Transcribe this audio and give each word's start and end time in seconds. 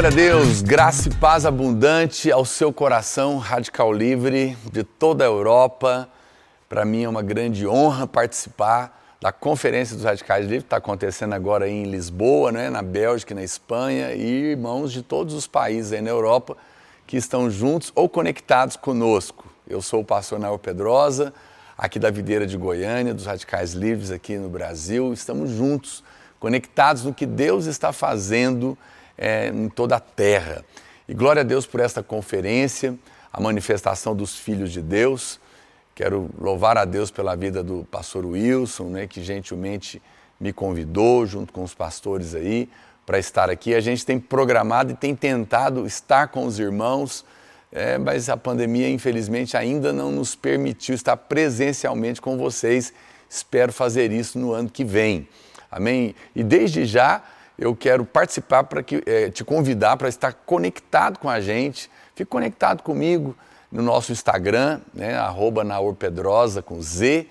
glória 0.00 0.16
a 0.16 0.16
Deus, 0.16 0.62
graça 0.62 1.10
e 1.10 1.14
paz 1.14 1.44
abundante 1.44 2.32
ao 2.32 2.42
seu 2.46 2.72
coração 2.72 3.36
radical 3.36 3.92
livre 3.92 4.56
de 4.72 4.82
toda 4.82 5.24
a 5.24 5.26
Europa. 5.26 6.08
Para 6.70 6.86
mim 6.86 7.02
é 7.02 7.08
uma 7.08 7.20
grande 7.20 7.68
honra 7.68 8.06
participar 8.06 8.98
da 9.20 9.30
Conferência 9.30 9.94
dos 9.94 10.06
Radicais 10.06 10.44
Livres, 10.44 10.62
que 10.62 10.66
está 10.68 10.78
acontecendo 10.78 11.34
agora 11.34 11.68
em 11.68 11.84
Lisboa, 11.84 12.50
né, 12.50 12.70
na 12.70 12.80
Bélgica, 12.80 13.34
na 13.34 13.42
Espanha, 13.42 14.14
e 14.14 14.52
irmãos 14.52 14.90
de 14.90 15.02
todos 15.02 15.34
os 15.34 15.46
países 15.46 15.92
aí 15.92 16.00
na 16.00 16.08
Europa 16.08 16.56
que 17.06 17.18
estão 17.18 17.50
juntos 17.50 17.92
ou 17.94 18.08
conectados 18.08 18.76
conosco. 18.76 19.44
Eu 19.68 19.82
sou 19.82 20.00
o 20.00 20.04
pastor 20.04 20.38
Naor 20.38 20.58
Pedrosa, 20.60 21.30
aqui 21.76 21.98
da 21.98 22.10
Videira 22.10 22.46
de 22.46 22.56
Goiânia, 22.56 23.12
dos 23.12 23.26
Radicais 23.26 23.74
Livres 23.74 24.10
aqui 24.10 24.38
no 24.38 24.48
Brasil. 24.48 25.12
Estamos 25.12 25.50
juntos, 25.50 26.02
conectados 26.38 27.04
no 27.04 27.12
que 27.12 27.26
Deus 27.26 27.66
está 27.66 27.92
fazendo 27.92 28.78
é, 29.20 29.48
em 29.48 29.68
toda 29.68 29.96
a 29.96 30.00
terra. 30.00 30.64
E 31.06 31.12
glória 31.12 31.40
a 31.40 31.44
Deus 31.44 31.66
por 31.66 31.78
esta 31.78 32.02
conferência, 32.02 32.98
a 33.30 33.38
manifestação 33.38 34.16
dos 34.16 34.36
filhos 34.36 34.72
de 34.72 34.80
Deus. 34.80 35.38
Quero 35.94 36.30
louvar 36.40 36.78
a 36.78 36.86
Deus 36.86 37.10
pela 37.10 37.36
vida 37.36 37.62
do 37.62 37.86
pastor 37.90 38.24
Wilson, 38.24 38.84
né, 38.84 39.06
que 39.06 39.22
gentilmente 39.22 40.00
me 40.40 40.54
convidou, 40.54 41.26
junto 41.26 41.52
com 41.52 41.62
os 41.62 41.74
pastores 41.74 42.34
aí, 42.34 42.66
para 43.04 43.18
estar 43.18 43.50
aqui. 43.50 43.74
A 43.74 43.80
gente 43.80 44.06
tem 44.06 44.18
programado 44.18 44.92
e 44.92 44.96
tem 44.96 45.14
tentado 45.14 45.86
estar 45.86 46.28
com 46.28 46.46
os 46.46 46.58
irmãos, 46.58 47.24
é, 47.70 47.98
mas 47.98 48.30
a 48.30 48.36
pandemia, 48.36 48.88
infelizmente, 48.88 49.56
ainda 49.56 49.92
não 49.92 50.10
nos 50.10 50.34
permitiu 50.34 50.94
estar 50.94 51.16
presencialmente 51.16 52.22
com 52.22 52.38
vocês. 52.38 52.94
Espero 53.28 53.72
fazer 53.72 54.10
isso 54.10 54.38
no 54.38 54.52
ano 54.52 54.70
que 54.70 54.82
vem. 54.82 55.28
Amém? 55.70 56.14
E 56.34 56.42
desde 56.42 56.86
já 56.86 57.22
eu 57.60 57.76
quero 57.76 58.06
participar 58.06 58.64
para 58.64 58.82
que 58.82 59.02
é, 59.04 59.28
te 59.28 59.44
convidar 59.44 59.98
para 59.98 60.08
estar 60.08 60.32
conectado 60.32 61.18
com 61.18 61.28
a 61.28 61.42
gente. 61.42 61.90
Fique 62.14 62.24
conectado 62.24 62.82
comigo 62.82 63.36
no 63.70 63.82
nosso 63.82 64.12
Instagram, 64.12 64.80
né, 64.94 65.14
naorpedrosa 65.64 66.62
com 66.62 66.80
Z, 66.80 67.26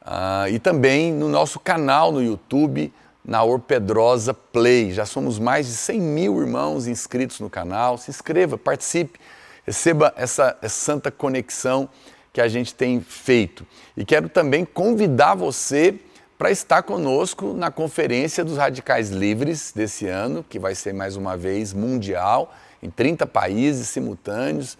uh, 0.00 0.48
e 0.48 0.58
também 0.58 1.12
no 1.12 1.28
nosso 1.28 1.60
canal 1.60 2.10
no 2.10 2.22
YouTube, 2.22 2.90
Naor 3.22 3.60
Pedrosa 3.60 4.32
Play. 4.32 4.92
Já 4.92 5.04
somos 5.04 5.38
mais 5.38 5.66
de 5.66 5.72
100 5.74 6.00
mil 6.00 6.40
irmãos 6.40 6.86
inscritos 6.86 7.38
no 7.38 7.50
canal. 7.50 7.98
Se 7.98 8.10
inscreva, 8.10 8.56
participe, 8.56 9.20
receba 9.66 10.12
essa, 10.16 10.56
essa 10.62 10.74
santa 10.74 11.10
conexão 11.10 11.86
que 12.32 12.40
a 12.40 12.48
gente 12.48 12.74
tem 12.74 12.98
feito. 13.00 13.66
E 13.94 14.06
quero 14.06 14.30
também 14.30 14.64
convidar 14.64 15.34
você 15.34 16.00
para 16.40 16.50
estar 16.50 16.82
conosco 16.84 17.52
na 17.52 17.70
Conferência 17.70 18.42
dos 18.42 18.56
Radicais 18.56 19.10
Livres 19.10 19.72
desse 19.76 20.06
ano, 20.06 20.42
que 20.42 20.58
vai 20.58 20.74
ser 20.74 20.94
mais 20.94 21.14
uma 21.14 21.36
vez 21.36 21.74
mundial, 21.74 22.54
em 22.82 22.88
30 22.88 23.26
países 23.26 23.90
simultâneos. 23.90 24.78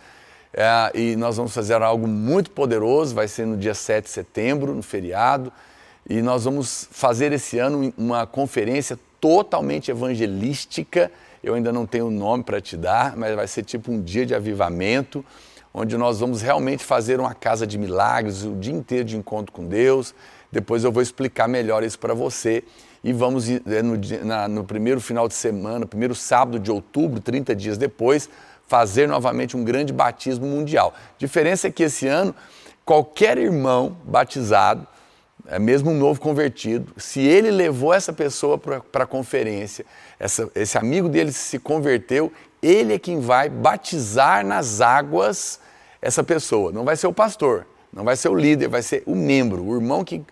É, 0.54 0.90
e 0.94 1.16
nós 1.16 1.36
vamos 1.36 1.52
fazer 1.52 1.82
algo 1.82 2.08
muito 2.08 2.50
poderoso, 2.50 3.14
vai 3.14 3.28
ser 3.28 3.46
no 3.46 3.58
dia 3.58 3.74
7 3.74 4.04
de 4.04 4.10
setembro, 4.10 4.74
no 4.74 4.82
feriado. 4.82 5.52
E 6.08 6.22
nós 6.22 6.44
vamos 6.44 6.88
fazer 6.90 7.30
esse 7.30 7.58
ano 7.58 7.92
uma 7.98 8.26
conferência 8.26 8.98
totalmente 9.20 9.90
evangelística. 9.90 11.12
Eu 11.44 11.52
ainda 11.52 11.70
não 11.70 11.84
tenho 11.84 12.06
o 12.06 12.10
nome 12.10 12.42
para 12.42 12.58
te 12.58 12.74
dar, 12.74 13.14
mas 13.18 13.36
vai 13.36 13.46
ser 13.46 13.64
tipo 13.64 13.92
um 13.92 14.00
dia 14.00 14.24
de 14.24 14.34
avivamento, 14.34 15.22
onde 15.74 15.94
nós 15.98 16.20
vamos 16.20 16.40
realmente 16.40 16.82
fazer 16.82 17.20
uma 17.20 17.34
casa 17.34 17.66
de 17.66 17.76
milagres, 17.76 18.44
o 18.44 18.56
dia 18.56 18.72
inteiro 18.72 19.04
de 19.04 19.18
encontro 19.18 19.52
com 19.52 19.66
Deus 19.66 20.14
depois 20.50 20.84
eu 20.84 20.92
vou 20.92 21.02
explicar 21.02 21.48
melhor 21.48 21.82
isso 21.82 21.98
para 21.98 22.14
você. 22.14 22.64
E 23.02 23.12
vamos 23.12 23.48
é, 23.48 23.82
no, 23.82 23.98
na, 24.24 24.48
no 24.48 24.64
primeiro 24.64 25.00
final 25.00 25.26
de 25.26 25.34
semana, 25.34 25.86
primeiro 25.86 26.14
sábado 26.14 26.58
de 26.58 26.70
outubro, 26.70 27.20
30 27.20 27.54
dias 27.56 27.78
depois, 27.78 28.28
fazer 28.66 29.08
novamente 29.08 29.56
um 29.56 29.64
grande 29.64 29.92
batismo 29.92 30.46
mundial. 30.46 30.94
Diferença 31.18 31.68
é 31.68 31.70
que 31.70 31.84
esse 31.84 32.06
ano, 32.06 32.34
qualquer 32.84 33.38
irmão 33.38 33.96
batizado, 34.04 34.86
é 35.46 35.58
mesmo 35.58 35.90
um 35.90 35.98
novo 35.98 36.20
convertido, 36.20 36.92
se 36.96 37.20
ele 37.20 37.50
levou 37.50 37.92
essa 37.94 38.12
pessoa 38.12 38.58
para 38.58 39.04
a 39.04 39.06
conferência, 39.06 39.84
essa, 40.18 40.48
esse 40.54 40.76
amigo 40.76 41.08
dele 41.08 41.32
se 41.32 41.58
converteu, 41.58 42.32
ele 42.62 42.94
é 42.94 42.98
quem 42.98 43.20
vai 43.20 43.48
batizar 43.48 44.46
nas 44.46 44.80
águas 44.80 45.58
essa 46.00 46.22
pessoa. 46.22 46.70
Não 46.70 46.84
vai 46.84 46.96
ser 46.96 47.06
o 47.06 47.12
pastor, 47.12 47.66
não 47.92 48.04
vai 48.04 48.16
ser 48.16 48.28
o 48.28 48.34
líder, 48.34 48.68
vai 48.68 48.82
ser 48.82 49.02
o 49.06 49.14
membro, 49.16 49.64
o 49.64 49.74
irmão 49.74 50.04
que 50.04 50.22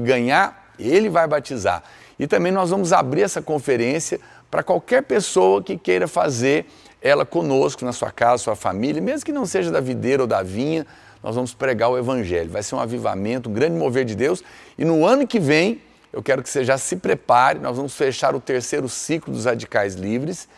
que 0.00 0.06
ganhar, 0.06 0.72
ele 0.78 1.08
vai 1.08 1.26
batizar. 1.26 1.82
E 2.18 2.26
também 2.26 2.52
nós 2.52 2.70
vamos 2.70 2.92
abrir 2.92 3.22
essa 3.22 3.40
conferência 3.40 4.20
para 4.50 4.62
qualquer 4.62 5.02
pessoa 5.02 5.62
que 5.62 5.76
queira 5.76 6.08
fazer 6.08 6.66
ela 7.00 7.24
conosco, 7.24 7.84
na 7.84 7.92
sua 7.92 8.10
casa, 8.10 8.42
sua 8.42 8.56
família, 8.56 9.00
mesmo 9.00 9.24
que 9.24 9.32
não 9.32 9.46
seja 9.46 9.70
da 9.70 9.80
videira 9.80 10.22
ou 10.22 10.26
da 10.26 10.42
vinha, 10.42 10.86
nós 11.22 11.34
vamos 11.34 11.54
pregar 11.54 11.90
o 11.90 11.98
Evangelho. 11.98 12.50
Vai 12.50 12.62
ser 12.62 12.74
um 12.74 12.80
avivamento, 12.80 13.48
um 13.48 13.52
grande 13.52 13.76
mover 13.76 14.04
de 14.04 14.14
Deus. 14.14 14.42
E 14.76 14.84
no 14.84 15.04
ano 15.04 15.26
que 15.26 15.38
vem, 15.38 15.80
eu 16.12 16.22
quero 16.22 16.42
que 16.42 16.48
você 16.48 16.64
já 16.64 16.78
se 16.78 16.96
prepare, 16.96 17.58
nós 17.58 17.76
vamos 17.76 17.94
fechar 17.94 18.34
o 18.34 18.40
terceiro 18.40 18.88
ciclo 18.88 19.32
dos 19.32 19.44
Radicais 19.44 19.94
Livres 19.94 20.48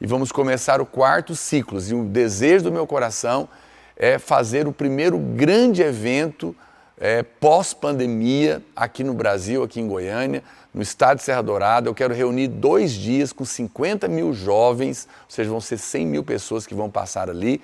e 0.00 0.06
vamos 0.06 0.30
começar 0.32 0.80
o 0.80 0.86
quarto 0.86 1.34
ciclo. 1.34 1.80
E 1.82 1.94
o 1.94 2.04
desejo 2.04 2.64
do 2.64 2.72
meu 2.72 2.86
coração 2.86 3.48
é 3.96 4.18
fazer 4.18 4.66
o 4.66 4.72
primeiro 4.72 5.18
grande 5.18 5.82
evento 5.82 6.54
é, 7.00 7.22
pós-pandemia 7.22 8.62
aqui 8.76 9.02
no 9.02 9.14
Brasil, 9.14 9.62
aqui 9.62 9.80
em 9.80 9.88
Goiânia, 9.88 10.44
no 10.72 10.82
estado 10.82 11.16
de 11.16 11.22
Serra 11.22 11.40
Dourada. 11.40 11.88
Eu 11.88 11.94
quero 11.94 12.12
reunir 12.12 12.46
dois 12.46 12.92
dias 12.92 13.32
com 13.32 13.42
50 13.42 14.06
mil 14.06 14.34
jovens, 14.34 15.08
ou 15.24 15.30
seja, 15.30 15.48
vão 15.48 15.62
ser 15.62 15.78
100 15.78 16.06
mil 16.06 16.22
pessoas 16.22 16.66
que 16.66 16.74
vão 16.74 16.90
passar 16.90 17.30
ali, 17.30 17.62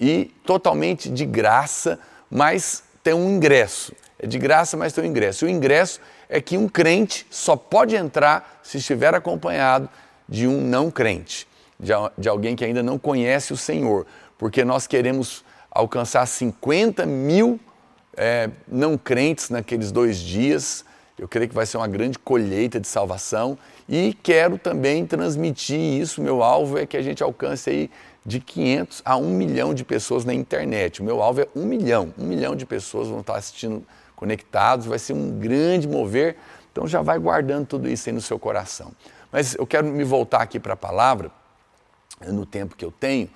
e 0.00 0.32
totalmente 0.46 1.10
de 1.10 1.26
graça, 1.26 1.98
mas 2.30 2.84
tem 3.02 3.12
um 3.12 3.28
ingresso. 3.28 3.92
É 4.16 4.28
de 4.28 4.38
graça, 4.38 4.76
mas 4.76 4.92
tem 4.92 5.02
um 5.02 5.08
ingresso. 5.08 5.44
E 5.44 5.48
o 5.48 5.50
ingresso 5.50 6.00
é 6.28 6.40
que 6.40 6.56
um 6.56 6.68
crente 6.68 7.26
só 7.30 7.56
pode 7.56 7.96
entrar 7.96 8.60
se 8.62 8.78
estiver 8.78 9.12
acompanhado 9.12 9.88
de 10.28 10.46
um 10.46 10.60
não 10.60 10.88
crente, 10.88 11.48
de, 11.80 11.92
de 12.16 12.28
alguém 12.28 12.54
que 12.54 12.64
ainda 12.64 12.82
não 12.82 12.96
conhece 12.96 13.52
o 13.52 13.56
Senhor, 13.56 14.06
porque 14.36 14.64
nós 14.64 14.86
queremos 14.86 15.44
alcançar 15.68 16.24
50 16.26 17.04
mil 17.06 17.58
é, 18.18 18.50
não 18.66 18.98
crentes 18.98 19.48
naqueles 19.48 19.92
dois 19.92 20.18
dias. 20.18 20.84
Eu 21.16 21.28
creio 21.28 21.48
que 21.48 21.54
vai 21.54 21.64
ser 21.64 21.76
uma 21.76 21.86
grande 21.86 22.18
colheita 22.18 22.78
de 22.78 22.86
salvação 22.86 23.56
e 23.88 24.16
quero 24.22 24.58
também 24.58 25.06
transmitir 25.06 25.78
isso. 25.78 26.20
Meu 26.20 26.42
alvo 26.42 26.78
é 26.78 26.84
que 26.84 26.96
a 26.96 27.02
gente 27.02 27.22
alcance 27.22 27.70
aí 27.70 27.90
de 28.26 28.40
500 28.40 29.02
a 29.04 29.16
1 29.16 29.30
milhão 29.30 29.72
de 29.72 29.84
pessoas 29.84 30.24
na 30.24 30.34
internet. 30.34 31.00
O 31.00 31.04
meu 31.04 31.22
alvo 31.22 31.40
é 31.40 31.48
1 31.56 31.64
milhão. 31.64 32.12
1 32.18 32.24
milhão 32.24 32.56
de 32.56 32.66
pessoas 32.66 33.08
vão 33.08 33.20
estar 33.20 33.36
assistindo 33.36 33.84
conectados, 34.14 34.86
vai 34.86 34.98
ser 34.98 35.12
um 35.12 35.38
grande 35.38 35.88
mover. 35.88 36.36
Então 36.72 36.86
já 36.86 37.00
vai 37.00 37.18
guardando 37.18 37.66
tudo 37.66 37.88
isso 37.88 38.08
aí 38.08 38.14
no 38.14 38.20
seu 38.20 38.38
coração. 38.38 38.92
Mas 39.30 39.54
eu 39.54 39.66
quero 39.66 39.86
me 39.86 40.04
voltar 40.04 40.42
aqui 40.42 40.58
para 40.58 40.74
a 40.74 40.76
palavra, 40.76 41.30
no 42.26 42.44
tempo 42.44 42.74
que 42.76 42.84
eu 42.84 42.90
tenho, 42.90 43.30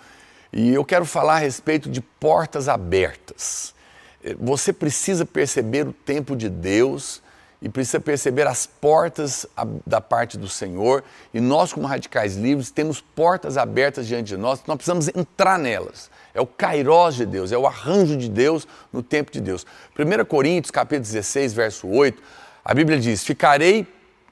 e 0.52 0.74
eu 0.74 0.84
quero 0.84 1.04
falar 1.04 1.34
a 1.34 1.38
respeito 1.38 1.88
de 1.88 2.00
portas 2.00 2.68
abertas 2.68 3.74
você 4.38 4.72
precisa 4.72 5.24
perceber 5.26 5.86
o 5.86 5.92
tempo 5.92 6.36
de 6.36 6.48
Deus 6.48 7.22
e 7.60 7.68
precisa 7.68 8.00
perceber 8.00 8.46
as 8.46 8.66
portas 8.66 9.46
da 9.86 10.00
parte 10.00 10.36
do 10.36 10.48
Senhor. 10.48 11.04
E 11.32 11.40
nós, 11.40 11.72
como 11.72 11.86
radicais 11.86 12.36
livres, 12.36 12.70
temos 12.70 13.00
portas 13.00 13.56
abertas 13.56 14.06
diante 14.06 14.28
de 14.28 14.36
nós, 14.36 14.60
nós 14.66 14.76
precisamos 14.76 15.08
entrar 15.08 15.58
nelas. 15.58 16.10
É 16.34 16.40
o 16.40 16.46
kairós 16.46 17.14
de 17.14 17.26
Deus, 17.26 17.52
é 17.52 17.58
o 17.58 17.66
arranjo 17.66 18.16
de 18.16 18.28
Deus 18.28 18.66
no 18.92 19.02
tempo 19.02 19.30
de 19.30 19.40
Deus. 19.40 19.64
1 19.96 20.24
Coríntios, 20.24 20.70
capítulo 20.70 21.04
16, 21.04 21.52
verso 21.52 21.86
8, 21.86 22.20
a 22.64 22.74
Bíblia 22.74 22.98
diz: 22.98 23.22
Ficarei, 23.22 23.86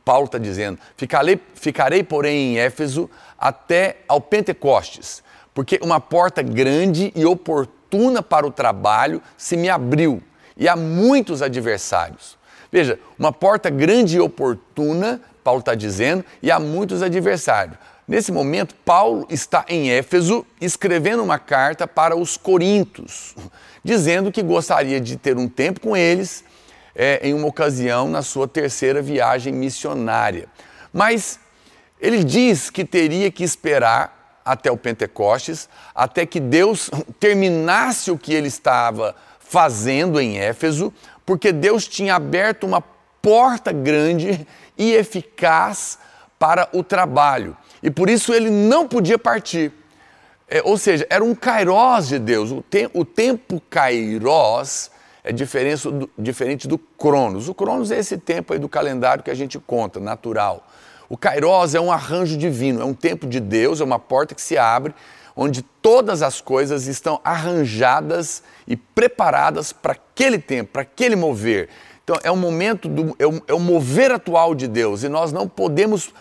Paulo 0.04 0.26
está 0.26 0.38
dizendo, 0.38 0.78
ficarei, 0.96 1.38
ficarei, 1.54 2.02
porém, 2.02 2.54
em 2.54 2.58
Éfeso 2.58 3.08
até 3.38 3.98
ao 4.08 4.20
Pentecostes, 4.20 5.22
porque 5.54 5.78
uma 5.82 6.00
porta 6.00 6.42
grande 6.42 7.12
e 7.14 7.24
oportuna 7.24 7.79
fortuna 7.90 8.22
para 8.22 8.46
o 8.46 8.52
trabalho 8.52 9.20
se 9.36 9.56
me 9.56 9.68
abriu 9.68 10.22
e 10.56 10.68
há 10.68 10.76
muitos 10.76 11.42
adversários. 11.42 12.38
Veja, 12.70 12.98
uma 13.18 13.32
porta 13.32 13.68
grande 13.68 14.16
e 14.16 14.20
oportuna, 14.20 15.20
Paulo 15.42 15.60
está 15.60 15.74
dizendo, 15.74 16.24
e 16.40 16.50
há 16.50 16.60
muitos 16.60 17.02
adversários. 17.02 17.76
Nesse 18.06 18.30
momento, 18.30 18.74
Paulo 18.84 19.26
está 19.28 19.64
em 19.68 19.90
Éfeso 19.90 20.46
escrevendo 20.60 21.22
uma 21.22 21.38
carta 21.38 21.86
para 21.86 22.16
os 22.16 22.36
Coríntios, 22.36 23.34
dizendo 23.82 24.30
que 24.30 24.42
gostaria 24.42 25.00
de 25.00 25.16
ter 25.16 25.36
um 25.36 25.48
tempo 25.48 25.80
com 25.80 25.96
eles 25.96 26.44
é, 26.94 27.20
em 27.26 27.34
uma 27.34 27.48
ocasião 27.48 28.08
na 28.08 28.22
sua 28.22 28.46
terceira 28.46 29.02
viagem 29.02 29.52
missionária. 29.52 30.46
Mas 30.92 31.40
ele 32.00 32.22
diz 32.22 32.70
que 32.70 32.84
teria 32.84 33.30
que 33.30 33.42
esperar 33.42 34.19
até 34.50 34.70
o 34.70 34.76
Pentecostes, 34.76 35.68
até 35.94 36.26
que 36.26 36.40
Deus 36.40 36.90
terminasse 37.18 38.10
o 38.10 38.18
que 38.18 38.34
ele 38.34 38.48
estava 38.48 39.14
fazendo 39.38 40.20
em 40.20 40.38
Éfeso, 40.38 40.92
porque 41.24 41.52
Deus 41.52 41.86
tinha 41.86 42.16
aberto 42.16 42.64
uma 42.64 42.82
porta 43.22 43.72
grande 43.72 44.46
e 44.76 44.92
eficaz 44.92 45.98
para 46.38 46.68
o 46.72 46.82
trabalho. 46.82 47.56
e 47.82 47.90
por 47.90 48.10
isso 48.10 48.32
ele 48.32 48.50
não 48.50 48.88
podia 48.88 49.18
partir. 49.18 49.72
É, 50.48 50.60
ou 50.64 50.76
seja, 50.76 51.06
era 51.08 51.22
um 51.22 51.34
kairós 51.34 52.08
de 52.08 52.18
Deus. 52.18 52.50
O, 52.50 52.60
te, 52.60 52.90
o 52.92 53.04
tempo 53.04 53.62
kairós 53.70 54.90
é 55.22 55.32
diferente 55.32 55.88
do, 55.88 56.10
diferente 56.18 56.66
do 56.66 56.76
cronos. 56.76 57.48
O 57.48 57.54
cronos 57.54 57.92
é 57.92 57.98
esse 57.98 58.18
tempo 58.18 58.52
aí 58.52 58.58
do 58.58 58.68
calendário 58.68 59.22
que 59.22 59.30
a 59.30 59.34
gente 59.34 59.58
conta, 59.58 60.00
natural. 60.00 60.66
O 61.10 61.16
kairos 61.16 61.74
é 61.74 61.80
um 61.80 61.90
arranjo 61.90 62.36
divino, 62.36 62.80
é 62.80 62.84
um 62.84 62.94
tempo 62.94 63.26
de 63.26 63.40
Deus, 63.40 63.80
é 63.80 63.84
uma 63.84 63.98
porta 63.98 64.32
que 64.32 64.40
se 64.40 64.56
abre, 64.56 64.94
onde 65.34 65.60
todas 65.60 66.22
as 66.22 66.40
coisas 66.40 66.86
estão 66.86 67.20
arranjadas 67.24 68.44
e 68.64 68.76
preparadas 68.76 69.72
para 69.72 69.94
aquele 69.94 70.38
tempo, 70.38 70.70
para 70.72 70.82
aquele 70.82 71.16
mover. 71.16 71.68
Então 72.04 72.16
é 72.22 72.30
um 72.30 72.36
momento, 72.36 72.88
do, 72.88 73.16
é, 73.18 73.26
um, 73.26 73.40
é 73.48 73.52
um 73.52 73.58
mover 73.58 74.12
atual 74.12 74.54
de 74.54 74.68
Deus 74.68 75.02
e 75.02 75.08
nós 75.08 75.32
não 75.32 75.48
podemos 75.48 76.14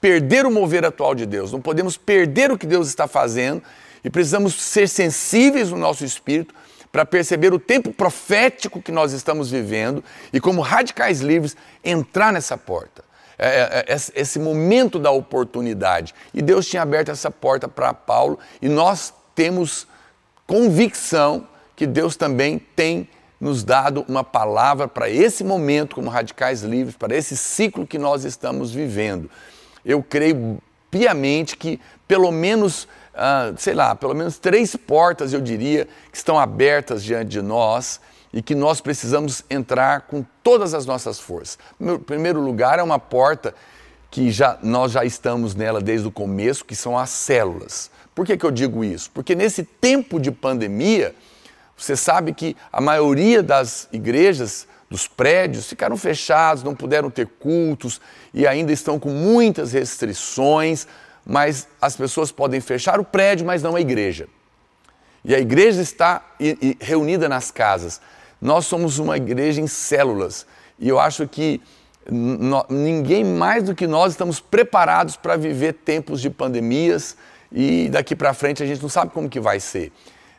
perder 0.00 0.44
o 0.44 0.50
mover 0.50 0.84
atual 0.84 1.14
de 1.14 1.24
Deus, 1.24 1.52
não 1.52 1.60
podemos 1.60 1.96
perder 1.96 2.50
o 2.50 2.58
que 2.58 2.66
Deus 2.66 2.88
está 2.88 3.06
fazendo 3.06 3.62
e 4.02 4.10
precisamos 4.10 4.54
ser 4.54 4.88
sensíveis 4.88 5.70
no 5.70 5.76
nosso 5.76 6.04
espírito 6.04 6.52
para 6.90 7.06
perceber 7.06 7.54
o 7.54 7.60
tempo 7.60 7.92
profético 7.92 8.82
que 8.82 8.90
nós 8.90 9.12
estamos 9.12 9.52
vivendo 9.52 10.02
e, 10.32 10.40
como 10.40 10.62
radicais 10.62 11.20
livres, 11.20 11.56
entrar 11.84 12.32
nessa 12.32 12.58
porta. 12.58 13.04
É, 13.38 13.84
é, 13.88 13.94
é 13.94 13.96
esse 14.20 14.38
momento 14.38 14.98
da 14.98 15.10
oportunidade. 15.10 16.14
E 16.32 16.42
Deus 16.42 16.66
tinha 16.66 16.82
aberto 16.82 17.10
essa 17.10 17.30
porta 17.30 17.68
para 17.68 17.94
Paulo 17.94 18.38
e 18.60 18.68
nós 18.68 19.12
temos 19.34 19.86
convicção 20.46 21.46
que 21.74 21.86
Deus 21.86 22.16
também 22.16 22.58
tem 22.58 23.08
nos 23.40 23.64
dado 23.64 24.04
uma 24.08 24.22
palavra 24.22 24.86
para 24.86 25.10
esse 25.10 25.42
momento, 25.42 25.96
como 25.96 26.08
radicais 26.08 26.62
livres, 26.62 26.96
para 26.96 27.16
esse 27.16 27.36
ciclo 27.36 27.86
que 27.86 27.98
nós 27.98 28.24
estamos 28.24 28.72
vivendo 28.72 29.28
eu 29.84 30.02
creio 30.02 30.58
piamente 30.90 31.56
que 31.56 31.80
pelo 32.06 32.30
menos, 32.30 32.86
ah, 33.14 33.52
sei 33.56 33.74
lá, 33.74 33.94
pelo 33.94 34.14
menos 34.14 34.38
três 34.38 34.76
portas, 34.76 35.32
eu 35.32 35.40
diria, 35.40 35.88
que 36.10 36.16
estão 36.16 36.38
abertas 36.38 37.02
diante 37.02 37.30
de 37.30 37.42
nós 37.42 38.00
e 38.32 38.40
que 38.40 38.54
nós 38.54 38.80
precisamos 38.80 39.44
entrar 39.50 40.02
com 40.02 40.24
todas 40.42 40.74
as 40.74 40.86
nossas 40.86 41.20
forças. 41.20 41.58
Em 41.80 41.98
primeiro 41.98 42.40
lugar, 42.40 42.78
é 42.78 42.82
uma 42.82 42.98
porta 42.98 43.54
que 44.10 44.30
já, 44.30 44.58
nós 44.62 44.92
já 44.92 45.04
estamos 45.04 45.54
nela 45.54 45.80
desde 45.80 46.06
o 46.06 46.10
começo, 46.10 46.64
que 46.64 46.74
são 46.74 46.98
as 46.98 47.10
células. 47.10 47.90
Por 48.14 48.26
que, 48.26 48.36
que 48.36 48.44
eu 48.44 48.50
digo 48.50 48.84
isso? 48.84 49.10
Porque 49.10 49.34
nesse 49.34 49.62
tempo 49.64 50.20
de 50.20 50.30
pandemia, 50.30 51.14
você 51.76 51.96
sabe 51.96 52.32
que 52.32 52.56
a 52.70 52.80
maioria 52.80 53.42
das 53.42 53.88
igrejas 53.92 54.66
dos 54.90 55.08
prédios 55.08 55.66
ficaram 55.66 55.96
fechados, 55.96 56.62
não 56.62 56.74
puderam 56.74 57.10
ter 57.10 57.26
cultos 57.26 58.00
e 58.34 58.46
ainda 58.46 58.70
estão 58.70 58.98
com 58.98 59.08
muitas 59.08 59.72
restrições, 59.72 60.86
mas 61.24 61.66
as 61.80 61.96
pessoas 61.96 62.30
podem 62.30 62.60
fechar 62.60 63.00
o 63.00 63.04
prédio, 63.04 63.46
mas 63.46 63.62
não 63.62 63.74
a 63.74 63.80
igreja. 63.80 64.28
E 65.24 65.34
a 65.34 65.38
igreja 65.38 65.80
está 65.80 66.22
reunida 66.78 67.28
nas 67.28 67.50
casas. 67.50 68.00
Nós 68.42 68.66
somos 68.66 68.98
uma 68.98 69.16
igreja 69.16 69.60
em 69.60 69.68
células 69.68 70.44
e 70.76 70.88
eu 70.88 70.98
acho 70.98 71.28
que 71.28 71.60
ninguém 72.68 73.24
mais 73.24 73.62
do 73.62 73.72
que 73.72 73.86
nós 73.86 74.14
estamos 74.14 74.40
preparados 74.40 75.16
para 75.16 75.36
viver 75.36 75.74
tempos 75.74 76.20
de 76.20 76.28
pandemias 76.28 77.16
e 77.52 77.88
daqui 77.88 78.16
para 78.16 78.34
frente 78.34 78.60
a 78.60 78.66
gente 78.66 78.82
não 78.82 78.88
sabe 78.88 79.12
como 79.12 79.28
que 79.28 79.38
vai 79.38 79.60
ser. 79.60 79.92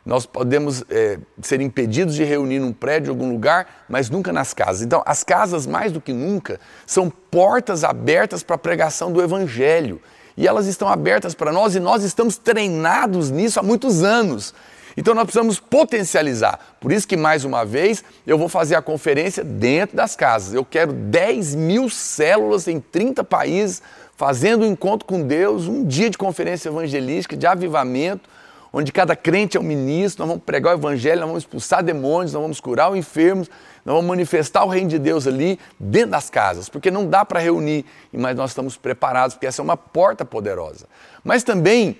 Nós 0.04 0.26
podemos 0.26 0.84
é, 0.90 1.18
ser 1.40 1.62
impedidos 1.62 2.14
de 2.14 2.24
reunir 2.24 2.58
num 2.58 2.74
prédio, 2.74 3.08
em 3.08 3.14
algum 3.14 3.32
lugar, 3.32 3.86
mas 3.88 4.10
nunca 4.10 4.34
nas 4.34 4.52
casas. 4.52 4.82
Então, 4.82 5.02
as 5.06 5.24
casas, 5.24 5.66
mais 5.66 5.90
do 5.90 5.98
que 5.98 6.12
nunca, 6.12 6.60
são 6.86 7.08
portas 7.08 7.84
abertas 7.84 8.42
para 8.42 8.56
a 8.56 8.58
pregação 8.58 9.10
do 9.10 9.22
Evangelho. 9.22 9.98
E 10.36 10.46
elas 10.46 10.66
estão 10.66 10.88
abertas 10.88 11.34
para 11.34 11.50
nós 11.50 11.74
e 11.74 11.80
nós 11.80 12.02
estamos 12.02 12.36
treinados 12.36 13.30
nisso 13.30 13.58
há 13.58 13.62
muitos 13.62 14.02
anos. 14.02 14.52
Então 14.96 15.14
nós 15.14 15.24
precisamos 15.24 15.58
potencializar. 15.58 16.76
Por 16.80 16.92
isso 16.92 17.06
que, 17.06 17.16
mais 17.16 17.44
uma 17.44 17.64
vez, 17.64 18.04
eu 18.26 18.38
vou 18.38 18.48
fazer 18.48 18.76
a 18.76 18.82
conferência 18.82 19.42
dentro 19.42 19.96
das 19.96 20.14
casas. 20.14 20.54
Eu 20.54 20.64
quero 20.64 20.92
10 20.92 21.54
mil 21.54 21.88
células 21.88 22.68
em 22.68 22.80
30 22.80 23.24
países, 23.24 23.82
fazendo 24.16 24.64
um 24.64 24.68
encontro 24.68 25.06
com 25.06 25.22
Deus, 25.22 25.66
um 25.66 25.84
dia 25.84 26.08
de 26.08 26.16
conferência 26.16 26.68
evangelística, 26.68 27.36
de 27.36 27.46
avivamento, 27.46 28.28
onde 28.76 28.90
cada 28.90 29.14
crente 29.14 29.56
é 29.56 29.60
um 29.60 29.62
ministro, 29.62 30.22
nós 30.22 30.28
vamos 30.28 30.44
pregar 30.44 30.74
o 30.74 30.78
evangelho, 30.78 31.20
nós 31.20 31.28
vamos 31.28 31.42
expulsar 31.44 31.80
demônios, 31.80 32.32
nós 32.32 32.42
vamos 32.42 32.60
curar 32.60 32.90
os 32.90 32.98
enfermos, 32.98 33.48
nós 33.84 33.94
vamos 33.94 34.08
manifestar 34.08 34.64
o 34.64 34.68
reino 34.68 34.88
de 34.88 34.98
Deus 34.98 35.28
ali 35.28 35.60
dentro 35.78 36.10
das 36.10 36.28
casas, 36.28 36.68
porque 36.68 36.90
não 36.90 37.06
dá 37.06 37.24
para 37.24 37.38
reunir, 37.38 37.84
mas 38.12 38.34
nós 38.34 38.50
estamos 38.50 38.76
preparados, 38.76 39.34
porque 39.34 39.46
essa 39.46 39.62
é 39.62 39.64
uma 39.64 39.76
porta 39.76 40.24
poderosa. 40.24 40.86
Mas 41.22 41.44
também, 41.44 41.96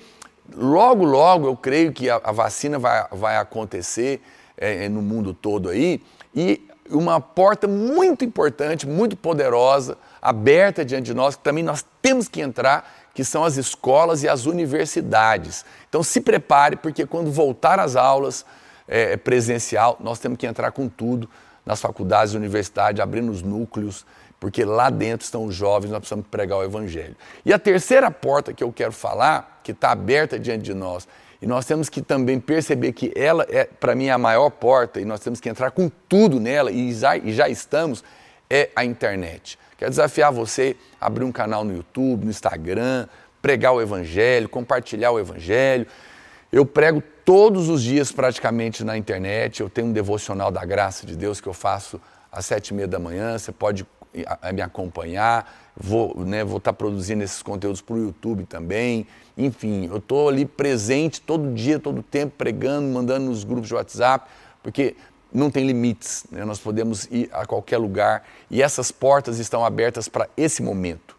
logo, 0.52 1.04
logo, 1.04 1.46
eu 1.46 1.56
creio 1.56 1.92
que 1.92 2.10
a, 2.10 2.20
a 2.22 2.32
vacina 2.32 2.78
vai, 2.78 3.06
vai 3.10 3.36
acontecer 3.36 4.20
é, 4.56 4.84
é 4.84 4.88
no 4.88 5.02
mundo 5.02 5.32
todo 5.32 5.68
aí, 5.68 6.02
e 6.34 6.66
uma 6.90 7.20
porta 7.20 7.66
muito 7.66 8.24
importante, 8.24 8.86
muito 8.86 9.16
poderosa, 9.16 9.96
aberta 10.20 10.84
diante 10.84 11.06
de 11.06 11.14
nós, 11.14 11.36
que 11.36 11.42
também 11.42 11.64
nós 11.64 11.84
temos 12.02 12.28
que 12.28 12.40
entrar, 12.40 12.90
que 13.14 13.24
são 13.24 13.44
as 13.44 13.56
escolas 13.56 14.22
e 14.22 14.28
as 14.28 14.46
universidades. 14.46 15.64
Então 15.88 16.02
se 16.02 16.20
prepare, 16.20 16.76
porque 16.76 17.06
quando 17.06 17.30
voltar 17.30 17.78
às 17.78 17.96
aulas 17.96 18.44
é, 18.86 19.16
presencial, 19.16 19.96
nós 20.00 20.18
temos 20.18 20.38
que 20.38 20.46
entrar 20.46 20.72
com 20.72 20.88
tudo 20.88 21.28
nas 21.64 21.80
faculdades 21.80 22.34
universidades, 22.34 23.00
abrindo 23.00 23.30
os 23.30 23.40
núcleos, 23.40 24.04
porque 24.44 24.62
lá 24.62 24.90
dentro 24.90 25.24
estão 25.24 25.46
os 25.46 25.54
jovens, 25.54 25.90
nós 25.90 26.00
precisamos 26.00 26.26
pregar 26.30 26.58
o 26.58 26.62
Evangelho. 26.62 27.16
E 27.46 27.50
a 27.50 27.58
terceira 27.58 28.10
porta 28.10 28.52
que 28.52 28.62
eu 28.62 28.70
quero 28.70 28.92
falar, 28.92 29.62
que 29.64 29.72
está 29.72 29.90
aberta 29.90 30.38
diante 30.38 30.64
de 30.64 30.74
nós, 30.74 31.08
e 31.40 31.46
nós 31.46 31.64
temos 31.64 31.88
que 31.88 32.02
também 32.02 32.38
perceber 32.38 32.92
que 32.92 33.10
ela 33.16 33.46
é, 33.48 33.64
para 33.64 33.94
mim, 33.94 34.10
a 34.10 34.18
maior 34.18 34.50
porta, 34.50 35.00
e 35.00 35.04
nós 35.06 35.20
temos 35.20 35.40
que 35.40 35.48
entrar 35.48 35.70
com 35.70 35.90
tudo 36.06 36.38
nela, 36.38 36.70
e 36.70 36.92
já, 36.92 37.16
e 37.16 37.32
já 37.32 37.48
estamos, 37.48 38.04
é 38.50 38.68
a 38.76 38.84
internet. 38.84 39.58
Quero 39.78 39.90
desafiar 39.90 40.30
você 40.30 40.76
a 41.00 41.06
abrir 41.06 41.24
um 41.24 41.32
canal 41.32 41.64
no 41.64 41.74
YouTube, 41.74 42.26
no 42.26 42.30
Instagram, 42.30 43.08
pregar 43.40 43.72
o 43.72 43.80
Evangelho, 43.80 44.46
compartilhar 44.46 45.10
o 45.10 45.18
Evangelho. 45.18 45.86
Eu 46.52 46.66
prego 46.66 47.02
todos 47.24 47.70
os 47.70 47.82
dias 47.82 48.12
praticamente 48.12 48.84
na 48.84 48.94
internet. 48.94 49.62
Eu 49.62 49.70
tenho 49.70 49.86
um 49.86 49.92
devocional 49.92 50.50
da 50.50 50.66
graça 50.66 51.06
de 51.06 51.16
Deus 51.16 51.40
que 51.40 51.48
eu 51.48 51.54
faço 51.54 51.98
às 52.34 52.46
sete 52.46 52.68
e 52.68 52.74
meia 52.74 52.88
da 52.88 52.98
manhã. 52.98 53.38
Você 53.38 53.52
pode 53.52 53.84
me 54.52 54.62
acompanhar. 54.62 55.52
Vou 55.76 56.24
né, 56.24 56.44
vou 56.44 56.58
estar 56.58 56.72
tá 56.72 56.76
produzindo 56.76 57.22
esses 57.22 57.42
conteúdos 57.42 57.80
para 57.80 57.96
o 57.96 57.98
YouTube 57.98 58.44
também. 58.44 59.06
Enfim, 59.36 59.86
eu 59.86 59.98
estou 59.98 60.28
ali 60.28 60.44
presente 60.44 61.20
todo 61.20 61.52
dia, 61.52 61.78
todo 61.78 62.02
tempo, 62.02 62.34
pregando, 62.38 62.86
mandando 62.88 63.26
nos 63.26 63.42
grupos 63.42 63.68
de 63.68 63.74
WhatsApp, 63.74 64.30
porque 64.62 64.94
não 65.32 65.50
tem 65.50 65.66
limites, 65.66 66.24
né? 66.30 66.44
nós 66.44 66.60
podemos 66.60 67.06
ir 67.10 67.28
a 67.32 67.44
qualquer 67.44 67.78
lugar 67.78 68.24
e 68.48 68.62
essas 68.62 68.92
portas 68.92 69.40
estão 69.40 69.64
abertas 69.64 70.08
para 70.08 70.28
esse 70.36 70.62
momento. 70.62 71.16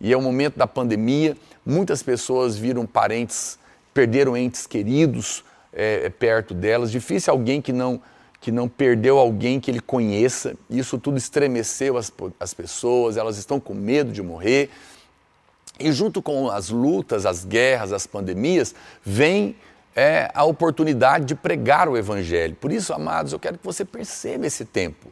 E 0.00 0.10
é 0.10 0.16
o 0.16 0.22
momento 0.22 0.56
da 0.56 0.66
pandemia, 0.66 1.36
muitas 1.66 2.02
pessoas 2.02 2.56
viram 2.56 2.86
parentes, 2.86 3.58
perderam 3.92 4.34
entes 4.36 4.66
queridos 4.66 5.44
é, 5.70 6.08
perto 6.08 6.54
delas. 6.54 6.90
Difícil 6.90 7.30
alguém 7.30 7.60
que 7.60 7.72
não, 7.72 8.00
que 8.40 8.52
não 8.52 8.68
perdeu 8.68 9.18
alguém 9.18 9.58
que 9.60 9.70
ele 9.70 9.80
conheça. 9.80 10.54
Isso 10.70 10.98
tudo 10.98 11.18
estremeceu 11.18 11.96
as, 11.96 12.12
as 12.38 12.54
pessoas, 12.54 13.16
elas 13.16 13.36
estão 13.36 13.58
com 13.58 13.74
medo 13.74 14.12
de 14.12 14.22
morrer. 14.22 14.70
E 15.78 15.92
junto 15.92 16.20
com 16.20 16.50
as 16.50 16.70
lutas, 16.70 17.26
as 17.26 17.44
guerras, 17.44 17.92
as 17.92 18.06
pandemias, 18.06 18.74
vem 19.04 19.56
é 19.98 20.30
a 20.32 20.44
oportunidade 20.44 21.24
de 21.24 21.34
pregar 21.34 21.88
o 21.88 21.96
Evangelho. 21.96 22.54
Por 22.54 22.70
isso, 22.70 22.92
amados, 22.92 23.32
eu 23.32 23.38
quero 23.38 23.58
que 23.58 23.64
você 23.64 23.84
perceba 23.84 24.46
esse 24.46 24.64
tempo. 24.64 25.10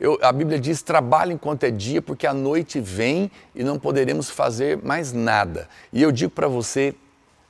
Eu, 0.00 0.18
a 0.22 0.32
Bíblia 0.32 0.58
diz: 0.58 0.80
trabalhe 0.80 1.34
enquanto 1.34 1.64
é 1.64 1.70
dia, 1.70 2.00
porque 2.00 2.26
a 2.26 2.32
noite 2.32 2.80
vem 2.80 3.30
e 3.54 3.62
não 3.62 3.78
poderemos 3.78 4.30
fazer 4.30 4.78
mais 4.82 5.12
nada. 5.12 5.68
E 5.92 6.02
eu 6.02 6.10
digo 6.10 6.30
para 6.30 6.48
você: 6.48 6.94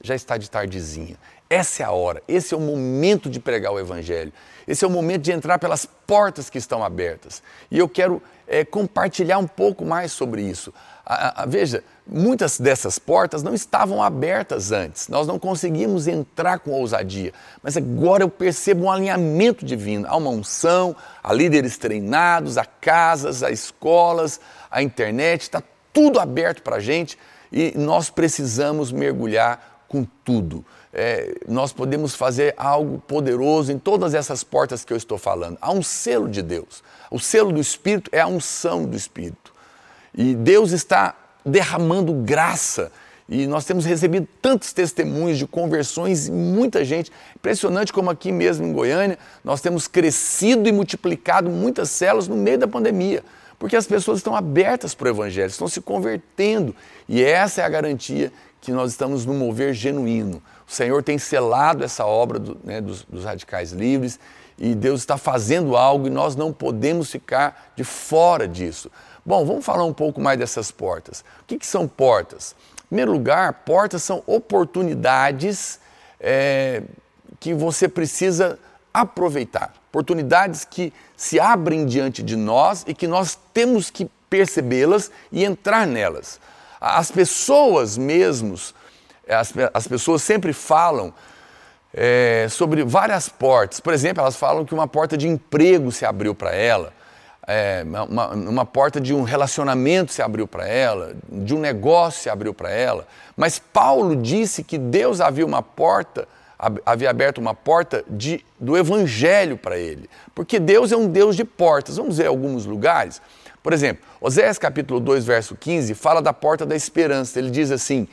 já 0.02 0.16
está 0.16 0.36
de 0.36 0.50
tardezinha. 0.50 1.16
Essa 1.48 1.84
é 1.84 1.86
a 1.86 1.92
hora, 1.92 2.20
esse 2.26 2.52
é 2.52 2.56
o 2.56 2.60
momento 2.60 3.30
de 3.30 3.38
pregar 3.38 3.72
o 3.72 3.78
Evangelho. 3.78 4.32
Esse 4.66 4.84
é 4.84 4.88
o 4.88 4.90
momento 4.90 5.22
de 5.22 5.32
entrar 5.32 5.58
pelas 5.58 5.84
portas 5.84 6.48
que 6.50 6.58
estão 6.58 6.84
abertas. 6.84 7.42
E 7.70 7.78
eu 7.78 7.88
quero 7.88 8.22
é, 8.46 8.64
compartilhar 8.64 9.38
um 9.38 9.46
pouco 9.46 9.84
mais 9.84 10.12
sobre 10.12 10.42
isso. 10.42 10.72
A, 11.04 11.42
a, 11.42 11.46
veja, 11.46 11.82
muitas 12.06 12.60
dessas 12.60 12.98
portas 12.98 13.42
não 13.42 13.54
estavam 13.54 14.02
abertas 14.02 14.72
antes, 14.72 15.08
nós 15.08 15.26
não 15.26 15.38
conseguimos 15.38 16.06
entrar 16.06 16.60
com 16.60 16.70
ousadia, 16.70 17.32
mas 17.62 17.76
agora 17.76 18.22
eu 18.22 18.28
percebo 18.28 18.84
um 18.84 18.90
alinhamento 18.90 19.64
divino. 19.64 20.06
Há 20.08 20.16
uma 20.16 20.30
unção, 20.30 20.94
há 21.22 21.32
líderes 21.32 21.76
treinados, 21.76 22.56
há 22.58 22.64
casas, 22.64 23.42
há 23.42 23.50
escolas, 23.50 24.40
a 24.70 24.82
internet, 24.82 25.42
está 25.42 25.62
tudo 25.92 26.20
aberto 26.20 26.62
para 26.62 26.76
a 26.76 26.80
gente 26.80 27.18
e 27.50 27.72
nós 27.76 28.08
precisamos 28.08 28.92
mergulhar 28.92 29.84
com 29.88 30.06
tudo. 30.24 30.64
É, 30.92 31.34
nós 31.48 31.72
podemos 31.72 32.14
fazer 32.14 32.54
algo 32.56 32.98
poderoso 32.98 33.72
em 33.72 33.78
todas 33.78 34.12
essas 34.12 34.44
portas 34.44 34.84
que 34.84 34.92
eu 34.92 34.96
estou 34.96 35.16
falando. 35.16 35.56
Há 35.60 35.72
um 35.72 35.82
selo 35.82 36.28
de 36.28 36.42
Deus. 36.42 36.82
O 37.10 37.18
selo 37.18 37.50
do 37.50 37.60
Espírito 37.60 38.10
é 38.12 38.20
a 38.20 38.26
unção 38.26 38.84
do 38.84 38.96
Espírito. 38.96 39.52
E 40.14 40.34
Deus 40.34 40.72
está 40.72 41.14
derramando 41.44 42.12
graça. 42.12 42.92
E 43.26 43.46
nós 43.46 43.64
temos 43.64 43.86
recebido 43.86 44.28
tantos 44.42 44.74
testemunhos 44.74 45.38
de 45.38 45.46
conversões, 45.46 46.28
muita 46.28 46.84
gente. 46.84 47.10
Impressionante 47.34 47.90
como 47.90 48.10
aqui 48.10 48.30
mesmo 48.30 48.66
em 48.66 48.72
Goiânia, 48.72 49.18
nós 49.42 49.62
temos 49.62 49.88
crescido 49.88 50.68
e 50.68 50.72
multiplicado 50.72 51.48
muitas 51.48 51.88
células 51.88 52.28
no 52.28 52.36
meio 52.36 52.58
da 52.58 52.68
pandemia. 52.68 53.24
Porque 53.58 53.76
as 53.76 53.86
pessoas 53.86 54.18
estão 54.18 54.34
abertas 54.34 54.92
para 54.92 55.06
o 55.06 55.10
Evangelho, 55.10 55.48
estão 55.48 55.68
se 55.68 55.80
convertendo. 55.80 56.74
E 57.08 57.22
essa 57.22 57.62
é 57.62 57.64
a 57.64 57.68
garantia 57.68 58.30
que 58.62 58.70
nós 58.70 58.92
estamos 58.92 59.26
no 59.26 59.34
mover 59.34 59.74
genuíno. 59.74 60.40
O 60.66 60.72
Senhor 60.72 61.02
tem 61.02 61.18
selado 61.18 61.84
essa 61.84 62.06
obra 62.06 62.38
do, 62.38 62.56
né, 62.64 62.80
dos, 62.80 63.02
dos 63.02 63.24
radicais 63.24 63.72
livres 63.72 64.18
e 64.56 64.74
Deus 64.74 65.00
está 65.00 65.18
fazendo 65.18 65.76
algo 65.76 66.06
e 66.06 66.10
nós 66.10 66.36
não 66.36 66.52
podemos 66.52 67.10
ficar 67.10 67.72
de 67.74 67.82
fora 67.82 68.46
disso. 68.46 68.90
Bom, 69.26 69.44
vamos 69.44 69.64
falar 69.64 69.84
um 69.84 69.92
pouco 69.92 70.20
mais 70.20 70.38
dessas 70.38 70.70
portas. 70.70 71.24
O 71.42 71.44
que, 71.46 71.58
que 71.58 71.66
são 71.66 71.88
portas? 71.88 72.54
Em 72.84 72.88
primeiro 72.88 73.12
lugar, 73.12 73.52
portas 73.64 74.04
são 74.04 74.22
oportunidades 74.26 75.80
é, 76.20 76.84
que 77.40 77.52
você 77.52 77.88
precisa 77.88 78.58
aproveitar. 78.94 79.74
Oportunidades 79.90 80.64
que 80.64 80.92
se 81.16 81.40
abrem 81.40 81.84
diante 81.84 82.22
de 82.22 82.36
nós 82.36 82.84
e 82.86 82.94
que 82.94 83.08
nós 83.08 83.36
temos 83.52 83.90
que 83.90 84.08
percebê-las 84.30 85.10
e 85.32 85.44
entrar 85.44 85.84
nelas. 85.84 86.38
As 86.84 87.12
pessoas 87.12 87.96
mesmos, 87.96 88.74
as, 89.28 89.54
as 89.72 89.86
pessoas 89.86 90.20
sempre 90.20 90.52
falam 90.52 91.14
é, 91.94 92.48
sobre 92.50 92.82
várias 92.82 93.28
portas. 93.28 93.78
Por 93.78 93.94
exemplo, 93.94 94.20
elas 94.20 94.34
falam 94.34 94.64
que 94.64 94.74
uma 94.74 94.88
porta 94.88 95.16
de 95.16 95.28
emprego 95.28 95.92
se 95.92 96.04
abriu 96.04 96.34
para 96.34 96.52
ela, 96.52 96.92
é, 97.46 97.84
uma, 97.84 98.28
uma, 98.32 98.66
porta 98.66 99.00
de 99.00 99.14
um 99.14 99.22
relacionamento 99.22 100.12
se 100.12 100.22
abriu 100.22 100.46
para 100.48 100.66
ela, 100.66 101.14
de 101.28 101.54
um 101.54 101.60
negócio 101.60 102.22
se 102.22 102.28
abriu 102.28 102.52
para 102.52 102.70
ela. 102.70 103.06
Mas 103.36 103.60
Paulo 103.60 104.16
disse 104.16 104.64
que 104.64 104.76
Deus 104.76 105.20
havia 105.20 105.46
uma 105.46 105.62
porta, 105.62 106.26
havia 106.84 107.10
aberto 107.10 107.38
uma 107.38 107.54
porta 107.54 108.04
de, 108.08 108.44
do 108.58 108.76
evangelho 108.76 109.56
para 109.56 109.78
ele. 109.78 110.10
Porque 110.34 110.58
Deus 110.58 110.90
é 110.90 110.96
um 110.96 111.06
Deus 111.06 111.36
de 111.36 111.44
portas. 111.44 111.96
Vamos 111.96 112.18
ver 112.18 112.26
alguns 112.26 112.64
lugares. 112.64 113.22
Por 113.62 113.72
exemplo, 113.72 114.04
Oséias 114.20 114.58
capítulo 114.58 114.98
2, 114.98 115.24
verso 115.24 115.54
15, 115.54 115.94
fala 115.94 116.20
da 116.20 116.32
porta 116.32 116.66
da 116.66 116.74
esperança. 116.74 117.38
Ele 117.38 117.50
diz 117.50 117.70
assim: 117.70 118.08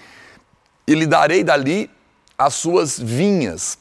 E 0.85 0.93
lhe 0.93 1.07
darei 1.07 1.43
dali 1.43 1.89
as 2.37 2.53
suas 2.53 2.99
vinhas, 2.99 3.77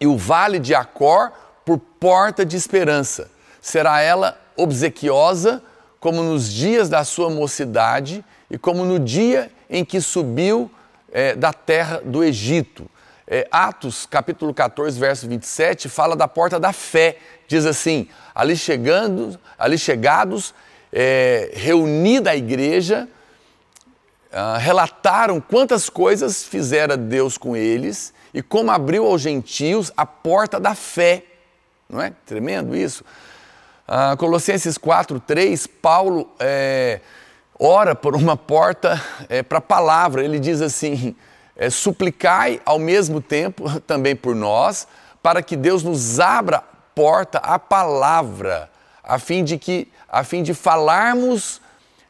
e 0.00 0.06
o 0.06 0.16
vale 0.16 0.58
de 0.58 0.74
Acor 0.74 1.30
por 1.64 1.78
porta 1.78 2.44
de 2.44 2.56
esperança. 2.56 3.30
Será 3.60 4.00
ela 4.00 4.40
obsequiosa, 4.56 5.62
como 6.00 6.22
nos 6.22 6.52
dias 6.52 6.88
da 6.88 7.04
sua 7.04 7.30
mocidade 7.30 8.24
e 8.50 8.58
como 8.58 8.84
no 8.84 8.98
dia 8.98 9.52
em 9.70 9.84
que 9.84 10.00
subiu 10.00 10.68
é, 11.12 11.36
da 11.36 11.52
terra 11.52 12.02
do 12.04 12.24
Egito. 12.24 12.90
É, 13.34 13.48
Atos, 13.50 14.04
capítulo 14.04 14.52
14, 14.52 15.00
verso 15.00 15.26
27, 15.26 15.88
fala 15.88 16.14
da 16.14 16.28
porta 16.28 16.60
da 16.60 16.70
fé. 16.70 17.16
Diz 17.48 17.64
assim: 17.64 18.06
ali 18.34 18.54
chegando, 18.54 19.40
ali 19.58 19.78
chegados, 19.78 20.54
é, 20.92 21.50
reunida 21.54 22.32
a 22.32 22.36
igreja, 22.36 23.08
ah, 24.30 24.58
relataram 24.58 25.40
quantas 25.40 25.88
coisas 25.88 26.44
fizera 26.44 26.94
Deus 26.94 27.38
com 27.38 27.56
eles 27.56 28.12
e 28.34 28.42
como 28.42 28.70
abriu 28.70 29.06
aos 29.06 29.22
gentios 29.22 29.90
a 29.96 30.04
porta 30.04 30.60
da 30.60 30.74
fé. 30.74 31.24
Não 31.88 32.02
é 32.02 32.12
tremendo 32.26 32.76
isso? 32.76 33.02
Ah, 33.88 34.14
Colossenses 34.14 34.76
4, 34.76 35.18
3, 35.18 35.66
Paulo 35.66 36.30
é, 36.38 37.00
ora 37.58 37.94
por 37.94 38.14
uma 38.14 38.36
porta 38.36 39.02
é, 39.26 39.42
para 39.42 39.56
a 39.56 39.62
palavra. 39.62 40.22
Ele 40.22 40.38
diz 40.38 40.60
assim: 40.60 41.16
é, 41.56 41.70
suplicai 41.70 42.60
ao 42.64 42.78
mesmo 42.78 43.20
tempo 43.20 43.80
também 43.86 44.16
por 44.16 44.34
nós, 44.34 44.86
para 45.22 45.42
que 45.42 45.56
Deus 45.56 45.82
nos 45.82 46.18
abra 46.18 46.62
porta 46.94 47.38
à 47.38 47.58
palavra, 47.58 48.70
a 49.02 49.18
fim 49.18 49.44
de 49.44 49.58
que, 49.58 49.88
a 50.08 50.24
fim 50.24 50.42
de 50.42 50.54
falarmos 50.54 51.60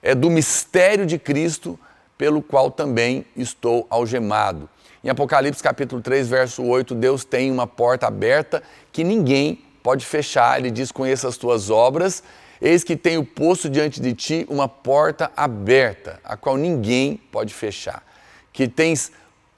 é, 0.03 0.15
do 0.15 0.31
mistério 0.31 1.07
de 1.07 1.19
Cristo 1.19 1.79
pelo 2.19 2.43
qual 2.43 2.71
também 2.71 3.25
estou 3.37 3.87
algemado. 3.91 4.69
Em 5.03 5.09
Apocalipse 5.09 5.63
capítulo 5.63 6.01
3, 6.01 6.29
verso 6.29 6.63
8, 6.63 6.95
Deus 6.95 7.25
tem 7.25 7.51
uma 7.51 7.67
porta 7.67 8.07
aberta 8.07 8.63
que 8.93 9.03
ninguém 9.03 9.65
pode 9.83 10.07
fechar. 10.07 10.59
Ele 10.59 10.71
diz: 10.71 10.93
Conheça 10.93 11.27
as 11.27 11.37
tuas 11.37 11.71
obras, 11.71 12.23
eis 12.61 12.85
que 12.85 12.97
tenho 12.97 13.25
posto 13.25 13.69
diante 13.69 14.01
de 14.01 14.15
ti 14.15 14.47
uma 14.49 14.69
porta 14.69 15.33
aberta, 15.37 16.21
a 16.23 16.37
qual 16.37 16.57
ninguém 16.57 17.17
pode 17.33 17.53
fechar. 17.53 18.05
Que 18.53 18.69
tens 18.69 19.11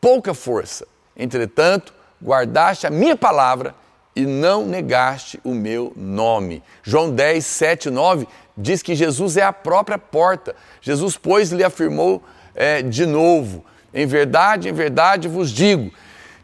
pouca 0.05 0.35
força, 0.35 0.87
entretanto, 1.17 1.95
guardaste 2.23 2.87
a 2.87 2.91
minha 2.91 3.17
palavra 3.17 3.75
e 4.15 4.27
não 4.27 4.67
negaste 4.67 5.41
o 5.43 5.55
meu 5.55 5.95
nome. 5.97 6.63
João 6.83 7.11
10, 7.11 7.43
7, 7.43 7.89
9 7.89 8.29
diz 8.55 8.83
que 8.83 8.95
Jesus 8.95 9.39
é 9.39 9.43
a 9.45 9.53
própria 9.53 9.97
porta. 9.97 10.55
Jesus, 10.83 11.17
pois, 11.17 11.51
lhe 11.53 11.65
afirmou 11.65 12.23
é, 12.55 12.83
de 12.83 13.07
novo. 13.07 13.65
Em 13.95 14.05
verdade, 14.05 14.69
em 14.69 14.75
verdade 14.75 15.27
vos 15.27 15.51
digo: 15.51 15.91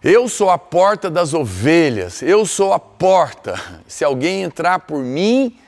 eu 0.03 0.27
sou 0.27 0.49
a 0.49 0.57
porta 0.57 1.11
das 1.11 1.35
ovelhas, 1.35 2.23
eu 2.23 2.47
sou 2.47 2.73
a 2.73 2.79
porta. 2.79 3.61
Se 3.87 4.03
alguém 4.03 4.43
entrar 4.43 4.79
por 4.79 5.01
mim, 5.01 5.59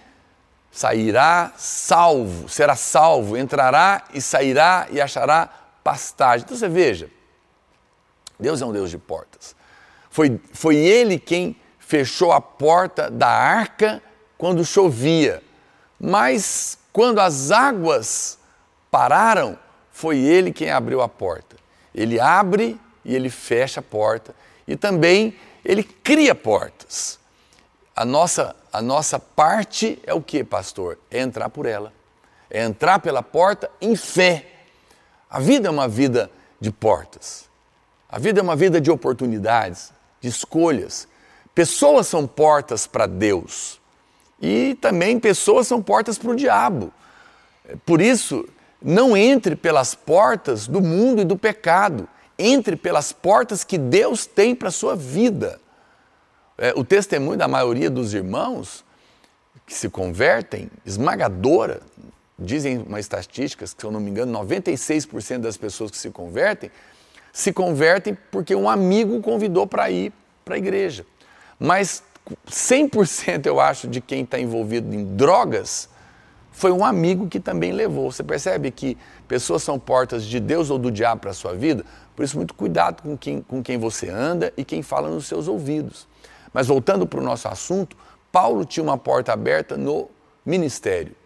sairá 0.70 1.52
salvo, 1.58 2.48
será 2.48 2.74
salvo, 2.74 3.36
entrará 3.36 4.04
e 4.14 4.20
sairá 4.22 4.86
e 4.90 4.98
achará 4.98 5.46
pastagem. 5.84 6.46
Então 6.46 6.56
você 6.56 6.70
veja, 6.70 7.10
Deus 8.42 8.60
é 8.60 8.66
um 8.66 8.72
Deus 8.72 8.90
de 8.90 8.98
portas. 8.98 9.56
Foi, 10.10 10.38
foi 10.52 10.76
Ele 10.76 11.18
quem 11.18 11.56
fechou 11.92 12.32
a 12.32 12.40
porta 12.40 13.10
da 13.10 13.28
arca 13.28 14.02
quando 14.38 14.64
chovia. 14.64 15.42
Mas 16.00 16.78
quando 16.92 17.20
as 17.20 17.50
águas 17.50 18.38
pararam, 18.90 19.58
foi 19.90 20.18
ele 20.18 20.52
quem 20.52 20.70
abriu 20.70 21.00
a 21.02 21.08
porta. 21.08 21.54
Ele 21.94 22.18
abre 22.18 22.80
e 23.04 23.14
ele 23.14 23.28
fecha 23.28 23.80
a 23.80 23.82
porta. 23.82 24.34
E 24.66 24.74
também 24.74 25.36
ele 25.62 25.82
cria 25.82 26.34
portas. 26.34 27.20
A 27.94 28.04
nossa, 28.04 28.56
a 28.72 28.80
nossa 28.80 29.18
parte 29.18 30.00
é 30.04 30.14
o 30.14 30.22
que, 30.22 30.42
pastor? 30.42 30.98
É 31.10 31.20
entrar 31.20 31.50
por 31.50 31.66
ela. 31.66 31.92
É 32.50 32.64
entrar 32.64 33.00
pela 33.00 33.22
porta 33.22 33.70
em 33.80 33.94
fé. 33.94 34.46
A 35.28 35.38
vida 35.38 35.68
é 35.68 35.70
uma 35.70 35.86
vida 35.86 36.30
de 36.58 36.72
portas. 36.72 37.51
A 38.12 38.18
vida 38.18 38.40
é 38.40 38.42
uma 38.42 38.54
vida 38.54 38.78
de 38.78 38.90
oportunidades, 38.90 39.90
de 40.20 40.28
escolhas. 40.28 41.08
Pessoas 41.54 42.06
são 42.06 42.26
portas 42.26 42.86
para 42.86 43.06
Deus. 43.06 43.80
E 44.38 44.76
também 44.82 45.18
pessoas 45.18 45.66
são 45.66 45.80
portas 45.82 46.18
para 46.18 46.30
o 46.30 46.36
diabo. 46.36 46.92
Por 47.86 48.02
isso, 48.02 48.46
não 48.82 49.16
entre 49.16 49.56
pelas 49.56 49.94
portas 49.94 50.68
do 50.68 50.82
mundo 50.82 51.22
e 51.22 51.24
do 51.24 51.38
pecado. 51.38 52.06
Entre 52.38 52.76
pelas 52.76 53.12
portas 53.12 53.64
que 53.64 53.78
Deus 53.78 54.26
tem 54.26 54.54
para 54.54 54.68
a 54.68 54.72
sua 54.72 54.94
vida. 54.94 55.58
É, 56.58 56.74
o 56.76 56.84
testemunho 56.84 57.38
da 57.38 57.48
maioria 57.48 57.88
dos 57.88 58.12
irmãos 58.12 58.84
que 59.66 59.72
se 59.72 59.88
convertem, 59.88 60.70
esmagadora, 60.84 61.80
dizem 62.38 62.76
uma 62.78 63.00
estatística, 63.00 63.64
que 63.64 63.70
se 63.70 63.76
eu 63.82 63.90
não 63.90 64.00
me 64.00 64.10
engano, 64.10 64.38
96% 64.38 65.38
das 65.38 65.56
pessoas 65.56 65.90
que 65.90 65.96
se 65.96 66.10
convertem, 66.10 66.70
se 67.32 67.52
convertem 67.52 68.16
porque 68.30 68.54
um 68.54 68.68
amigo 68.68 69.20
convidou 69.20 69.66
para 69.66 69.90
ir 69.90 70.12
para 70.44 70.54
a 70.54 70.58
igreja. 70.58 71.06
Mas 71.58 72.02
100% 72.48 73.46
eu 73.46 73.60
acho 73.60 73.88
de 73.88 74.00
quem 74.00 74.22
está 74.22 74.38
envolvido 74.38 74.94
em 74.94 75.16
drogas 75.16 75.88
foi 76.50 76.70
um 76.70 76.84
amigo 76.84 77.28
que 77.28 77.40
também 77.40 77.72
levou. 77.72 78.12
Você 78.12 78.22
percebe 78.22 78.70
que 78.70 78.98
pessoas 79.26 79.62
são 79.62 79.78
portas 79.78 80.24
de 80.24 80.38
Deus 80.38 80.68
ou 80.68 80.78
do 80.78 80.90
diabo 80.90 81.22
para 81.22 81.30
a 81.30 81.34
sua 81.34 81.54
vida? 81.54 81.84
Por 82.14 82.24
isso, 82.24 82.36
muito 82.36 82.52
cuidado 82.52 83.02
com 83.02 83.16
quem, 83.16 83.40
com 83.40 83.62
quem 83.62 83.78
você 83.78 84.10
anda 84.10 84.52
e 84.56 84.64
quem 84.64 84.82
fala 84.82 85.08
nos 85.08 85.26
seus 85.26 85.48
ouvidos. 85.48 86.06
Mas 86.52 86.66
voltando 86.66 87.06
para 87.06 87.18
o 87.18 87.22
nosso 87.22 87.48
assunto, 87.48 87.96
Paulo 88.30 88.66
tinha 88.66 88.84
uma 88.84 88.98
porta 88.98 89.32
aberta 89.32 89.76
no 89.76 90.10
ministério 90.44 91.16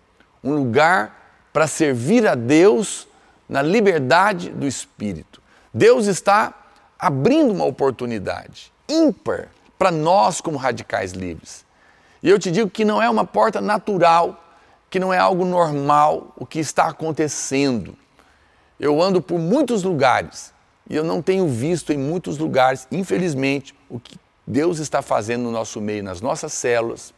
um 0.47 0.55
lugar 0.55 1.49
para 1.53 1.67
servir 1.67 2.27
a 2.27 2.35
Deus 2.35 3.09
na 3.49 3.63
liberdade 3.63 4.51
do 4.51 4.67
espírito. 4.67 5.43
Deus 5.77 6.07
está 6.07 6.55
abrindo 6.99 7.53
uma 7.53 7.67
oportunidade 7.67 8.73
ímpar 8.89 9.51
para 9.79 9.91
nós, 9.91 10.41
como 10.41 10.57
radicais 10.57 11.13
livres. 11.13 11.67
E 12.23 12.31
eu 12.31 12.39
te 12.39 12.51
digo 12.51 12.71
que 12.71 12.83
não 12.83 13.03
é 13.03 13.11
uma 13.11 13.27
porta 13.27 13.61
natural 13.61 14.43
que 14.89 14.99
não 14.99 15.13
é 15.13 15.19
algo 15.19 15.45
normal 15.45 16.33
o 16.35 16.47
que 16.47 16.59
está 16.59 16.87
acontecendo. 16.87 17.95
Eu 18.81 19.03
ando 19.03 19.21
por 19.21 19.39
muitos 19.39 19.83
lugares 19.83 20.51
e 20.89 20.97
eu 20.97 21.05
não 21.05 21.21
tenho 21.21 21.47
visto 21.47 21.93
em 21.93 21.99
muitos 21.99 22.39
lugares, 22.39 22.89
infelizmente, 22.91 23.75
o 23.91 24.01
que 24.01 24.19
Deus 24.47 24.79
está 24.79 25.03
fazendo 25.03 25.43
no 25.43 25.51
nosso 25.51 25.79
meio, 25.79 26.03
nas 26.03 26.23
nossas 26.23 26.55
células, 26.55 27.13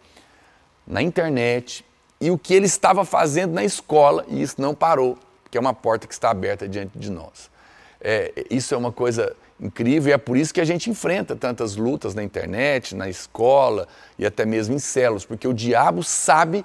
na 0.85 1.01
internet 1.01 1.85
e 2.21 2.29
o 2.29 2.37
que 2.37 2.55
Ele 2.55 2.67
estava 2.67 3.05
fazendo 3.05 3.53
na 3.53 3.63
escola 3.63 4.25
e 4.27 4.43
isso 4.43 4.61
não 4.61 4.75
parou, 4.75 5.17
porque 5.45 5.57
é 5.57 5.61
uma 5.61 5.75
porta 5.75 6.09
que 6.09 6.13
está 6.13 6.31
aberta 6.31 6.69
diante 6.69 6.99
de 6.99 7.09
nós. 7.09 7.57
É, 8.01 8.33
isso 8.51 8.75
é 8.75 8.77
uma 8.77 8.93
coisa 8.93 9.35
incrível 9.61 10.11
e 10.11 10.13
é 10.13 10.19
por 10.19 10.37
isso 10.37 10.55
que 10.55 10.61
a 10.61 10.65
gente 10.65 10.89
enfrenta 10.89 11.35
tantas 11.35 11.77
lutas 11.77 12.15
na 12.15 12.23
internet, 12.23 12.95
na 12.95 13.09
escola 13.09 13.89
e 14.19 14.25
até 14.25 14.47
mesmo 14.47 14.75
em 14.75 14.79
células, 14.79 15.25
porque 15.25 15.49
o 15.49 15.53
diabo 15.53 16.03
sabe 16.03 16.65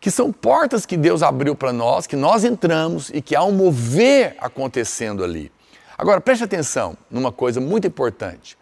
que 0.00 0.10
são 0.10 0.32
portas 0.32 0.86
que 0.86 0.96
Deus 0.96 1.22
abriu 1.22 1.54
para 1.54 1.72
nós, 1.72 2.06
que 2.06 2.16
nós 2.16 2.44
entramos 2.44 3.10
e 3.10 3.20
que 3.20 3.34
há 3.34 3.42
um 3.42 3.52
mover 3.52 4.36
acontecendo 4.40 5.24
ali. 5.24 5.50
Agora, 5.96 6.20
preste 6.20 6.44
atenção 6.44 6.96
numa 7.10 7.32
coisa 7.32 7.60
muito 7.60 7.86
importante. 7.86 8.56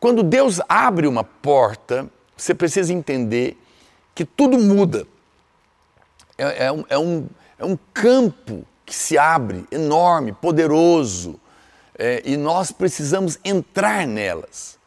Quando 0.00 0.24
Deus 0.24 0.60
abre 0.68 1.06
uma 1.06 1.22
porta, 1.22 2.10
você 2.36 2.52
precisa 2.52 2.92
entender 2.92 3.56
que 4.14 4.24
tudo 4.24 4.58
muda. 4.58 5.06
É, 6.36 6.66
é, 6.66 6.72
um, 6.72 6.84
é, 6.88 6.98
um, 6.98 7.26
é 7.58 7.64
um 7.64 7.78
campo 7.94 8.66
que 8.92 8.96
se 8.98 9.16
abre, 9.16 9.64
enorme, 9.70 10.34
poderoso, 10.34 11.40
é, 11.98 12.20
e 12.26 12.36
nós 12.36 12.70
precisamos 12.70 13.38
entrar 13.42 14.06
nelas. 14.06 14.78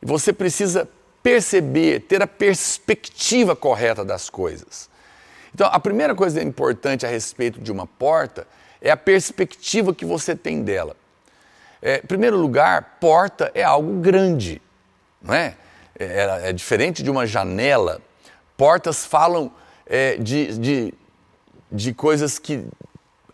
Você 0.00 0.32
precisa 0.32 0.88
perceber, 1.24 2.02
ter 2.02 2.22
a 2.22 2.26
perspectiva 2.28 3.56
correta 3.56 4.04
das 4.04 4.30
coisas. 4.30 4.88
Então, 5.52 5.68
a 5.72 5.80
primeira 5.80 6.14
coisa 6.14 6.40
importante 6.40 7.04
a 7.04 7.08
respeito 7.08 7.60
de 7.60 7.72
uma 7.72 7.84
porta 7.84 8.46
é 8.80 8.92
a 8.92 8.96
perspectiva 8.96 9.92
que 9.92 10.04
você 10.04 10.36
tem 10.36 10.62
dela. 10.62 10.94
É, 11.82 11.96
em 11.96 12.06
primeiro 12.06 12.36
lugar, 12.36 12.98
porta 13.00 13.50
é 13.56 13.64
algo 13.64 13.98
grande, 13.98 14.62
não 15.20 15.34
é? 15.34 15.56
É, 15.98 16.50
é 16.50 16.52
diferente 16.52 17.02
de 17.02 17.10
uma 17.10 17.26
janela. 17.26 18.00
Portas 18.56 19.04
falam 19.04 19.52
é, 19.84 20.16
de, 20.16 20.56
de, 20.58 20.94
de 21.72 21.92
coisas 21.92 22.38
que, 22.38 22.64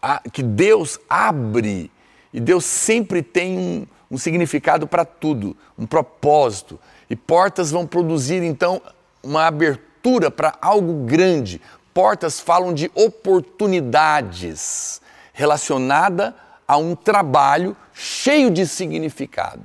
a, 0.00 0.22
que 0.32 0.42
Deus 0.42 0.98
abre 1.08 1.90
e 2.32 2.40
Deus 2.40 2.64
sempre 2.64 3.22
tem 3.22 3.58
um, 3.58 3.86
um 4.10 4.18
significado 4.18 4.86
para 4.86 5.04
tudo, 5.04 5.56
um 5.78 5.86
propósito. 5.86 6.78
E 7.08 7.16
portas 7.16 7.70
vão 7.70 7.86
produzir 7.86 8.42
então 8.42 8.82
uma 9.22 9.46
abertura 9.46 10.30
para 10.30 10.54
algo 10.60 11.04
grande. 11.04 11.60
Portas 11.92 12.38
falam 12.38 12.72
de 12.72 12.90
oportunidades 12.94 15.00
relacionada 15.32 16.34
a 16.66 16.76
um 16.76 16.94
trabalho 16.94 17.76
cheio 17.94 18.50
de 18.50 18.66
significado. 18.66 19.62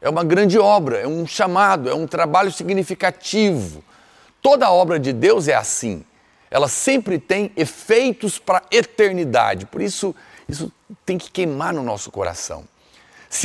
É 0.00 0.08
uma 0.08 0.22
grande 0.22 0.58
obra, 0.58 0.98
é 0.98 1.06
um 1.06 1.26
chamado, 1.26 1.88
é 1.88 1.94
um 1.94 2.06
trabalho 2.06 2.52
significativo. 2.52 3.82
Toda 4.40 4.70
obra 4.70 5.00
de 5.00 5.12
Deus 5.12 5.48
é 5.48 5.54
assim. 5.54 6.04
Ela 6.50 6.68
sempre 6.68 7.18
tem 7.18 7.50
efeitos 7.56 8.38
para 8.38 8.58
a 8.58 8.62
eternidade. 8.70 9.66
Por 9.66 9.80
isso, 9.82 10.14
isso 10.48 10.72
tem 11.04 11.18
que 11.18 11.30
queimar 11.30 11.72
no 11.72 11.82
nosso 11.82 12.10
coração. 12.10 12.64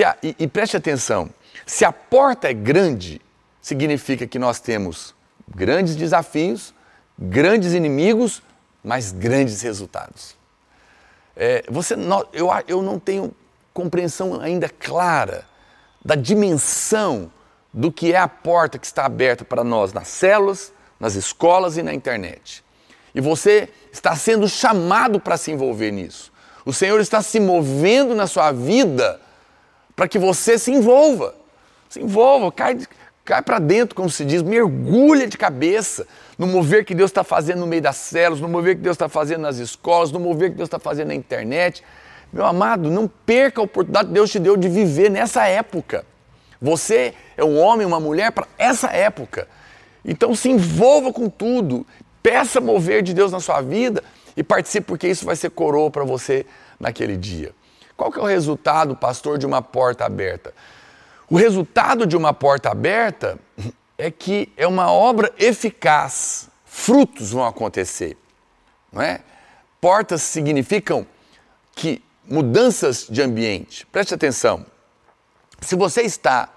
A, 0.05 0.15
e, 0.22 0.36
e 0.39 0.48
preste 0.48 0.77
atenção: 0.77 1.29
se 1.65 1.84
a 1.84 1.91
porta 1.91 2.50
é 2.50 2.53
grande, 2.53 3.22
significa 3.62 4.27
que 4.27 4.39
nós 4.39 4.60
temos 4.60 5.15
grandes 5.48 5.96
desafios, 5.96 6.74
grandes 7.17 7.74
inimigos, 7.74 8.41
mas 8.84 9.12
grandes 9.12 9.62
resultados. 9.62 10.36
É, 11.36 11.63
você, 11.70 11.96
eu, 12.34 12.50
eu 12.67 12.81
não 12.81 13.00
tenho 13.00 13.34
compreensão 13.74 14.39
ainda 14.41 14.70
clara 14.70 15.46
da 16.03 16.15
dimensão 16.15 17.31
do 17.74 17.91
que 17.91 18.12
é 18.13 18.17
a 18.17 18.27
porta 18.27 18.77
que 18.77 18.86
está 18.86 19.05
aberta 19.05 19.46
para 19.46 19.63
nós 19.63 19.93
nas 19.93 20.08
células, 20.08 20.74
nas 21.00 21.15
escolas 21.15 21.77
e 21.77 21.84
na 21.84 21.93
internet. 21.93 22.63
E 23.13 23.22
você 23.22 23.70
está 23.91 24.15
sendo 24.15 24.48
chamado 24.48 25.20
para 25.20 25.38
se 25.38 25.51
envolver 25.51 25.91
nisso. 25.91 26.32
O 26.65 26.72
Senhor 26.72 27.00
está 27.00 27.21
se 27.21 27.39
movendo 27.39 28.15
na 28.15 28.28
sua 28.28 28.52
vida 28.52 29.19
para 29.95 30.08
que 30.08 30.19
você 30.19 30.58
se 30.58 30.71
envolva. 30.71 31.36
Se 31.89 32.00
envolva, 32.00 32.52
cai, 32.52 32.80
cai 33.26 33.41
para 33.41 33.60
dentro, 33.60 33.95
como 33.95 34.10
se 34.10 34.24
diz, 34.24 34.41
mergulha 34.41 35.28
de 35.28 35.38
cabeça 35.38 36.08
no 36.38 36.47
mover 36.47 36.86
que 36.86 36.95
Deus 36.95 37.10
está 37.10 37.24
fazendo 37.24 37.60
no 37.60 37.67
meio 37.67 37.82
das 37.82 37.97
células, 37.97 38.39
no 38.39 38.47
mover 38.47 38.76
que 38.76 38.82
Deus 38.82 38.95
está 38.95 39.10
fazendo 39.10 39.41
nas 39.41 39.58
escolas, 39.58 40.12
no 40.12 40.19
mover 40.19 40.52
que 40.52 40.58
Deus 40.58 40.67
está 40.67 40.80
fazendo 40.80 41.10
na 41.10 41.15
internet. 41.15 41.84
Meu 42.32 42.45
amado, 42.45 42.89
não 42.89 43.08
perca 43.08 43.60
a 43.60 43.63
oportunidade 43.63 44.08
que 44.08 44.13
Deus 44.13 44.32
te 44.32 44.39
deu 44.39 44.56
de 44.56 44.69
viver 44.69 45.12
nessa 45.12 45.45
época. 45.45 46.06
Você 46.62 47.13
é 47.36 47.43
um 47.43 47.60
homem, 47.60 47.86
uma 47.86 48.00
mulher 48.00 48.32
para 48.32 48.47
essa 48.58 48.88
época. 48.88 49.47
Então 50.06 50.34
se 50.34 50.50
envolva 50.50 51.12
com 51.12 51.30
tudo, 51.30 51.86
peça 52.21 52.62
mover 52.62 53.01
de 53.01 53.13
Deus 53.13 53.31
na 53.31 53.39
sua 53.39 53.62
vida 53.62 54.03
e 54.36 54.43
participe, 54.43 54.88
porque 54.88 55.07
isso 55.07 55.25
vai 55.25 55.36
ser 55.36 55.49
coroa 55.49 55.89
para 55.89 56.03
você 56.03 56.45
naquele 56.79 57.17
dia. 57.17 57.53
Qual 57.95 58.12
que 58.12 58.19
é 58.19 58.21
o 58.21 58.25
resultado, 58.25 58.95
pastor, 58.95 59.38
de 59.38 59.45
uma 59.45 59.62
porta 59.62 60.05
aberta? 60.05 60.53
O 61.29 61.38
resultado 61.38 62.05
de 62.05 62.17
uma 62.17 62.34
porta 62.34 62.69
aberta 62.69 63.38
é 63.97 64.10
que 64.10 64.51
é 64.57 64.65
uma 64.65 64.91
obra 64.91 65.31
eficaz, 65.38 66.49
frutos 66.65 67.31
vão 67.31 67.45
acontecer, 67.45 68.17
não 68.91 69.01
é? 69.01 69.21
Portas 69.79 70.21
significam 70.21 71.05
que 71.75 72.03
mudanças 72.27 73.07
de 73.10 73.21
ambiente. 73.21 73.86
Preste 73.88 74.13
atenção. 74.13 74.65
Se 75.62 75.75
você 75.75 76.01
está 76.01 76.49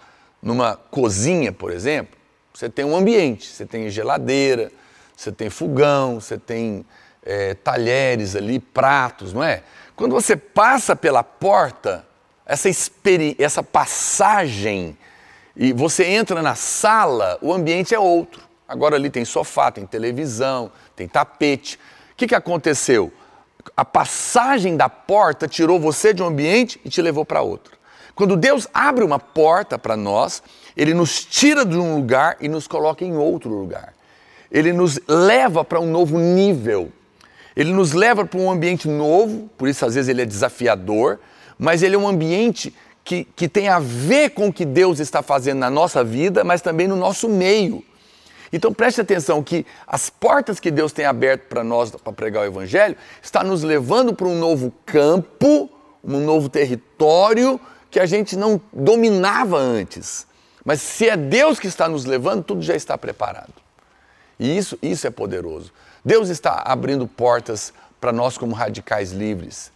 numa 0.43 0.77
cozinha, 0.77 1.53
por 1.53 1.71
exemplo, 1.71 2.17
você 2.53 2.69
tem 2.69 2.85
um 2.85 2.97
ambiente, 2.97 3.49
você 3.49 3.67
tem 3.67 3.91
geladeira, 3.91 4.71
você 5.17 5.33
tem 5.33 5.51
fogão, 5.51 6.21
você 6.21 6.39
tem 6.39 6.85
é, 7.25 7.55
talheres 7.55 8.37
ali, 8.37 8.59
pratos, 8.59 9.33
não 9.33 9.43
é? 9.43 9.63
Quando 9.97 10.13
você 10.13 10.37
passa 10.37 10.97
pela 10.97 11.23
porta, 11.23 12.05
essa, 12.45 12.69
essa 13.39 13.63
passagem 13.63 14.97
e 15.57 15.73
você 15.73 16.05
entra 16.05 16.43
na 16.43 16.55
sala, 16.55 17.39
o 17.41 17.53
ambiente 17.53 17.95
é 17.95 17.99
outro. 17.99 18.43
Agora 18.67 18.97
ali 18.97 19.09
tem 19.09 19.25
sofá, 19.25 19.71
tem 19.71 19.87
televisão, 19.87 20.71
tem 20.97 21.07
tapete. 21.07 21.77
O 22.13 22.17
que, 22.17 22.27
que 22.27 22.35
aconteceu? 22.35 23.13
A 23.77 23.85
passagem 23.85 24.77
da 24.77 24.89
porta 24.89 25.47
tirou 25.47 25.79
você 25.79 26.13
de 26.13 26.23
um 26.23 26.27
ambiente 26.27 26.81
e 26.85 26.91
te 26.91 27.01
levou 27.01 27.25
para 27.25 27.41
outro. 27.41 27.79
Quando 28.15 28.37
Deus 28.37 28.69
abre 28.75 29.05
uma 29.05 29.19
porta 29.19 29.79
para 29.79 29.97
nós, 29.97 30.43
Ele 30.77 30.93
nos 30.93 31.25
tira 31.25 31.65
de 31.65 31.77
um 31.77 31.97
lugar 31.97 32.37
e 32.41 32.49
nos 32.49 32.67
coloca 32.67 33.05
em 33.05 33.17
outro 33.17 33.51
lugar. 33.51 33.94
Ele 34.55 34.73
nos 34.73 35.01
leva 35.09 35.65
para 35.65 35.81
um 35.81 35.91
novo 35.91 36.17
nível. 36.17 36.93
Ele 37.57 37.73
nos 37.73 37.93
leva 37.93 38.25
para 38.25 38.39
um 38.39 38.49
ambiente 38.49 38.87
novo, 38.87 39.51
por 39.59 39.69
isso 39.69 39.85
às 39.85 39.97
vezes 39.97 40.09
ele 40.09 40.23
é 40.23 40.25
desafiador, 40.25 41.19
mas 41.59 41.83
ele 41.83 41.97
é 41.97 41.99
um 41.99 42.07
ambiente 42.07 42.73
que, 43.03 43.25
que 43.25 43.49
tem 43.49 43.69
a 43.69 43.81
ver 43.81 44.31
com 44.31 44.47
o 44.47 44.53
que 44.53 44.65
Deus 44.65 45.01
está 45.01 45.23
fazendo 45.23 45.59
na 45.59 45.69
nossa 45.69 46.05
vida, 46.05 46.45
mas 46.45 46.63
também 46.63 46.87
no 46.87 46.95
nosso 46.95 47.29
meio. 47.29 47.85
Então 48.53 48.73
preste 48.73 49.01
atenção 49.01 49.43
que 49.43 49.67
as 49.85 50.09
portas 50.09 50.61
que 50.61 50.71
Deus 50.71 50.93
tem 50.93 51.05
aberto 51.05 51.49
para 51.49 51.65
nós 51.65 51.91
para 51.91 52.13
pregar 52.13 52.45
o 52.45 52.47
Evangelho 52.47 52.97
está 53.21 53.43
nos 53.43 53.65
levando 53.65 54.15
para 54.15 54.29
um 54.29 54.39
novo 54.39 54.73
campo, 54.87 55.69
um 56.05 56.21
novo 56.21 56.49
território 56.49 57.61
que 57.91 57.99
a 57.99 58.07
gente 58.07 58.37
não 58.37 58.61
dominava 58.73 59.59
antes. 59.59 60.29
Mas 60.65 60.81
se 60.81 61.09
é 61.09 61.17
Deus 61.17 61.59
que 61.59 61.67
está 61.67 61.89
nos 61.89 62.05
levando, 62.05 62.45
tudo 62.45 62.63
já 62.63 62.77
está 62.77 62.97
preparado. 62.97 63.64
E 64.39 64.57
isso, 64.57 64.79
isso 64.83 65.07
é 65.07 65.11
poderoso. 65.11 65.73
Deus 66.05 66.29
está 66.29 66.63
abrindo 66.67 67.07
portas 67.07 67.73
para 68.01 68.13
nós 68.13 68.37
como 68.37 68.55
radicais 68.55 69.13
livres. 69.13 69.73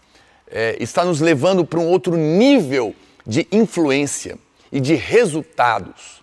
É, 0.51 0.77
está 0.81 1.05
nos 1.05 1.21
levando 1.21 1.65
para 1.65 1.79
um 1.79 1.87
outro 1.87 2.17
nível 2.17 2.95
de 3.27 3.47
influência 3.53 4.39
e 4.71 4.81
de 4.81 4.95
resultados. 4.95 6.23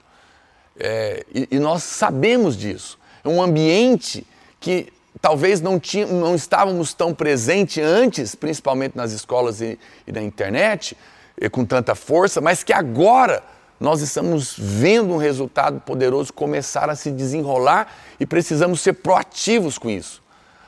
É, 0.78 1.26
e, 1.34 1.48
e, 1.52 1.60
nós 1.60 1.84
sabemos 1.84 2.58
disso. 2.58 3.00
É 3.24 3.30
um 3.30 3.42
ambiente 3.42 4.26
que 4.60 4.92
talvez 5.22 5.62
não, 5.62 5.80
tinha, 5.80 6.06
não 6.06 6.36
estávamos 6.36 6.94
tão 6.94 7.14
presente 7.14 7.80
antes, 7.82 8.36
principalmente 8.36 8.96
nas 8.96 9.12
escolas 9.12 9.62
e, 9.62 9.80
e 10.06 10.12
na 10.12 10.22
internet, 10.22 10.98
e 11.40 11.50
com 11.50 11.66
tanta 11.66 11.96
força, 11.96 12.42
mas 12.42 12.64
que 12.64 12.74
agora 12.74 13.44
nós 13.80 14.02
estamos 14.02 14.56
vendo 14.58 15.14
um 15.14 15.18
resultado 15.18 15.80
poderoso 15.82 16.32
começar 16.32 16.90
a 16.90 16.96
se 16.96 17.12
desenrolar 17.12 17.94
e 18.20 18.26
precisamos 18.26 18.82
ser 18.82 18.94
proativos 18.94 19.78
com 19.78 19.90
isso. 19.90 20.24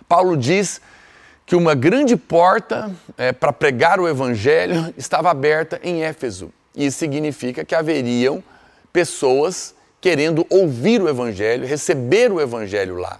Paulo 0.08 0.36
diz 0.36 0.82
que 1.46 1.56
uma 1.56 1.74
grande 1.74 2.18
porta 2.18 2.92
é, 3.18 3.32
para 3.32 3.54
pregar 3.54 4.00
o 4.00 4.08
evangelho 4.08 4.94
estava 4.98 5.32
aberta 5.32 5.80
em 5.82 6.04
Éfeso. 6.04 6.52
Isso 6.76 6.98
significa 6.98 7.64
que 7.64 7.74
haveriam 7.74 8.44
pessoas 8.92 9.74
querendo 10.02 10.46
ouvir 10.50 11.02
o 11.02 11.08
evangelho, 11.08 11.66
receber 11.66 12.32
o 12.32 12.42
evangelho 12.42 12.98
lá. 12.98 13.20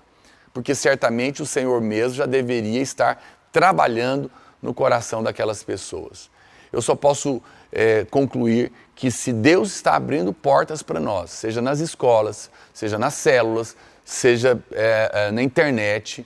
Porque 0.54 0.76
certamente 0.76 1.42
o 1.42 1.46
Senhor 1.46 1.80
mesmo 1.82 2.16
já 2.16 2.26
deveria 2.26 2.82
estar 2.82 3.24
trabalhando 3.52 4.30
no 4.62 4.74
coração 4.74 5.24
daquelas 5.24 5.64
pessoas. 5.64 6.30
Eu 6.72 6.82
só 6.82 6.96
posso 6.96 7.42
é, 7.72 8.06
concluir 8.06 8.72
que 8.96 9.12
se 9.12 9.32
Deus 9.32 9.74
está 9.74 9.96
abrindo 9.96 10.34
portas 10.34 10.82
para 10.82 11.00
nós, 11.00 11.32
seja 11.32 11.62
nas 11.62 11.80
escolas, 11.80 12.50
seja 12.74 12.98
nas 12.98 13.14
células, 13.14 13.76
seja 14.04 14.60
é, 14.72 15.12
é, 15.14 15.32
na 15.32 15.44
internet, 15.44 16.26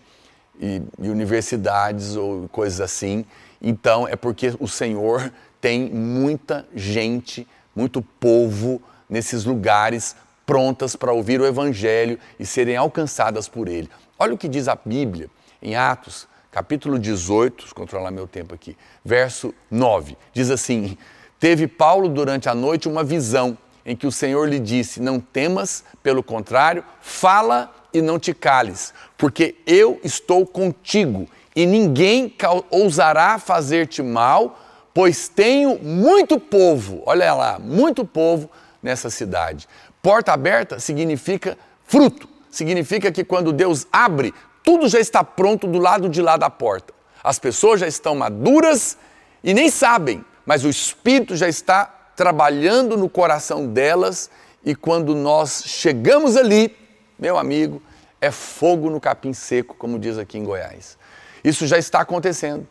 e, 0.62 0.82
e 0.99 1.10
universidades 1.10 2.15
ou 2.15 2.47
coisas 2.49 2.80
assim. 2.80 3.25
Então 3.62 4.08
é 4.08 4.15
porque 4.15 4.54
o 4.60 4.67
Senhor 4.67 5.34
tem 5.60 5.89
muita 5.89 6.65
gente, 6.73 7.47
muito 7.75 8.01
povo 8.01 8.82
nesses 9.10 9.43
lugares 9.43 10.15
prontas 10.45 10.95
para 10.95 11.12
ouvir 11.12 11.41
o 11.41 11.45
Evangelho 11.45 12.19
e 12.39 12.45
serem 12.45 12.75
alcançadas 12.75 13.47
por 13.47 13.67
ele. 13.67 13.89
Olha 14.17 14.34
o 14.34 14.38
que 14.38 14.47
diz 14.47 14.67
a 14.67 14.75
Bíblia 14.75 15.30
em 15.62 15.75
Atos, 15.75 16.27
capítulo 16.51 16.99
18, 16.99 17.65
vou 17.65 17.75
controlar 17.75 18.12
meu 18.12 18.27
tempo 18.27 18.54
aqui, 18.54 18.77
verso 19.04 19.54
9. 19.69 20.17
Diz 20.34 20.49
assim: 20.49 20.97
Teve 21.41 21.67
Paulo 21.67 22.08
durante 22.08 22.47
a 22.47 22.54
noite 22.54 22.88
uma 22.88 23.04
visão 23.04 23.58
em 23.84 23.95
que 23.95 24.06
o 24.06 24.12
Senhor 24.12 24.47
lhe 24.47 24.60
disse: 24.60 25.01
Não 25.01 25.19
temas, 25.19 25.84
pelo 26.04 26.21
contrário, 26.21 26.86
fala 27.01 27.73
e 27.91 27.99
não 27.99 28.19
te 28.19 28.32
cales, 28.32 28.93
porque 29.17 29.56
eu 29.65 29.99
estou 30.04 30.45
contigo 30.45 31.27
e 31.56 31.65
ninguém 31.65 32.32
ousará 32.69 33.39
fazer-te 33.39 34.04
mal, 34.04 34.60
pois 34.93 35.27
tenho 35.27 35.80
muito 35.80 36.39
povo, 36.39 37.01
olha 37.08 37.34
lá, 37.34 37.58
muito 37.58 38.06
povo 38.06 38.47
nessa 38.82 39.10
cidade. 39.10 39.67
Porta 39.99 40.34
aberta 40.34 40.80
significa 40.80 41.58
fruto, 41.88 42.30
significa 42.51 43.12
que 43.12 43.23
quando 43.23 43.51
Deus 43.51 43.88
abre, 43.91 44.32
tudo 44.63 44.88
já 44.88 44.99
está 44.99 45.23
pronto 45.23 45.65
do 45.65 45.80
lado 45.80 46.08
de 46.08 46.21
lá 46.21 46.38
da 46.38 46.51
porta. 46.51 46.93
As 47.23 47.39
pessoas 47.39 47.80
já 47.80 47.88
estão 47.88 48.13
maduras 48.13 48.95
e 49.43 49.56
nem 49.56 49.71
sabem, 49.71 50.23
mas 50.45 50.63
o 50.63 50.69
Espírito 50.69 51.36
já 51.36 51.47
está 51.47 51.86
trabalhando 52.15 52.97
no 52.97 53.10
coração 53.10 53.67
delas 53.67 54.30
e 54.63 54.75
quando 54.75 55.15
nós 55.15 55.63
chegamos 55.65 56.38
ali, 56.38 56.75
meu 57.17 57.38
amigo, 57.38 57.82
é 58.19 58.30
fogo 58.30 58.89
no 58.89 58.99
capim 58.99 59.34
seco, 59.34 59.75
como 59.75 59.97
diz 59.97 60.17
aqui 60.17 60.38
em 60.38 60.43
Goiás. 60.43 60.97
Isso 61.43 61.65
já 61.65 61.77
está 61.77 62.01
acontecendo. 62.01 62.67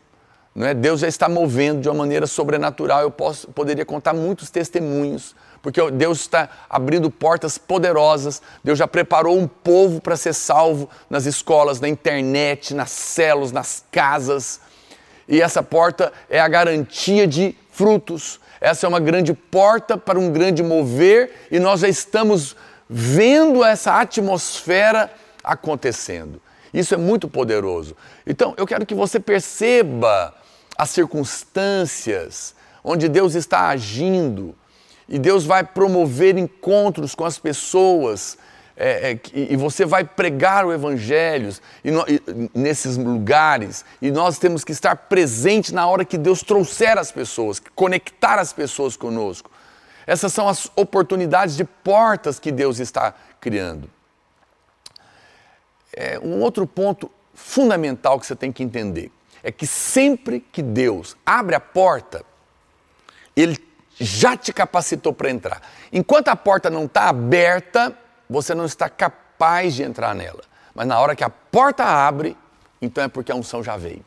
Não 0.53 0.67
é? 0.67 0.73
Deus 0.73 0.99
já 0.99 1.07
está 1.07 1.29
movendo 1.29 1.81
de 1.81 1.89
uma 1.89 1.95
maneira 1.95 2.27
sobrenatural. 2.27 3.01
Eu 3.01 3.11
posso, 3.11 3.47
poderia 3.49 3.85
contar 3.85 4.13
muitos 4.13 4.49
testemunhos, 4.49 5.33
porque 5.61 5.91
Deus 5.91 6.21
está 6.21 6.49
abrindo 6.69 7.09
portas 7.09 7.57
poderosas. 7.57 8.41
Deus 8.63 8.77
já 8.77 8.87
preparou 8.87 9.37
um 9.37 9.47
povo 9.47 10.01
para 10.01 10.17
ser 10.17 10.33
salvo 10.33 10.89
nas 11.09 11.25
escolas, 11.25 11.79
na 11.79 11.87
internet, 11.87 12.73
nas 12.73 12.91
células, 12.91 13.51
nas 13.51 13.85
casas. 13.91 14.59
E 15.31 15.41
essa 15.41 15.63
porta 15.63 16.11
é 16.29 16.41
a 16.41 16.47
garantia 16.49 17.25
de 17.25 17.55
frutos. 17.71 18.37
Essa 18.59 18.85
é 18.85 18.89
uma 18.89 18.99
grande 18.99 19.33
porta 19.33 19.97
para 19.97 20.19
um 20.19 20.29
grande 20.29 20.61
mover 20.61 21.47
e 21.49 21.57
nós 21.57 21.79
já 21.79 21.87
estamos 21.87 22.53
vendo 22.89 23.63
essa 23.63 24.01
atmosfera 24.01 25.09
acontecendo. 25.41 26.41
Isso 26.73 26.93
é 26.93 26.97
muito 26.97 27.29
poderoso. 27.29 27.95
Então, 28.27 28.53
eu 28.57 28.67
quero 28.67 28.85
que 28.85 28.93
você 28.93 29.21
perceba 29.21 30.35
as 30.77 30.89
circunstâncias 30.89 32.53
onde 32.83 33.07
Deus 33.07 33.33
está 33.33 33.69
agindo 33.69 34.53
e 35.07 35.17
Deus 35.17 35.45
vai 35.45 35.63
promover 35.63 36.37
encontros 36.37 37.15
com 37.15 37.23
as 37.23 37.39
pessoas 37.39 38.37
é, 38.75 39.11
é, 39.11 39.19
e 39.33 39.55
você 39.55 39.85
vai 39.85 40.03
pregar 40.03 40.65
o 40.65 40.73
Evangelho 40.73 41.53
e 41.83 41.91
no, 41.91 42.05
e, 42.07 42.21
nesses 42.53 42.97
lugares 42.97 43.83
e 44.01 44.11
nós 44.11 44.39
temos 44.39 44.63
que 44.63 44.71
estar 44.71 44.95
presentes 44.95 45.71
na 45.71 45.85
hora 45.87 46.05
que 46.05 46.17
Deus 46.17 46.41
trouxer 46.41 46.97
as 46.97 47.11
pessoas, 47.11 47.61
conectar 47.75 48.39
as 48.39 48.53
pessoas 48.53 48.95
conosco. 48.95 49.51
Essas 50.07 50.33
são 50.33 50.47
as 50.47 50.71
oportunidades 50.75 51.55
de 51.55 51.63
portas 51.63 52.39
que 52.39 52.51
Deus 52.51 52.79
está 52.79 53.13
criando. 53.39 53.89
É, 55.93 56.17
um 56.19 56.39
outro 56.39 56.65
ponto 56.65 57.11
fundamental 57.33 58.19
que 58.19 58.25
você 58.25 58.35
tem 58.35 58.51
que 58.51 58.63
entender 58.63 59.11
é 59.43 59.51
que 59.51 59.67
sempre 59.67 60.39
que 60.39 60.61
Deus 60.61 61.15
abre 61.25 61.55
a 61.55 61.59
porta, 61.59 62.23
Ele 63.35 63.57
já 63.99 64.35
te 64.35 64.53
capacitou 64.53 65.13
para 65.13 65.29
entrar. 65.29 65.61
Enquanto 65.91 66.29
a 66.29 66.35
porta 66.35 66.69
não 66.69 66.85
está 66.85 67.09
aberta, 67.09 67.95
você 68.31 68.55
não 68.55 68.65
está 68.65 68.89
capaz 68.89 69.73
de 69.75 69.83
entrar 69.83 70.15
nela. 70.15 70.41
Mas 70.73 70.87
na 70.87 70.99
hora 70.99 71.15
que 71.15 71.23
a 71.23 71.29
porta 71.29 71.83
abre, 71.83 72.37
então 72.81 73.03
é 73.03 73.07
porque 73.07 73.31
a 73.31 73.35
unção 73.35 73.61
já 73.61 73.75
veio. 73.75 74.03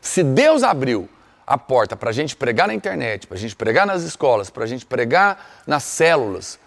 Se 0.00 0.22
Deus 0.22 0.62
abriu 0.62 1.08
a 1.46 1.56
porta 1.56 1.96
para 1.96 2.10
a 2.10 2.12
gente 2.12 2.36
pregar 2.36 2.68
na 2.68 2.74
internet, 2.74 3.26
para 3.26 3.38
a 3.38 3.40
gente 3.40 3.56
pregar 3.56 3.86
nas 3.86 4.02
escolas, 4.02 4.50
para 4.50 4.64
a 4.64 4.66
gente 4.66 4.84
pregar 4.84 5.62
nas 5.66 5.82
células, 5.82 6.58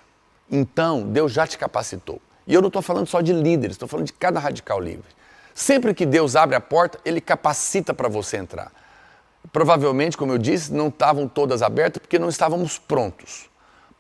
então 0.50 1.04
Deus 1.04 1.32
já 1.32 1.46
te 1.46 1.58
capacitou. 1.58 2.20
E 2.48 2.54
eu 2.54 2.62
não 2.62 2.68
estou 2.68 2.82
falando 2.82 3.06
só 3.06 3.22
de 3.22 3.32
líderes, 3.32 3.76
estou 3.76 3.88
falando 3.88 4.08
de 4.08 4.14
cada 4.14 4.40
radical 4.40 4.80
livre. 4.80 5.06
Sempre 5.54 5.94
que 5.94 6.06
Deus 6.06 6.36
abre 6.36 6.56
a 6.56 6.62
porta, 6.62 7.00
Ele 7.06 7.22
capacita 7.22 7.94
para 7.94 8.10
você 8.10 8.38
entrar. 8.38 8.72
Provavelmente, 9.54 10.18
como 10.18 10.32
eu 10.32 10.40
disse, 10.40 10.74
não 10.74 10.88
estavam 10.88 11.28
todas 11.28 11.62
abertas 11.62 12.02
porque 12.02 12.18
não 12.18 12.30
estávamos 12.30 12.80
prontos. 12.80 13.51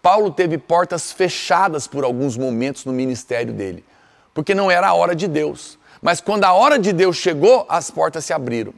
Paulo 0.02 0.32
teve 0.32 0.58
portas 0.58 1.12
fechadas 1.12 1.86
por 1.88 2.04
alguns 2.04 2.36
momentos 2.36 2.86
no 2.86 2.92
ministério 2.92 3.54
dele, 3.54 3.86
porque 4.34 4.56
não 4.56 4.72
era 4.72 4.88
a 4.88 4.94
hora 4.94 5.16
de 5.16 5.28
Deus. 5.28 5.78
Mas 6.02 6.20
quando 6.20 6.46
a 6.46 6.54
hora 6.54 6.80
de 6.80 6.92
Deus 6.92 7.18
chegou, 7.18 7.66
as 7.70 7.92
portas 7.92 8.26
se 8.26 8.34
abriram. 8.34 8.74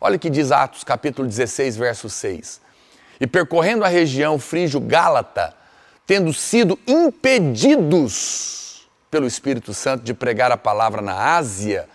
Olha 0.00 0.16
o 0.16 0.18
que 0.18 0.28
diz 0.28 0.50
Atos, 0.50 0.82
capítulo 0.82 1.28
16, 1.28 1.76
verso 1.76 2.08
6. 2.08 2.60
E 3.20 3.26
percorrendo 3.26 3.84
a 3.84 3.88
região 3.88 4.38
frígio-gálata, 4.38 5.54
tendo 6.06 6.32
sido 6.32 6.78
impedidos 6.86 8.60
pelo 9.10 9.26
Espírito 9.26 9.74
Santo 9.74 10.02
de 10.02 10.14
pregar 10.14 10.50
a 10.50 10.56
palavra 10.56 11.02
na 11.02 11.36
Ásia, 11.36 11.88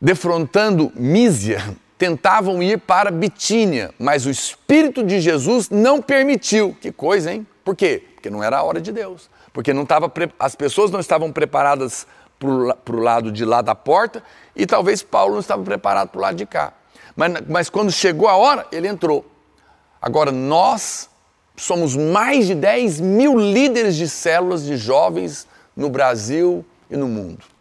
defrontando 0.00 0.92
Mísia, 0.94 1.76
tentavam 1.98 2.62
ir 2.62 2.78
para 2.78 3.10
Bitínia, 3.10 3.92
mas 3.98 4.26
o 4.26 4.30
Espírito 4.30 5.02
de 5.02 5.20
Jesus 5.20 5.70
não 5.70 6.00
permitiu. 6.00 6.76
Que 6.80 6.92
coisa, 6.92 7.32
hein? 7.32 7.46
Por 7.64 7.74
quê? 7.74 8.04
Porque 8.14 8.30
não 8.30 8.42
era 8.42 8.58
a 8.58 8.62
hora 8.62 8.80
de 8.80 8.92
Deus. 8.92 9.30
Porque 9.52 9.72
não 9.72 9.86
tava, 9.86 10.12
as 10.38 10.54
pessoas 10.54 10.90
não 10.90 11.00
estavam 11.00 11.32
preparadas 11.32 12.06
para 12.38 12.94
o 12.94 13.00
lado 13.00 13.32
de 13.32 13.44
lá 13.44 13.62
da 13.62 13.74
porta 13.74 14.22
e 14.54 14.66
talvez 14.66 15.02
Paulo 15.02 15.34
não 15.34 15.40
estava 15.40 15.62
preparado 15.62 16.10
para 16.10 16.18
o 16.18 16.22
lado 16.22 16.36
de 16.36 16.44
cá. 16.44 16.74
Mas, 17.14 17.32
mas 17.48 17.70
quando 17.70 17.90
chegou 17.90 18.28
a 18.28 18.36
hora, 18.36 18.66
ele 18.70 18.86
entrou. 18.86 19.24
Agora, 20.00 20.30
nós 20.30 21.08
somos 21.56 21.96
mais 21.96 22.46
de 22.46 22.54
10 22.54 23.00
mil 23.00 23.38
líderes 23.38 23.96
de 23.96 24.06
células 24.06 24.64
de 24.64 24.76
jovens 24.76 25.46
no 25.74 25.88
Brasil 25.88 26.64
e 26.90 26.96
no 26.96 27.08
mundo. 27.08 27.55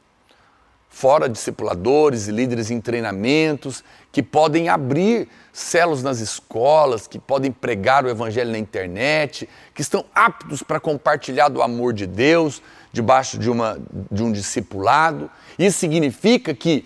Fora 0.95 1.27
discipuladores 1.27 2.29
e 2.29 2.31
líderes 2.31 2.71
em 2.71 2.79
treinamentos 2.79 3.83
que 4.13 4.23
podem 4.23 4.69
abrir 4.69 5.27
células 5.51 6.01
nas 6.01 6.21
escolas, 6.21 7.05
que 7.05 7.19
podem 7.19 7.51
pregar 7.51 8.05
o 8.05 8.09
evangelho 8.09 8.49
na 8.49 8.57
internet, 8.57 9.49
que 9.73 9.81
estão 9.81 10.05
aptos 10.15 10.63
para 10.63 10.79
compartilhar 10.79 11.49
do 11.49 11.61
amor 11.61 11.91
de 11.91 12.07
Deus 12.07 12.61
debaixo 12.93 13.37
de, 13.37 13.49
uma, 13.51 13.77
de 14.09 14.23
um 14.23 14.31
discipulado. 14.31 15.29
Isso 15.59 15.79
significa 15.79 16.53
que 16.53 16.85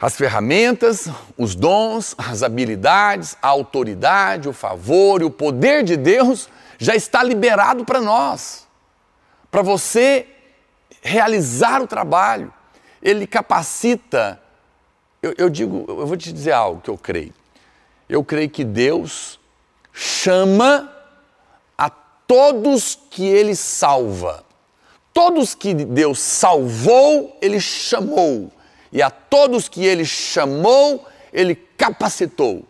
as 0.00 0.16
ferramentas, 0.16 1.08
os 1.36 1.54
dons, 1.54 2.16
as 2.18 2.42
habilidades, 2.42 3.36
a 3.40 3.46
autoridade, 3.46 4.48
o 4.48 4.52
favor 4.52 5.22
e 5.22 5.24
o 5.24 5.30
poder 5.30 5.84
de 5.84 5.96
Deus 5.96 6.48
já 6.76 6.96
está 6.96 7.22
liberado 7.22 7.84
para 7.84 8.00
nós. 8.00 8.66
Para 9.48 9.62
você 9.62 10.26
realizar 11.00 11.80
o 11.80 11.86
trabalho, 11.86 12.52
ele 13.02 13.26
capacita. 13.26 14.40
Eu, 15.22 15.34
eu, 15.36 15.48
digo, 15.48 15.84
eu 15.88 16.06
vou 16.06 16.16
te 16.16 16.32
dizer 16.32 16.52
algo 16.52 16.80
que 16.80 16.90
eu 16.90 16.98
creio. 16.98 17.34
Eu 18.08 18.24
creio 18.24 18.48
que 18.48 18.64
Deus 18.64 19.38
chama 19.92 20.90
a 21.76 21.90
todos 21.90 22.98
que 23.10 23.26
ele 23.26 23.54
salva. 23.54 24.44
Todos 25.12 25.54
que 25.54 25.74
Deus 25.74 26.20
salvou, 26.20 27.36
ele 27.42 27.60
chamou. 27.60 28.50
E 28.92 29.02
a 29.02 29.10
todos 29.10 29.68
que 29.68 29.84
ele 29.84 30.04
chamou, 30.04 31.06
ele 31.32 31.54
capacitou 31.54 32.64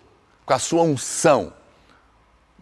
com 0.44 0.54
a 0.54 0.58
sua 0.58 0.82
unção. 0.82 1.52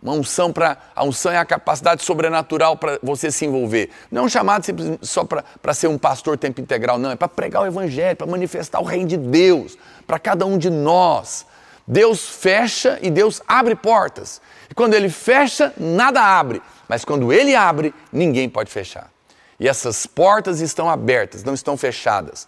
Uma 0.06 0.14
unção 0.14 0.52
para. 0.52 0.78
A 0.94 1.04
unção 1.04 1.32
é 1.32 1.36
a 1.36 1.44
capacidade 1.44 2.04
sobrenatural 2.04 2.76
para 2.76 2.96
você 3.02 3.28
se 3.28 3.44
envolver. 3.44 3.90
Não 4.08 4.22
é 4.22 4.24
um 4.26 4.28
chamado 4.28 4.64
só 5.02 5.24
para 5.24 5.74
ser 5.74 5.88
um 5.88 5.98
pastor 5.98 6.38
tempo 6.38 6.60
integral, 6.60 6.96
não. 6.96 7.10
É 7.10 7.16
para 7.16 7.26
pregar 7.26 7.64
o 7.64 7.66
evangelho, 7.66 8.14
para 8.14 8.24
manifestar 8.24 8.78
o 8.78 8.84
reino 8.84 9.08
de 9.08 9.16
Deus, 9.16 9.76
para 10.06 10.20
cada 10.20 10.46
um 10.46 10.58
de 10.58 10.70
nós. 10.70 11.44
Deus 11.84 12.28
fecha 12.28 13.00
e 13.02 13.10
Deus 13.10 13.42
abre 13.48 13.74
portas. 13.74 14.40
E 14.70 14.74
quando 14.74 14.94
ele 14.94 15.08
fecha, 15.08 15.72
nada 15.76 16.22
abre. 16.22 16.62
Mas 16.88 17.04
quando 17.04 17.32
ele 17.32 17.56
abre, 17.56 17.92
ninguém 18.12 18.48
pode 18.48 18.70
fechar. 18.70 19.10
E 19.58 19.66
essas 19.66 20.06
portas 20.06 20.60
estão 20.60 20.88
abertas, 20.88 21.42
não 21.42 21.52
estão 21.54 21.76
fechadas. 21.76 22.46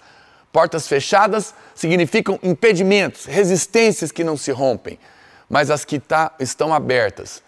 Portas 0.53 0.87
fechadas 0.87 1.53
significam 1.75 2.38
impedimentos, 2.40 3.25
resistências 3.25 4.12
que 4.12 4.23
não 4.23 4.37
se 4.37 4.53
rompem 4.53 4.97
mas 5.49 5.71
as 5.71 5.85
que 5.85 5.99
tá, 5.99 6.33
estão 6.38 6.75
abertas, 6.75 7.42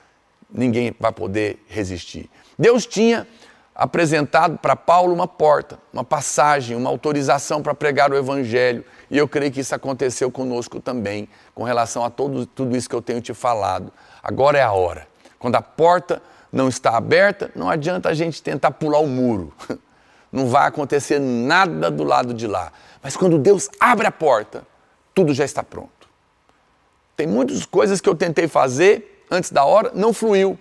ninguém 0.53 0.95
vai 0.99 1.13
poder 1.13 1.63
resistir. 1.69 2.29
Deus 2.59 2.87
tinha 2.87 3.27
apresentado 3.75 4.59
para 4.59 4.77
Paulo 4.77 5.15
uma 5.15 5.27
porta, 5.27 5.79
uma 5.93 6.05
passagem, 6.05 6.77
uma 6.77 6.91
autorização 6.91 7.63
para 7.63 7.75
pregar 7.75 8.13
o 8.13 8.17
Evangelho. 8.17 8.85
E 9.11 9.17
eu 9.17 9.27
creio 9.27 9.51
que 9.51 9.61
isso 9.61 9.75
aconteceu 9.75 10.31
conosco 10.31 10.81
também, 10.81 11.29
com 11.55 11.63
relação 11.63 12.05
a 12.05 12.11
todo, 12.11 12.45
tudo 12.45 12.77
isso 12.77 12.89
que 12.89 12.95
eu 12.95 13.01
tenho 13.01 13.21
te 13.23 13.33
falado. 13.33 13.91
Agora 14.23 14.59
é 14.59 14.63
a 14.63 14.73
hora. 14.73 15.09
Quando 15.39 15.57
a 15.57 15.63
porta 15.63 16.21
não 16.53 16.69
está 16.69 16.97
aberta, 16.97 17.51
não 17.55 17.71
adianta 17.71 18.11
a 18.11 18.15
gente 18.15 18.43
tentar 18.43 18.73
pular 18.73 18.99
o 18.99 19.07
muro. 19.07 19.53
Não 20.33 20.47
vai 20.47 20.69
acontecer 20.69 21.19
nada 21.19 21.91
do 21.91 22.05
lado 22.05 22.33
de 22.33 22.47
lá. 22.47 22.73
Mas 23.03 23.17
quando 23.17 23.37
Deus 23.37 23.69
abre 23.81 24.07
a 24.07 24.13
porta, 24.13 24.65
tudo 25.13 25.35
já 25.35 25.45
está 25.45 25.61
pronto. 25.61 26.09
Tem 27.17 27.27
muitas 27.27 27.67
coisas 27.67 28.01
que 28.01 28.09
eu 28.09 28.15
tentei 28.15 28.47
fazer 28.47 29.19
antes 29.31 29.51
da 29.51 29.64
hora, 29.64 29.93
não 29.95 30.12
fluiu. 30.12 30.59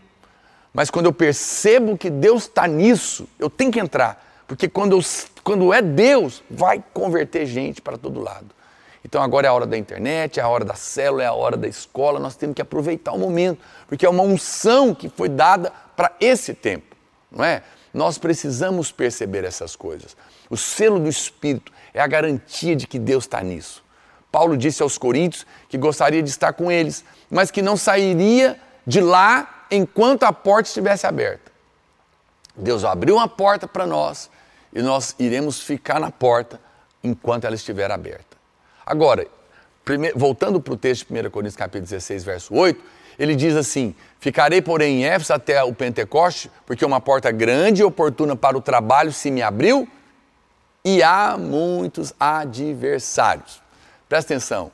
Mas 0.74 0.90
quando 0.90 1.08
eu 1.08 1.14
percebo 1.14 1.98
que 1.98 2.10
Deus 2.10 2.44
está 2.44 2.68
nisso, 2.68 3.28
eu 3.40 3.50
tenho 3.50 3.72
que 3.72 3.80
entrar. 3.80 4.26
Porque 4.48 4.68
quando, 4.68 4.98
eu, 4.98 5.02
quando 5.44 5.74
é 5.74 5.82
Deus, 5.82 6.44
vai 6.50 6.84
converter 6.94 7.46
gente 7.46 7.82
para 7.82 7.98
todo 7.98 8.20
lado. 8.20 8.48
Então 9.04 9.22
agora 9.22 9.48
é 9.48 9.50
a 9.50 9.54
hora 9.54 9.66
da 9.66 9.78
internet, 9.78 10.40
é 10.40 10.44
a 10.44 10.48
hora 10.48 10.66
da 10.66 10.76
célula, 10.76 11.24
é 11.24 11.26
a 11.26 11.34
hora 11.34 11.56
da 11.56 11.68
escola, 11.68 12.20
nós 12.20 12.36
temos 12.36 12.56
que 12.56 12.62
aproveitar 12.62 13.14
o 13.14 13.18
momento, 13.18 13.60
porque 13.88 14.06
é 14.06 14.10
uma 14.10 14.24
unção 14.24 14.94
que 14.94 15.10
foi 15.10 15.30
dada 15.30 15.72
para 15.96 16.12
esse 16.20 16.54
tempo, 16.54 16.96
não 17.32 17.44
é? 17.44 17.64
Nós 17.94 18.18
precisamos 18.18 18.92
perceber 18.92 19.44
essas 19.44 19.76
coisas. 19.76 20.16
O 20.50 20.58
selo 20.58 21.00
do 21.00 21.10
Espírito 21.10 21.72
é 21.94 22.02
a 22.02 22.08
garantia 22.08 22.76
de 22.76 22.86
que 22.86 23.00
Deus 23.00 23.24
está 23.24 23.42
nisso. 23.42 23.84
Paulo 24.32 24.56
disse 24.56 24.84
aos 24.84 24.98
Coríntios 24.98 25.46
que 25.68 25.78
gostaria 25.78 26.22
de 26.22 26.30
estar 26.30 26.54
com 26.54 26.72
eles, 26.72 27.04
mas 27.30 27.52
que 27.52 27.62
não 27.62 27.78
sairia 27.78 28.60
de 28.86 29.02
lá 29.02 29.66
enquanto 29.70 30.24
a 30.24 30.34
porta 30.34 30.70
estivesse 30.70 31.06
aberta. 31.06 31.52
Deus 32.56 32.84
abriu 32.84 33.16
uma 33.16 33.28
porta 33.28 33.68
para 33.68 33.86
nós 33.86 34.30
e 34.74 34.82
nós 34.82 35.16
iremos 35.20 35.62
ficar 35.62 36.00
na 36.00 36.12
porta 36.12 36.60
enquanto 37.04 37.46
ela 37.46 37.56
estiver 37.56 37.90
aberta. 37.92 38.38
Agora, 38.86 39.28
voltando 40.16 40.60
para 40.60 40.74
o 40.74 40.78
texto 40.78 41.08
de 41.08 41.28
1 41.28 41.30
Coríntios 41.30 41.56
capítulo 41.56 41.84
16, 41.84 42.24
verso 42.24 42.54
8, 42.54 42.82
ele 43.18 43.36
diz 43.36 43.56
assim: 43.56 43.96
Ficarei, 44.20 44.62
porém, 44.62 45.02
em 45.02 45.06
Éfeso 45.06 45.34
até 45.34 45.62
o 45.64 45.74
Pentecoste, 45.74 46.50
porque 46.66 46.86
uma 46.86 47.02
porta 47.02 47.32
grande 47.32 47.82
e 47.82 47.86
oportuna 47.86 48.36
para 48.36 48.58
o 48.58 48.62
trabalho 48.62 49.12
se 49.12 49.30
me 49.30 49.42
abriu, 49.42 49.88
e 50.84 51.04
há 51.04 51.38
muitos 51.38 52.14
adversários. 52.20 53.62
Presta 54.08 54.34
atenção. 54.34 54.72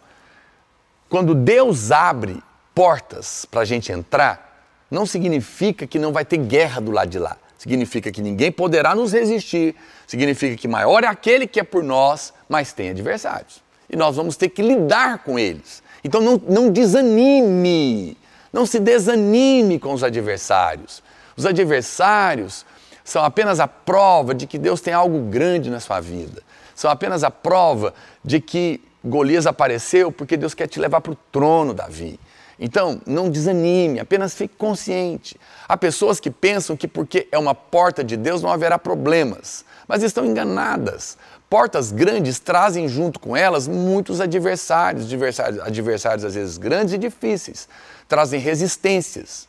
Quando 1.09 1.35
Deus 1.35 1.91
abre 1.91 2.41
portas 2.73 3.45
para 3.45 3.61
a 3.61 3.65
gente 3.65 3.91
entrar, 3.91 4.65
não 4.89 5.05
significa 5.05 5.87
que 5.87 5.99
não 5.99 6.11
vai 6.11 6.25
ter 6.25 6.37
guerra 6.37 6.81
do 6.81 6.91
lado 6.91 7.09
de 7.09 7.19
lá. 7.19 7.37
Significa 7.57 8.11
que 8.11 8.21
ninguém 8.21 8.51
poderá 8.51 8.93
nos 8.93 9.13
resistir. 9.13 9.75
Significa 10.05 10.55
que 10.55 10.67
maior 10.67 11.03
é 11.03 11.07
aquele 11.07 11.47
que 11.47 11.59
é 11.59 11.63
por 11.63 11.83
nós, 11.83 12.33
mas 12.47 12.73
tem 12.73 12.89
adversários. 12.89 13.63
E 13.89 13.95
nós 13.95 14.15
vamos 14.15 14.35
ter 14.35 14.49
que 14.49 14.61
lidar 14.61 15.19
com 15.19 15.39
eles. 15.39 15.81
Então 16.03 16.21
não, 16.21 16.41
não 16.47 16.71
desanime, 16.71 18.17
não 18.51 18.65
se 18.65 18.79
desanime 18.79 19.79
com 19.79 19.93
os 19.93 20.03
adversários. 20.03 21.01
Os 21.35 21.45
adversários 21.45 22.65
são 23.03 23.23
apenas 23.23 23.59
a 23.59 23.67
prova 23.67 24.33
de 24.33 24.47
que 24.47 24.57
Deus 24.57 24.81
tem 24.81 24.93
algo 24.93 25.19
grande 25.29 25.69
na 25.69 25.79
sua 25.79 25.99
vida. 25.99 26.41
São 26.75 26.91
apenas 26.91 27.23
a 27.23 27.31
prova 27.31 27.93
de 28.23 28.39
que 28.39 28.81
Golias 29.05 29.45
apareceu 29.45 30.11
porque 30.11 30.35
Deus 30.35 30.53
quer 30.53 30.67
te 30.67 30.79
levar 30.79 31.01
para 31.01 31.11
o 31.11 31.17
trono, 31.31 31.73
Davi. 31.73 32.19
Então, 32.59 33.01
não 33.05 33.29
desanime, 33.29 33.99
apenas 33.99 34.33
fique 34.33 34.55
consciente. 34.55 35.37
Há 35.67 35.75
pessoas 35.75 36.19
que 36.19 36.31
pensam 36.31 36.75
que 36.75 36.87
porque 36.87 37.27
é 37.31 37.37
uma 37.37 37.53
porta 37.53 38.03
de 38.03 38.15
Deus 38.15 38.41
não 38.41 38.49
haverá 38.49 38.79
problemas, 38.79 39.65
mas 39.87 40.03
estão 40.03 40.25
enganadas. 40.25 41.17
Portas 41.49 41.91
grandes 41.91 42.39
trazem 42.39 42.87
junto 42.87 43.19
com 43.19 43.35
elas 43.35 43.67
muitos 43.67 44.19
adversários, 44.21 45.05
adversários, 45.05 45.59
adversários 45.59 46.25
às 46.25 46.33
vezes 46.33 46.57
grandes 46.57 46.93
e 46.93 46.97
difíceis, 46.97 47.67
trazem 48.07 48.39
resistências. 48.39 49.47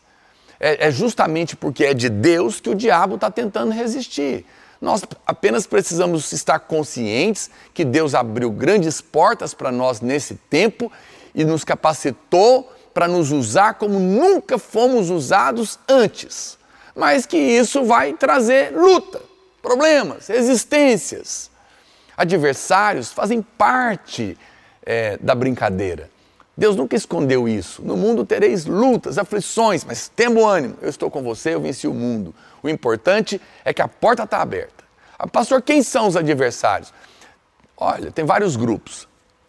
É, 0.59 0.89
é 0.89 0.91
justamente 0.91 1.55
porque 1.55 1.85
é 1.85 1.95
de 1.95 2.09
Deus 2.09 2.61
que 2.61 2.71
o 2.71 2.75
diabo 2.75 3.15
está 3.15 3.31
tentando 3.31 3.73
resistir. 3.73 4.45
Nós 4.81 5.03
apenas 5.27 5.67
precisamos 5.67 6.33
estar 6.33 6.59
conscientes 6.61 7.51
que 7.73 7.85
Deus 7.85 8.15
abriu 8.15 8.51
grandes 8.51 9.01
portas 9.01 9.55
para 9.55 9.73
nós 9.73 10.01
nesse 10.01 10.35
tempo 10.35 10.93
e 11.35 11.45
nos 11.45 11.65
capacitou 11.65 12.71
para 12.93 13.09
nos 13.09 13.31
usar 13.31 13.75
como 13.75 13.99
nunca 13.99 14.59
fomos 14.59 15.11
usados 15.11 15.79
antes. 15.89 16.59
Mas 16.95 17.27
que 17.27 17.37
isso 17.37 17.85
vai 17.85 18.15
trazer 18.15 18.75
luta, 18.75 19.21
problemas, 19.61 20.29
resistências. 20.29 21.51
Adversários 22.17 23.13
fazem 23.13 23.43
parte 23.43 24.39
é, 24.83 25.19
da 25.19 25.35
brincadeira. 25.35 26.09
Deus 26.57 26.75
nunca 26.75 26.97
escondeu 26.97 27.47
isso. 27.47 27.83
No 27.83 27.97
mundo 27.97 28.25
tereis 28.25 28.65
lutas, 28.65 29.19
aflições, 29.19 29.85
mas 29.85 30.09
temo 30.09 30.47
ânimo. 30.47 30.77
Eu 30.81 30.89
estou 30.89 31.11
com 31.11 31.23
você, 31.23 31.55
eu 31.55 31.61
venci 31.61 31.87
o 31.87 31.93
mundo. 31.93 32.35
O 32.63 32.69
importante 32.69 33.41
é 33.65 33.75
que 33.75 33.83
a 33.83 33.89
porta 33.89 34.23
está 34.23 34.41
aberta. 34.41 34.85
Ah, 35.19 35.27
pastor, 35.27 35.61
quem 35.61 35.83
são 35.83 36.07
os 36.09 36.17
adversários? 36.17 36.93
Olha, 37.77 38.11
tem 38.11 38.25
vários 38.25 38.57
grupos. 38.57 39.07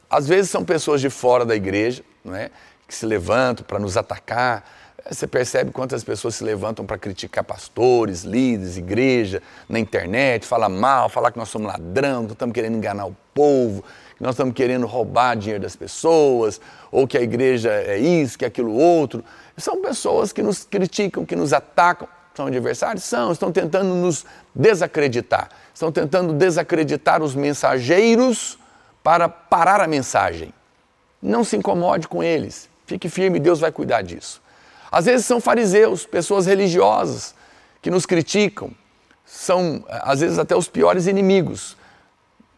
Às 0.10 0.28
vezes 0.28 0.52
são 0.52 0.66
pessoas 0.66 1.00
de 1.00 1.10
fora 1.10 1.46
da 1.46 1.56
igreja, 1.56 2.04
não 2.24 2.36
é? 2.36 2.52
que 2.88 2.96
se 2.96 3.06
levantam 3.06 3.66
para 3.66 3.80
nos 3.80 3.98
atacar. 3.98 4.64
Você 5.10 5.28
percebe 5.28 5.72
quantas 5.72 6.04
pessoas 6.04 6.36
se 6.36 6.44
levantam 6.44 6.86
para 6.86 6.98
criticar 6.98 7.44
pastores, 7.44 8.24
líderes, 8.24 8.78
igreja, 8.78 9.42
na 9.68 9.80
internet, 9.80 10.46
falar 10.46 10.70
mal, 10.70 11.10
falar 11.10 11.32
que 11.32 11.38
nós 11.38 11.50
somos 11.50 11.68
ladrão, 11.68 12.26
que 12.26 12.34
estamos 12.34 12.54
querendo 12.54 12.76
enganar 12.76 13.06
o 13.06 13.16
povo, 13.34 13.84
que 14.18 14.24
nós 14.24 14.34
estamos 14.34 14.54
querendo 14.56 14.88
roubar 14.88 15.36
dinheiro 15.36 15.62
das 15.62 15.76
pessoas, 15.76 16.60
ou 16.92 17.08
que 17.08 17.18
a 17.18 17.22
igreja 17.22 17.70
é 17.70 18.00
isso, 18.00 18.38
que 18.38 18.44
é 18.44 18.48
aquilo 18.48 18.74
outro. 18.74 19.24
São 19.56 19.82
pessoas 19.82 20.34
que 20.34 20.42
nos 20.42 20.64
criticam, 20.64 21.24
que 21.24 21.36
nos 21.36 21.54
atacam. 21.54 22.08
São 22.34 22.48
adversários? 22.48 23.04
São, 23.04 23.32
estão 23.32 23.52
tentando 23.52 23.94
nos 23.96 24.26
desacreditar. 24.54 25.50
Estão 25.74 25.92
tentando 25.92 26.34
desacreditar 26.34 27.22
os 27.22 27.36
mensageiros 27.36 28.58
para 29.04 29.30
parar 29.30 29.82
a 29.82 29.88
mensagem. 29.88 30.52
Não 31.22 31.44
se 31.44 31.56
incomode 31.56 32.08
com 32.08 32.24
eles. 32.24 32.70
Fique 32.86 33.10
firme, 33.10 33.40
Deus 33.40 33.60
vai 33.60 33.72
cuidar 33.72 34.02
disso. 34.02 34.42
Às 34.92 35.06
vezes 35.06 35.26
são 35.26 35.40
fariseus, 35.40 36.06
pessoas 36.06 36.46
religiosas 36.46 37.36
que 37.82 37.92
nos 37.92 38.06
criticam, 38.06 38.72
são 39.26 39.84
às 39.88 40.22
vezes 40.22 40.40
até 40.40 40.56
os 40.56 40.68
piores 40.68 41.06
inimigos, 41.06 41.77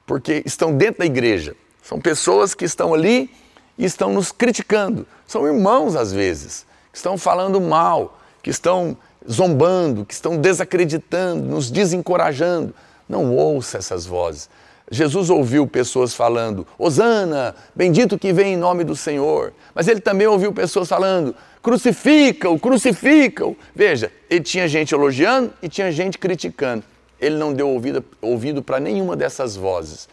porque 0.10 0.42
estão 0.44 0.76
dentro 0.76 1.02
da 1.02 1.06
igreja. 1.06 1.56
São 1.84 2.02
pessoas 2.02 2.56
que 2.56 2.66
estão 2.66 2.96
ali 2.96 3.30
e 3.78 3.86
estão 3.86 4.12
nos 4.12 4.32
criticando. 4.32 5.06
São 5.28 5.46
irmãos 5.46 5.96
às 5.96 6.12
vezes, 6.12 6.66
que 6.92 6.98
estão 6.98 7.16
falando 7.16 7.62
mal, 7.62 8.20
que 8.42 8.50
estão 8.50 8.98
zombando, 9.30 10.04
que 10.04 10.14
estão 10.16 10.36
desacreditando, 10.36 11.44
nos 11.44 11.70
desencorajando. 11.70 12.74
Não 13.08 13.36
ouça 13.36 13.78
essas 13.78 14.04
vozes. 14.04 14.50
Jesus 14.90 15.30
ouviu 15.30 15.68
pessoas 15.68 16.16
falando, 16.16 16.66
Hosana, 16.76 17.56
bendito 17.76 18.18
que 18.18 18.34
vem 18.34 18.56
em 18.56 18.58
nome 18.58 18.84
do 18.84 18.96
Senhor. 18.96 19.54
Mas 19.76 19.88
ele 19.88 20.00
também 20.00 20.26
ouviu 20.26 20.52
pessoas 20.52 20.90
falando, 20.90 21.36
crucifica-o, 21.62 22.58
crucifica-o. 22.58 23.56
Veja, 23.76 24.12
ele 24.28 24.42
tinha 24.42 24.68
gente 24.68 24.92
elogiando 24.92 25.54
e 25.62 25.70
tinha 25.70 25.92
gente 25.92 26.18
criticando. 26.18 26.84
Ele 27.20 27.38
não 27.38 27.54
deu 27.54 27.70
ouvido, 27.70 28.04
ouvido 28.22 28.64
para 28.64 28.80
nenhuma 28.80 29.16
dessas 29.16 29.56
vozes. 29.56 30.08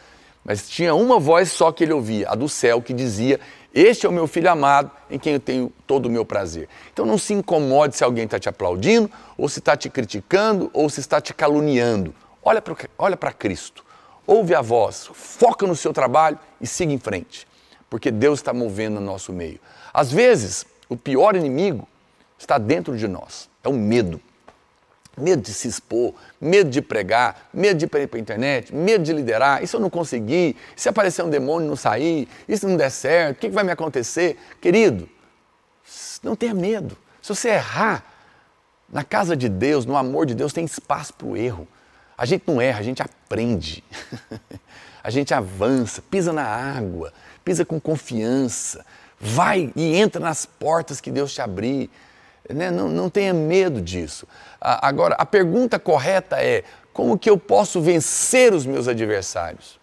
Mas 0.44 0.68
tinha 0.68 0.94
uma 0.94 1.18
voz 1.18 1.50
só 1.50 1.72
que 1.72 1.84
ele 1.84 1.92
ouvia, 1.92 2.28
a 2.30 2.34
do 2.34 2.48
céu, 2.48 2.80
que 2.80 2.92
dizia: 2.92 3.40
Este 3.74 4.06
é 4.06 4.08
o 4.08 4.12
meu 4.12 4.26
filho 4.26 4.50
amado, 4.50 4.90
em 5.10 5.18
quem 5.18 5.34
eu 5.34 5.40
tenho 5.40 5.72
todo 5.86 6.06
o 6.06 6.10
meu 6.10 6.24
prazer. 6.24 6.68
Então 6.92 7.04
não 7.04 7.18
se 7.18 7.34
incomode 7.34 7.96
se 7.96 8.04
alguém 8.04 8.24
está 8.24 8.38
te 8.38 8.48
aplaudindo, 8.48 9.10
ou 9.36 9.48
se 9.48 9.58
está 9.58 9.76
te 9.76 9.88
criticando, 9.88 10.70
ou 10.72 10.88
se 10.88 11.00
está 11.00 11.20
te 11.20 11.34
caluniando. 11.34 12.14
Olha 12.42 12.62
para 12.62 12.76
olha 12.98 13.16
Cristo 13.16 13.86
ouve 14.26 14.54
a 14.54 14.60
voz, 14.60 15.08
foca 15.12 15.66
no 15.66 15.76
seu 15.76 15.92
trabalho 15.92 16.38
e 16.60 16.66
siga 16.66 16.92
em 16.92 16.98
frente, 16.98 17.46
porque 17.88 18.10
Deus 18.10 18.40
está 18.40 18.52
movendo 18.52 18.94
no 18.94 19.06
nosso 19.06 19.32
meio. 19.32 19.60
Às 19.94 20.10
vezes, 20.10 20.66
o 20.88 20.96
pior 20.96 21.36
inimigo 21.36 21.86
está 22.38 22.58
dentro 22.58 22.96
de 22.96 23.06
nós, 23.06 23.48
é 23.62 23.68
o 23.68 23.72
medo. 23.72 24.20
Medo 25.16 25.42
de 25.42 25.54
se 25.54 25.66
expor, 25.66 26.14
medo 26.38 26.68
de 26.68 26.82
pregar, 26.82 27.48
medo 27.52 27.78
de 27.78 27.86
ir 27.86 27.88
para 27.88 28.00
a 28.00 28.18
internet, 28.18 28.74
medo 28.74 29.02
de 29.02 29.12
liderar. 29.12 29.62
E 29.62 29.66
se 29.66 29.74
eu 29.74 29.80
não 29.80 29.88
conseguir? 29.88 30.56
Se 30.74 30.88
aparecer 30.88 31.22
um 31.22 31.30
demônio 31.30 31.68
não 31.68 31.76
sair? 31.76 32.28
E 32.46 32.56
se 32.56 32.66
não 32.66 32.76
der 32.76 32.90
certo? 32.90 33.38
O 33.38 33.40
que 33.40 33.48
vai 33.48 33.64
me 33.64 33.72
acontecer? 33.72 34.36
Querido, 34.60 35.08
não 36.22 36.36
tenha 36.36 36.52
medo. 36.52 36.96
Se 37.22 37.34
você 37.34 37.48
errar, 37.48 38.04
na 38.88 39.02
casa 39.02 39.36
de 39.36 39.48
Deus, 39.48 39.84
no 39.84 39.96
amor 39.96 40.26
de 40.26 40.34
Deus, 40.34 40.52
tem 40.52 40.64
espaço 40.64 41.12
para 41.14 41.26
o 41.26 41.36
erro. 41.36 41.66
A 42.16 42.24
gente 42.24 42.44
não 42.46 42.60
erra, 42.60 42.80
a 42.80 42.82
gente 42.82 43.02
aprende. 43.02 43.82
a 45.02 45.10
gente 45.10 45.34
avança, 45.34 46.02
pisa 46.02 46.32
na 46.32 46.44
água, 46.44 47.12
pisa 47.44 47.64
com 47.64 47.80
confiança, 47.80 48.84
vai 49.20 49.72
e 49.76 49.96
entra 49.96 50.20
nas 50.20 50.46
portas 50.46 51.00
que 51.00 51.10
Deus 51.10 51.32
te 51.32 51.40
abrir. 51.40 51.90
Né? 52.48 52.70
Não, 52.70 52.88
não 52.88 53.10
tenha 53.10 53.34
medo 53.34 53.80
disso. 53.80 54.26
Agora, 54.60 55.14
a 55.16 55.26
pergunta 55.26 55.78
correta 55.78 56.36
é: 56.42 56.64
como 56.92 57.18
que 57.18 57.28
eu 57.28 57.38
posso 57.38 57.80
vencer 57.80 58.52
os 58.52 58.64
meus 58.64 58.88
adversários? 58.88 59.78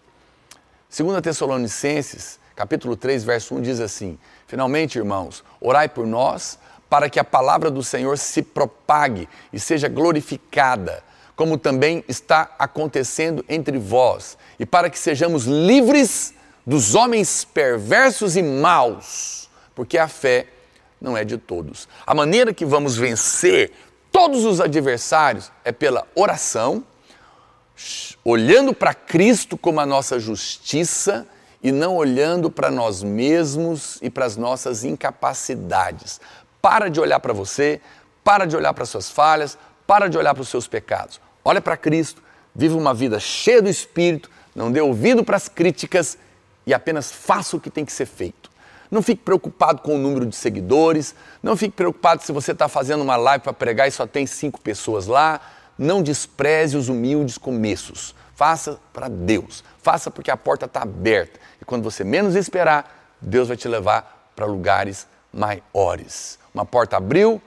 2 0.96 1.20
Tessalonicenses, 1.20 2.38
capítulo 2.54 2.96
3, 2.96 3.24
verso 3.24 3.54
1 3.54 3.62
diz 3.62 3.80
assim: 3.80 4.18
Finalmente, 4.46 4.98
irmãos, 4.98 5.42
orai 5.60 5.88
por 5.88 6.06
nós, 6.06 6.58
para 6.88 7.10
que 7.10 7.18
a 7.18 7.24
palavra 7.24 7.70
do 7.70 7.82
Senhor 7.82 8.16
se 8.18 8.42
propague 8.42 9.28
e 9.52 9.58
seja 9.58 9.88
glorificada, 9.88 11.02
como 11.34 11.58
também 11.58 12.04
está 12.08 12.54
acontecendo 12.58 13.44
entre 13.48 13.78
vós, 13.78 14.38
e 14.58 14.64
para 14.64 14.88
que 14.88 14.98
sejamos 14.98 15.44
livres 15.44 16.34
dos 16.66 16.94
homens 16.94 17.44
perversos 17.44 18.36
e 18.36 18.42
maus, 18.42 19.50
porque 19.74 19.98
a 19.98 20.08
fé 20.08 20.46
não 21.04 21.16
é 21.16 21.22
de 21.22 21.36
todos. 21.36 21.86
A 22.06 22.14
maneira 22.14 22.54
que 22.54 22.64
vamos 22.64 22.96
vencer 22.96 23.70
todos 24.10 24.44
os 24.44 24.58
adversários 24.58 25.52
é 25.62 25.70
pela 25.70 26.06
oração, 26.14 26.82
olhando 28.24 28.72
para 28.72 28.94
Cristo 28.94 29.56
como 29.58 29.80
a 29.80 29.86
nossa 29.86 30.18
justiça 30.18 31.26
e 31.62 31.70
não 31.70 31.94
olhando 31.94 32.50
para 32.50 32.70
nós 32.70 33.02
mesmos 33.02 33.98
e 34.00 34.08
para 34.08 34.24
as 34.24 34.36
nossas 34.36 34.82
incapacidades. 34.82 36.20
Para 36.62 36.88
de 36.88 36.98
olhar 36.98 37.20
para 37.20 37.34
você, 37.34 37.82
para 38.22 38.46
de 38.46 38.56
olhar 38.56 38.72
para 38.72 38.86
suas 38.86 39.10
falhas, 39.10 39.58
para 39.86 40.08
de 40.08 40.16
olhar 40.16 40.32
para 40.32 40.42
os 40.42 40.48
seus 40.48 40.66
pecados. 40.66 41.20
Olha 41.44 41.60
para 41.60 41.76
Cristo, 41.76 42.22
vive 42.54 42.74
uma 42.74 42.94
vida 42.94 43.20
cheia 43.20 43.60
do 43.60 43.68
Espírito, 43.68 44.30
não 44.54 44.72
dê 44.72 44.80
ouvido 44.80 45.22
para 45.22 45.36
as 45.36 45.48
críticas 45.48 46.16
e 46.66 46.72
apenas 46.72 47.12
faça 47.12 47.56
o 47.58 47.60
que 47.60 47.68
tem 47.68 47.84
que 47.84 47.92
ser 47.92 48.06
feito. 48.06 48.53
Não 48.94 49.02
fique 49.02 49.22
preocupado 49.24 49.82
com 49.82 49.96
o 49.96 49.98
número 49.98 50.24
de 50.24 50.36
seguidores, 50.36 51.16
não 51.42 51.56
fique 51.56 51.74
preocupado 51.74 52.22
se 52.22 52.30
você 52.30 52.52
está 52.52 52.68
fazendo 52.68 53.02
uma 53.02 53.16
live 53.16 53.42
para 53.42 53.52
pregar 53.52 53.88
e 53.88 53.90
só 53.90 54.06
tem 54.06 54.24
cinco 54.24 54.60
pessoas 54.60 55.08
lá. 55.08 55.40
Não 55.76 56.00
despreze 56.00 56.76
os 56.76 56.88
humildes 56.88 57.36
começos. 57.36 58.14
Faça 58.36 58.78
para 58.92 59.08
Deus. 59.08 59.64
Faça 59.82 60.12
porque 60.12 60.30
a 60.30 60.36
porta 60.36 60.66
está 60.66 60.82
aberta. 60.82 61.40
E 61.60 61.64
quando 61.64 61.82
você 61.82 62.04
menos 62.04 62.36
esperar, 62.36 63.16
Deus 63.20 63.48
vai 63.48 63.56
te 63.56 63.66
levar 63.66 64.30
para 64.36 64.46
lugares 64.46 65.08
maiores. 65.32 66.38
Uma 66.54 66.64
porta 66.64 66.96
abriu, 66.96 67.42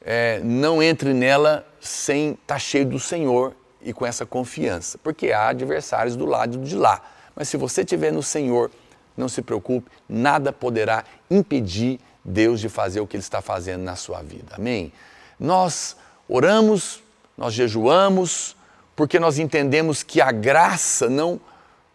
é, 0.00 0.40
não 0.44 0.80
entre 0.80 1.12
nela 1.12 1.66
sem 1.80 2.30
estar 2.30 2.54
tá 2.54 2.58
cheio 2.60 2.86
do 2.86 3.00
Senhor 3.00 3.56
e 3.82 3.92
com 3.92 4.06
essa 4.06 4.24
confiança, 4.24 4.98
porque 5.02 5.32
há 5.32 5.48
adversários 5.48 6.14
do 6.14 6.26
lado 6.26 6.58
de 6.58 6.76
lá. 6.76 7.02
Mas 7.34 7.48
se 7.48 7.56
você 7.56 7.80
estiver 7.80 8.12
no 8.12 8.22
Senhor, 8.22 8.70
não 9.16 9.28
se 9.28 9.42
preocupe, 9.42 9.90
nada 10.08 10.52
poderá 10.52 11.04
impedir 11.30 12.00
Deus 12.24 12.60
de 12.60 12.68
fazer 12.68 13.00
o 13.00 13.06
que 13.06 13.16
Ele 13.16 13.22
está 13.22 13.40
fazendo 13.40 13.82
na 13.82 13.96
sua 13.96 14.22
vida. 14.22 14.54
Amém? 14.56 14.92
Nós 15.38 15.96
oramos, 16.28 17.02
nós 17.36 17.54
jejuamos, 17.54 18.56
porque 18.94 19.20
nós 19.20 19.38
entendemos 19.38 20.02
que 20.02 20.20
a 20.20 20.32
graça 20.32 21.08
não 21.08 21.40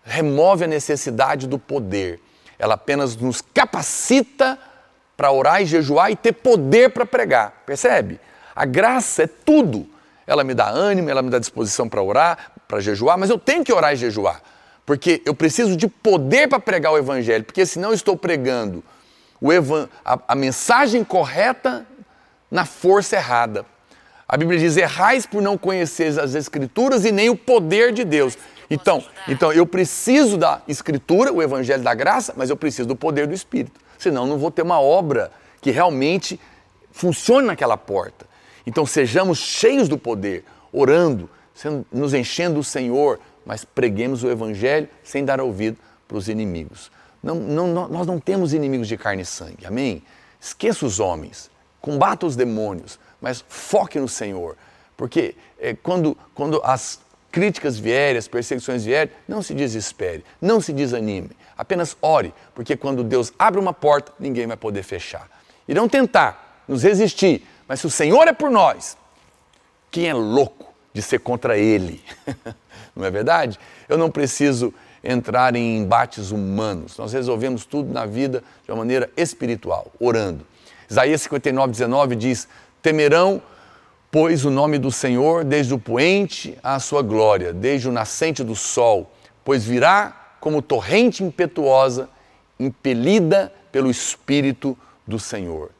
remove 0.03 0.63
a 0.63 0.67
necessidade 0.67 1.47
do 1.47 1.60
poder, 1.60 2.19
ela 2.57 2.75
apenas 2.75 3.15
nos 3.15 3.41
capacita 3.41 4.57
para 5.17 5.31
orar 5.31 5.62
e 5.62 5.65
jejuar 5.65 6.12
e 6.12 6.15
ter 6.15 6.31
poder 6.31 6.89
para 6.89 7.05
pregar. 7.05 7.63
Percebe? 7.65 8.19
A 8.55 8.65
graça 8.65 9.23
é 9.23 9.27
tudo. 9.27 9.88
Ela 10.25 10.43
me 10.43 10.53
dá 10.53 10.69
ânimo, 10.69 11.10
ela 11.10 11.21
me 11.21 11.29
dá 11.29 11.39
disposição 11.39 11.89
para 11.89 12.01
orar, 12.01 12.51
para 12.67 12.79
jejuar, 12.79 13.17
mas 13.17 13.29
eu 13.29 13.38
tenho 13.38 13.63
que 13.63 13.73
orar 13.73 13.93
e 13.93 13.95
jejuar. 13.95 14.41
Porque 14.91 15.21
eu 15.23 15.34
preciso 15.34 15.77
de 15.77 15.88
poder 15.88 16.49
para 16.49 16.60
pregar 16.60 16.91
o 16.91 16.97
Evangelho, 16.97 17.45
porque 17.45 17.65
senão 17.65 17.91
eu 17.91 17.95
estou 17.95 18.17
pregando 18.17 18.84
evan 19.41 19.88
a, 20.04 20.19
a 20.27 20.36
mensagem 20.36 21.01
correta 21.01 21.88
na 22.51 22.65
força 22.65 23.15
errada. 23.15 23.65
A 24.27 24.36
Bíblia 24.36 24.60
diz: 24.60 24.75
errais 24.75 25.25
por 25.25 25.41
não 25.41 25.58
conhecer 25.58 26.19
as 26.19 26.36
Escrituras 26.36 27.06
e 27.06 27.12
nem 27.13 27.30
o 27.30 27.38
poder 27.38 27.93
de 27.93 28.04
Deus. 28.04 28.38
Então, 28.69 29.01
então 29.30 29.54
eu 29.54 29.65
preciso 29.65 30.36
da 30.36 30.62
Escritura, 30.67 31.32
o 31.32 31.41
Evangelho 31.41 31.84
da 31.84 31.93
graça, 31.93 32.34
mas 32.36 32.49
eu 32.49 32.58
preciso 32.58 32.89
do 32.89 32.95
poder 32.95 33.27
do 33.27 33.34
Espírito. 33.34 33.80
Senão 33.97 34.27
não 34.27 34.38
vou 34.38 34.51
ter 34.51 34.62
uma 34.62 34.82
obra 34.82 35.32
que 35.62 35.71
realmente 35.71 36.38
funcione 36.91 37.47
naquela 37.47 37.77
porta. 37.77 38.25
Então 38.67 38.86
sejamos 38.86 39.38
cheios 39.38 39.88
do 39.88 39.97
poder, 39.97 40.43
orando, 40.69 41.30
nos 41.89 42.13
enchendo 42.13 42.56
do 42.56 42.63
Senhor, 42.63 43.21
mas 43.45 43.65
preguemos 43.65 44.23
o 44.23 44.30
Evangelho 44.30 44.88
sem 45.04 45.25
dar 45.25 45.41
ouvido 45.41 45.77
para 46.08 46.17
os 46.17 46.27
inimigos. 46.27 46.91
Não, 47.21 47.36
não, 47.36 47.88
nós 47.88 48.08
não 48.08 48.19
temos 48.19 48.54
inimigos 48.54 48.88
de 48.88 48.97
carne 48.97 49.21
e 49.21 49.25
sangue, 49.25 49.65
amém? 49.65 50.04
Esqueça 50.39 50.86
os 50.86 50.99
homens, 50.99 51.51
combata 51.80 52.25
os 52.25 52.36
demônios, 52.36 52.99
mas 53.21 53.45
foque 53.47 53.99
no 53.99 54.08
Senhor. 54.08 54.58
Porque 54.97 55.36
é, 55.60 55.73
quando, 55.75 56.17
quando 56.34 56.60
as 56.63 56.99
críticas 57.32 57.77
vierem, 57.77 58.17
as 58.17 58.27
perseguições 58.27 58.84
vierem, 58.84 59.13
não 59.27 59.41
se 59.41 59.54
desespere, 59.54 60.25
não 60.41 60.60
se 60.60 60.73
desanime, 60.73 61.32
apenas 61.58 61.95
ore, 62.01 62.34
porque 62.54 62.75
quando 62.75 63.04
Deus 63.04 63.32
abre 63.39 63.60
uma 63.60 63.73
porta, 63.73 64.12
ninguém 64.19 64.47
vai 64.47 64.58
poder 64.58 64.84
fechar. 64.84 65.30
Irão 65.67 65.88
tentar 65.88 66.63
nos 66.67 66.84
resistir, 66.84 67.47
mas 67.67 67.80
se 67.80 67.88
o 67.88 67.89
Senhor 67.89 68.27
é 68.27 68.34
por 68.34 68.49
nós, 68.49 68.97
quem 69.89 70.08
é 70.08 70.13
louco 70.13 70.73
de 70.93 71.01
ser 71.01 71.19
contra 71.19 71.58
Ele? 71.58 72.04
não 72.95 73.06
é 73.06 73.12
verdade? 73.12 73.60
Eu 73.88 73.97
não 73.97 74.10
preciso 74.10 74.73
entrar 75.04 75.56
em 75.56 75.77
embates 75.77 76.32
humanos. 76.32 76.97
Nós 76.97 77.13
resolvemos 77.13 77.65
tudo 77.65 77.91
na 77.91 78.06
vida 78.06 78.43
de 78.63 78.71
uma 78.71 78.77
maneira 78.77 79.10
espiritual, 79.17 79.91
orando. 79.99 80.45
Isaías 80.89 81.21
59, 81.21 81.71
19 81.71 82.15
diz: 82.15 82.47
Temerão, 82.82 83.41
pois, 84.12 84.45
o 84.45 84.49
nome 84.49 84.77
do 84.77 84.91
Senhor 84.91 85.43
desde 85.43 85.73
o 85.73 85.80
poente 85.80 86.58
à 86.62 86.80
sua 86.80 87.01
glória, 87.01 87.54
desde 87.54 87.88
o 87.88 87.91
nascente 87.91 88.43
do 88.43 88.56
sol, 88.56 89.12
pois 89.43 89.63
virá 89.63 90.36
como 90.39 90.62
torrente 90.62 91.23
impetuosa, 91.23 92.10
impelida 92.60 93.51
pelo 93.71 93.89
Espírito 93.89 94.77
do 95.08 95.17
Senhor. 95.17 95.71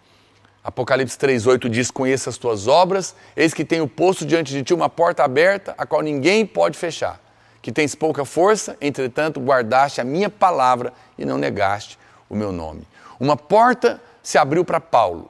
Apocalipse 0.64 1.18
3,8 1.18 1.70
diz: 1.70 1.90
Conheça 1.90 2.30
as 2.30 2.38
tuas 2.38 2.68
obras, 2.68 3.16
eis 3.36 3.54
que 3.54 3.66
tenho 3.66 3.88
posto 3.88 4.26
diante 4.26 4.54
de 4.54 4.64
ti 4.64 4.74
uma 4.74 4.90
porta 4.90 5.24
aberta, 5.24 5.74
a 5.78 5.86
qual 5.86 6.02
ninguém 6.02 6.46
pode 6.46 6.78
fechar 6.78 7.20
que 7.62 7.72
tens 7.72 7.94
pouca 7.94 8.26
força, 8.26 8.76
entretanto 8.82 9.40
guardaste 9.40 10.02
a 10.02 10.04
minha 10.04 10.30
palavra 10.30 10.92
e 11.18 11.24
não 11.24 11.38
negaste 11.38 11.98
o 12.30 12.36
meu 12.36 12.52
nome. 12.52 12.88
Uma 13.20 13.38
porta 13.38 14.02
se 14.24 14.38
abriu 14.38 14.66
para 14.66 14.80
Paulo. 14.80 15.30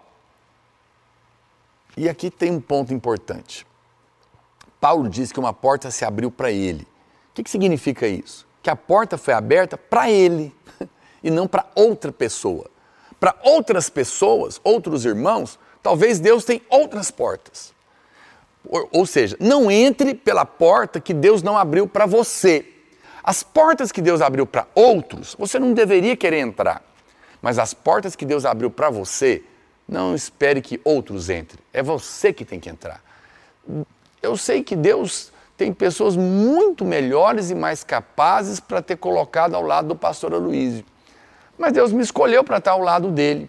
E 1.98 2.08
aqui 2.08 2.32
tem 2.32 2.52
um 2.52 2.62
ponto 2.62 2.94
importante. 2.94 3.68
Paulo 4.80 5.10
diz 5.10 5.32
que 5.32 5.40
uma 5.40 5.54
porta 5.54 5.92
se 5.92 6.06
abriu 6.06 6.32
para 6.32 6.50
ele. 6.50 6.84
O 7.32 7.34
que, 7.34 7.44
que 7.44 7.50
significa 7.50 8.08
isso? 8.08 8.48
Que 8.64 8.70
a 8.70 8.76
porta 8.76 9.18
foi 9.18 9.34
aberta 9.34 9.78
para 9.78 10.10
ele 10.10 10.56
e 11.22 11.30
não 11.30 11.48
para 11.48 11.68
outra 11.76 12.12
pessoa. 12.12 12.71
Para 13.22 13.36
outras 13.44 13.88
pessoas, 13.88 14.60
outros 14.64 15.06
irmãos, 15.06 15.60
talvez 15.84 16.20
Deus 16.20 16.44
tenha 16.44 16.60
outras 16.68 17.12
portas. 17.12 17.72
Ou, 18.68 18.90
ou 18.92 19.06
seja, 19.06 19.38
não 19.40 19.70
entre 19.70 20.16
pela 20.16 20.44
porta 20.44 21.00
que 21.00 21.14
Deus 21.14 21.44
não 21.44 21.56
abriu 21.56 21.88
para 21.88 22.08
você. 22.08 22.66
As 23.24 23.44
portas 23.44 23.92
que 23.92 24.02
Deus 24.02 24.22
abriu 24.22 24.48
para 24.48 24.66
outros, 24.74 25.36
você 25.38 25.60
não 25.60 25.72
deveria 25.72 26.18
querer 26.18 26.40
entrar. 26.40 26.82
Mas 27.40 27.60
as 27.60 27.76
portas 27.76 28.16
que 28.16 28.26
Deus 28.26 28.44
abriu 28.44 28.72
para 28.72 28.90
você, 28.90 29.44
não 29.88 30.16
espere 30.16 30.60
que 30.60 30.82
outros 30.84 31.30
entrem. 31.30 31.64
É 31.72 31.84
você 31.84 32.34
que 32.34 32.44
tem 32.44 32.60
que 32.60 32.72
entrar. 32.72 33.04
Eu 34.20 34.36
sei 34.36 34.64
que 34.64 34.76
Deus 34.76 35.32
tem 35.56 35.72
pessoas 35.72 36.16
muito 36.16 36.84
melhores 36.84 37.52
e 37.52 37.56
mais 37.56 37.84
capazes 37.84 38.60
para 38.60 38.82
ter 38.82 38.96
colocado 38.96 39.54
ao 39.54 39.62
lado 39.62 39.90
do 39.90 39.96
pastor 39.96 40.34
Aloysio. 40.34 40.86
Mas 41.62 41.74
Deus 41.74 41.94
me 41.94 42.02
escolheu 42.02 42.44
para 42.44 42.58
estar 42.58 42.72
ao 42.72 42.82
lado 42.82 43.12
dele. 43.12 43.48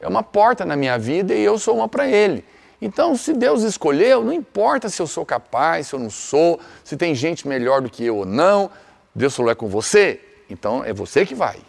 É 0.00 0.08
uma 0.08 0.24
porta 0.24 0.64
na 0.64 0.74
minha 0.74 0.98
vida 0.98 1.32
e 1.32 1.44
eu 1.44 1.56
sou 1.60 1.76
uma 1.76 1.86
para 1.86 2.08
ele. 2.08 2.44
Então, 2.80 3.14
se 3.16 3.32
Deus 3.32 3.62
escolheu, 3.62 4.24
não 4.24 4.32
importa 4.32 4.88
se 4.88 5.00
eu 5.00 5.06
sou 5.06 5.24
capaz, 5.24 5.86
se 5.86 5.94
eu 5.94 6.00
não 6.00 6.10
sou, 6.10 6.58
se 6.82 6.96
tem 6.96 7.14
gente 7.14 7.46
melhor 7.46 7.80
do 7.80 7.88
que 7.88 8.04
eu 8.04 8.16
ou 8.16 8.26
não, 8.26 8.68
Deus 9.14 9.36
falou 9.36 9.52
é 9.52 9.54
com 9.54 9.68
você, 9.68 10.20
então 10.50 10.84
é 10.84 10.92
você 10.92 11.24
que 11.24 11.36
vai. 11.36 11.60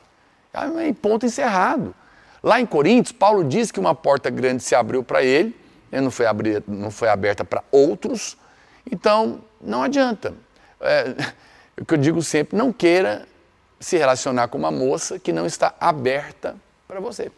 Aí, 0.51 0.91
ponto 0.93 1.27
encerrado. 1.27 1.93
Lá 2.41 2.59
em 2.59 2.65
Coríntios, 2.65 3.11
Paulo 3.11 3.43
diz 3.43 3.71
que 3.71 3.79
uma 3.79 3.93
porta 3.93 4.31
grande 4.31 4.63
se 4.63 4.73
abriu 4.73 5.03
para 5.03 5.21
ele, 5.21 5.55
né, 5.91 6.01
não 6.01 6.09
foi, 6.09 6.25
abrir, 6.25 6.63
não 6.67 6.89
foi 6.89 7.07
aberta 7.07 7.45
para 7.45 7.63
outros, 7.71 8.35
então 8.91 9.41
não 9.61 9.83
adianta. 9.83 10.33
É, 10.81 11.13
o 11.79 11.85
que 11.85 11.93
eu 11.93 11.99
digo 11.99 12.23
sempre, 12.23 12.57
não 12.57 12.73
queira 12.73 13.27
se 13.83 13.97
relacionar 13.97 14.47
com 14.47 14.57
uma 14.57 14.71
moça 14.71 15.19
que 15.19 15.33
não 15.33 15.45
está 15.45 15.73
aberta 15.79 16.55
para 16.87 16.99
você 16.99 17.31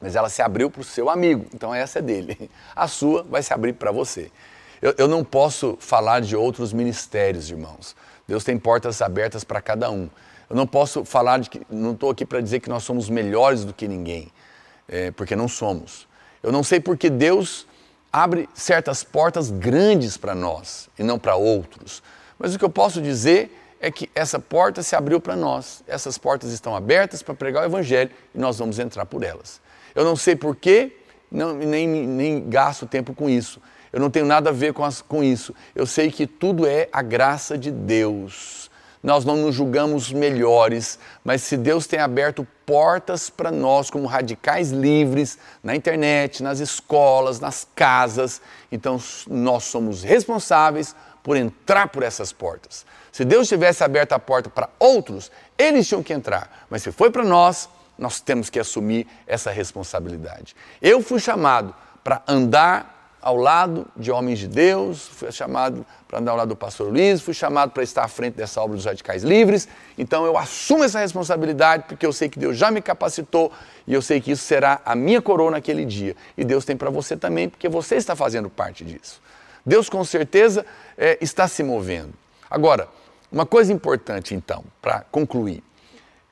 mas 0.00 0.16
ela 0.16 0.30
se 0.30 0.40
abriu 0.40 0.70
para 0.70 0.80
o 0.80 0.84
seu 0.84 1.10
amigo, 1.10 1.46
então 1.52 1.74
essa 1.74 1.98
é 1.98 2.02
dele. 2.02 2.50
A 2.74 2.88
sua 2.88 3.22
vai 3.22 3.42
se 3.42 3.52
abrir 3.52 3.74
para 3.74 3.92
você. 3.92 4.30
Eu, 4.80 4.94
eu, 4.96 5.06
não 5.06 5.22
posso 5.22 5.76
falar 5.78 6.20
de 6.20 6.34
outros 6.34 6.72
ministérios, 6.72 7.50
irmãos. 7.50 7.94
Deus 8.26 8.42
tem 8.42 8.58
portas 8.58 9.02
abertas 9.02 9.44
para 9.44 9.60
cada 9.60 9.90
um. 9.90 10.08
Eu 10.48 10.56
não 10.56 10.66
posso 10.66 11.04
falar 11.04 11.38
de 11.38 11.50
que, 11.50 11.60
não 11.68 11.92
estou 11.92 12.10
aqui 12.10 12.24
para 12.24 12.40
dizer 12.40 12.60
que 12.60 12.70
nós 12.70 12.82
somos 12.82 13.10
melhores 13.10 13.62
do 13.62 13.74
que 13.74 13.86
ninguém, 13.86 14.32
é, 14.88 15.10
porque 15.10 15.36
não 15.36 15.46
somos. 15.46 16.08
Eu 16.42 16.50
não 16.50 16.64
sei 16.64 16.80
porque 16.80 17.10
Deus 17.10 17.66
abre 18.10 18.48
certas 18.54 19.04
portas 19.04 19.50
grandes 19.50 20.16
para 20.16 20.34
nós 20.34 20.88
e 20.98 21.02
não 21.02 21.18
para 21.18 21.36
outros. 21.36 22.02
Mas 22.38 22.54
o 22.54 22.58
que 22.58 22.64
eu 22.64 22.70
posso 22.70 23.02
dizer 23.02 23.54
é 23.80 23.90
que 23.90 24.10
essa 24.14 24.38
porta 24.38 24.82
se 24.82 24.94
abriu 24.94 25.20
para 25.20 25.34
nós. 25.34 25.82
Essas 25.88 26.18
portas 26.18 26.52
estão 26.52 26.76
abertas 26.76 27.22
para 27.22 27.34
pregar 27.34 27.62
o 27.62 27.66
Evangelho 27.66 28.10
e 28.34 28.38
nós 28.38 28.58
vamos 28.58 28.78
entrar 28.78 29.06
por 29.06 29.24
elas. 29.24 29.60
Eu 29.94 30.04
não 30.04 30.14
sei 30.14 30.36
porquê, 30.36 30.96
nem, 31.30 31.88
nem 31.88 32.48
gasto 32.48 32.86
tempo 32.86 33.14
com 33.14 33.28
isso. 33.28 33.60
Eu 33.92 33.98
não 33.98 34.10
tenho 34.10 34.26
nada 34.26 34.50
a 34.50 34.52
ver 34.52 34.72
com, 34.72 34.84
as, 34.84 35.00
com 35.00 35.24
isso. 35.24 35.54
Eu 35.74 35.86
sei 35.86 36.10
que 36.10 36.26
tudo 36.26 36.66
é 36.66 36.88
a 36.92 37.02
graça 37.02 37.56
de 37.56 37.70
Deus. 37.70 38.70
Nós 39.02 39.24
não 39.24 39.36
nos 39.36 39.54
julgamos 39.54 40.12
melhores, 40.12 40.98
mas 41.24 41.42
se 41.42 41.56
Deus 41.56 41.86
tem 41.86 41.98
aberto 41.98 42.46
portas 42.66 43.30
para 43.30 43.50
nós 43.50 43.88
como 43.88 44.06
radicais 44.06 44.70
livres 44.70 45.38
na 45.62 45.74
internet, 45.74 46.42
nas 46.42 46.60
escolas, 46.60 47.40
nas 47.40 47.66
casas, 47.74 48.42
então 48.70 49.00
nós 49.26 49.64
somos 49.64 50.02
responsáveis 50.02 50.94
por 51.22 51.34
entrar 51.36 51.88
por 51.88 52.02
essas 52.02 52.30
portas. 52.30 52.84
Se 53.12 53.24
Deus 53.24 53.48
tivesse 53.48 53.82
aberto 53.82 54.12
a 54.12 54.18
porta 54.18 54.48
para 54.48 54.68
outros, 54.78 55.30
eles 55.58 55.86
tinham 55.88 56.02
que 56.02 56.12
entrar. 56.12 56.66
Mas 56.70 56.82
se 56.82 56.92
foi 56.92 57.10
para 57.10 57.24
nós, 57.24 57.68
nós 57.98 58.20
temos 58.20 58.48
que 58.48 58.58
assumir 58.58 59.06
essa 59.26 59.50
responsabilidade. 59.50 60.56
Eu 60.80 61.02
fui 61.02 61.20
chamado 61.20 61.74
para 62.02 62.22
andar 62.26 63.00
ao 63.20 63.36
lado 63.36 63.86
de 63.94 64.10
homens 64.10 64.38
de 64.38 64.48
Deus, 64.48 65.06
fui 65.06 65.30
chamado 65.30 65.84
para 66.08 66.18
andar 66.18 66.30
ao 66.32 66.38
lado 66.38 66.48
do 66.48 66.56
pastor 66.56 66.90
Luiz, 66.90 67.20
fui 67.20 67.34
chamado 67.34 67.70
para 67.70 67.82
estar 67.82 68.02
à 68.02 68.08
frente 68.08 68.34
dessa 68.34 68.60
obra 68.60 68.76
dos 68.76 68.86
radicais 68.86 69.22
livres. 69.22 69.68
Então 69.98 70.24
eu 70.24 70.38
assumo 70.38 70.84
essa 70.84 70.98
responsabilidade 71.00 71.84
porque 71.86 72.06
eu 72.06 72.12
sei 72.12 72.28
que 72.28 72.38
Deus 72.38 72.56
já 72.56 72.70
me 72.70 72.80
capacitou 72.80 73.52
e 73.86 73.92
eu 73.92 74.00
sei 74.00 74.20
que 74.20 74.32
isso 74.32 74.44
será 74.44 74.80
a 74.84 74.94
minha 74.94 75.20
coroa 75.20 75.50
naquele 75.50 75.84
dia. 75.84 76.16
E 76.36 76.44
Deus 76.44 76.64
tem 76.64 76.76
para 76.76 76.88
você 76.88 77.16
também, 77.16 77.48
porque 77.48 77.68
você 77.68 77.96
está 77.96 78.16
fazendo 78.16 78.48
parte 78.48 78.84
disso. 78.84 79.20
Deus 79.64 79.90
com 79.90 80.02
certeza 80.02 80.64
é, 80.96 81.18
está 81.20 81.46
se 81.46 81.62
movendo. 81.62 82.14
Agora, 82.50 82.88
uma 83.30 83.46
coisa 83.46 83.72
importante, 83.72 84.34
então, 84.34 84.64
para 84.82 85.00
concluir: 85.10 85.62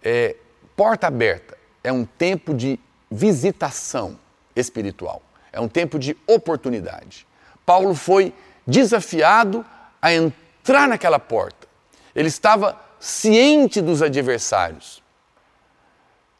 é, 0.03 0.37
porta 0.77 1.07
aberta 1.07 1.57
é 1.83 1.93
um 1.93 2.05
tempo 2.05 2.53
de 2.53 2.79
visitação 3.11 4.19
espiritual, 4.55 5.23
é 5.53 5.61
um 5.61 5.69
tempo 5.69 5.99
de 5.99 6.17
oportunidade. 6.27 7.27
Paulo 7.65 7.95
foi 7.95 8.35
desafiado 8.67 9.65
a 10.01 10.13
entrar 10.13 10.89
naquela 10.89 11.19
porta. 11.19 11.67
Ele 12.15 12.29
estava 12.29 12.81
ciente 12.99 13.81
dos 13.81 14.03
adversários, 14.03 15.03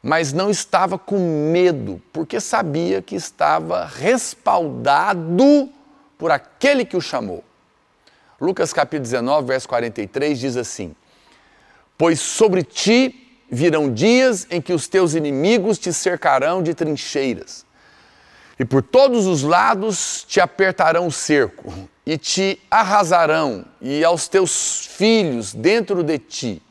mas 0.01 0.33
não 0.33 0.49
estava 0.49 0.97
com 0.97 1.51
medo, 1.51 2.01
porque 2.11 2.39
sabia 2.39 3.01
que 3.01 3.15
estava 3.15 3.85
respaldado 3.85 5.69
por 6.17 6.31
aquele 6.31 6.83
que 6.83 6.97
o 6.97 7.01
chamou. 7.01 7.43
Lucas 8.41 8.71
capítulo 8.71 9.03
19, 9.03 9.47
verso 9.47 9.67
43 9.67 10.39
diz 10.39 10.55
assim: 10.55 10.95
Pois 11.97 12.21
sobre 12.21 12.63
ti 12.63 13.43
virão 13.51 13.91
dias 13.91 14.47
em 14.49 14.61
que 14.61 14.71
os 14.71 14.87
teus 14.87 15.13
inimigos 15.13 15.77
te 15.77 15.91
cercarão 15.91 16.63
de 16.63 16.73
trincheiras, 16.73 17.65
e 18.57 18.63
por 18.63 18.81
todos 18.81 19.25
os 19.25 19.43
lados 19.43 20.23
te 20.23 20.39
apertarão 20.39 21.07
o 21.07 21.11
cerco, 21.11 21.73
e 22.05 22.17
te 22.17 22.61
arrasarão, 22.71 23.65
e 23.81 24.05
aos 24.05 24.29
teus 24.29 24.85
filhos 24.85 25.53
dentro 25.53 26.01
de 26.01 26.17
ti 26.17 26.61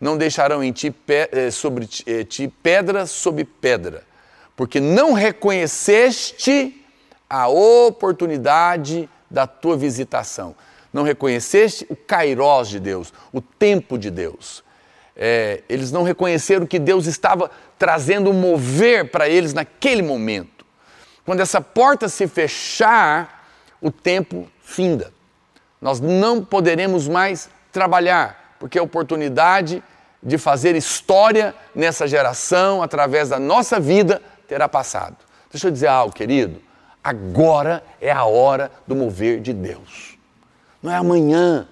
não 0.00 0.18
deixarão 0.18 0.64
em 0.64 0.72
ti, 0.72 0.92
eh, 1.06 1.52
sobre 1.52 1.88
eh, 2.04 2.24
ti 2.24 2.48
pedra 2.48 3.06
sobre 3.06 3.44
pedra, 3.44 4.02
porque 4.56 4.80
não 4.80 5.12
reconheceste 5.12 6.84
a 7.30 7.46
oportunidade 7.46 9.08
da 9.30 9.46
tua 9.46 9.76
visitação 9.76 10.56
não 10.92 11.02
reconheceste 11.02 11.86
o 11.88 11.96
kairós 11.96 12.68
de 12.68 12.78
Deus, 12.78 13.12
o 13.32 13.40
tempo 13.40 13.96
de 13.96 14.10
Deus. 14.10 14.62
É, 15.16 15.62
eles 15.68 15.90
não 15.90 16.02
reconheceram 16.02 16.66
que 16.66 16.78
Deus 16.78 17.06
estava 17.06 17.50
trazendo 17.78 18.32
mover 18.32 19.10
para 19.10 19.28
eles 19.28 19.54
naquele 19.54 20.02
momento. 20.02 20.64
Quando 21.24 21.40
essa 21.40 21.60
porta 21.60 22.08
se 22.08 22.26
fechar, 22.26 23.46
o 23.80 23.90
tempo 23.90 24.48
finda. 24.60 25.12
Nós 25.80 26.00
não 26.00 26.44
poderemos 26.44 27.08
mais 27.08 27.48
trabalhar, 27.70 28.56
porque 28.58 28.78
a 28.78 28.82
oportunidade 28.82 29.82
de 30.22 30.38
fazer 30.38 30.76
história 30.76 31.54
nessa 31.74 32.06
geração, 32.06 32.82
através 32.82 33.28
da 33.28 33.38
nossa 33.38 33.80
vida, 33.80 34.22
terá 34.46 34.68
passado. 34.68 35.16
Deixa 35.50 35.66
eu 35.66 35.72
dizer 35.72 35.88
algo, 35.88 36.14
querido. 36.14 36.60
Agora 37.02 37.82
é 38.00 38.12
a 38.12 38.24
hora 38.24 38.70
do 38.86 38.94
mover 38.94 39.40
de 39.40 39.52
Deus 39.52 40.11
não 40.82 40.92
é 40.92 40.96
amanhã. 40.96 41.68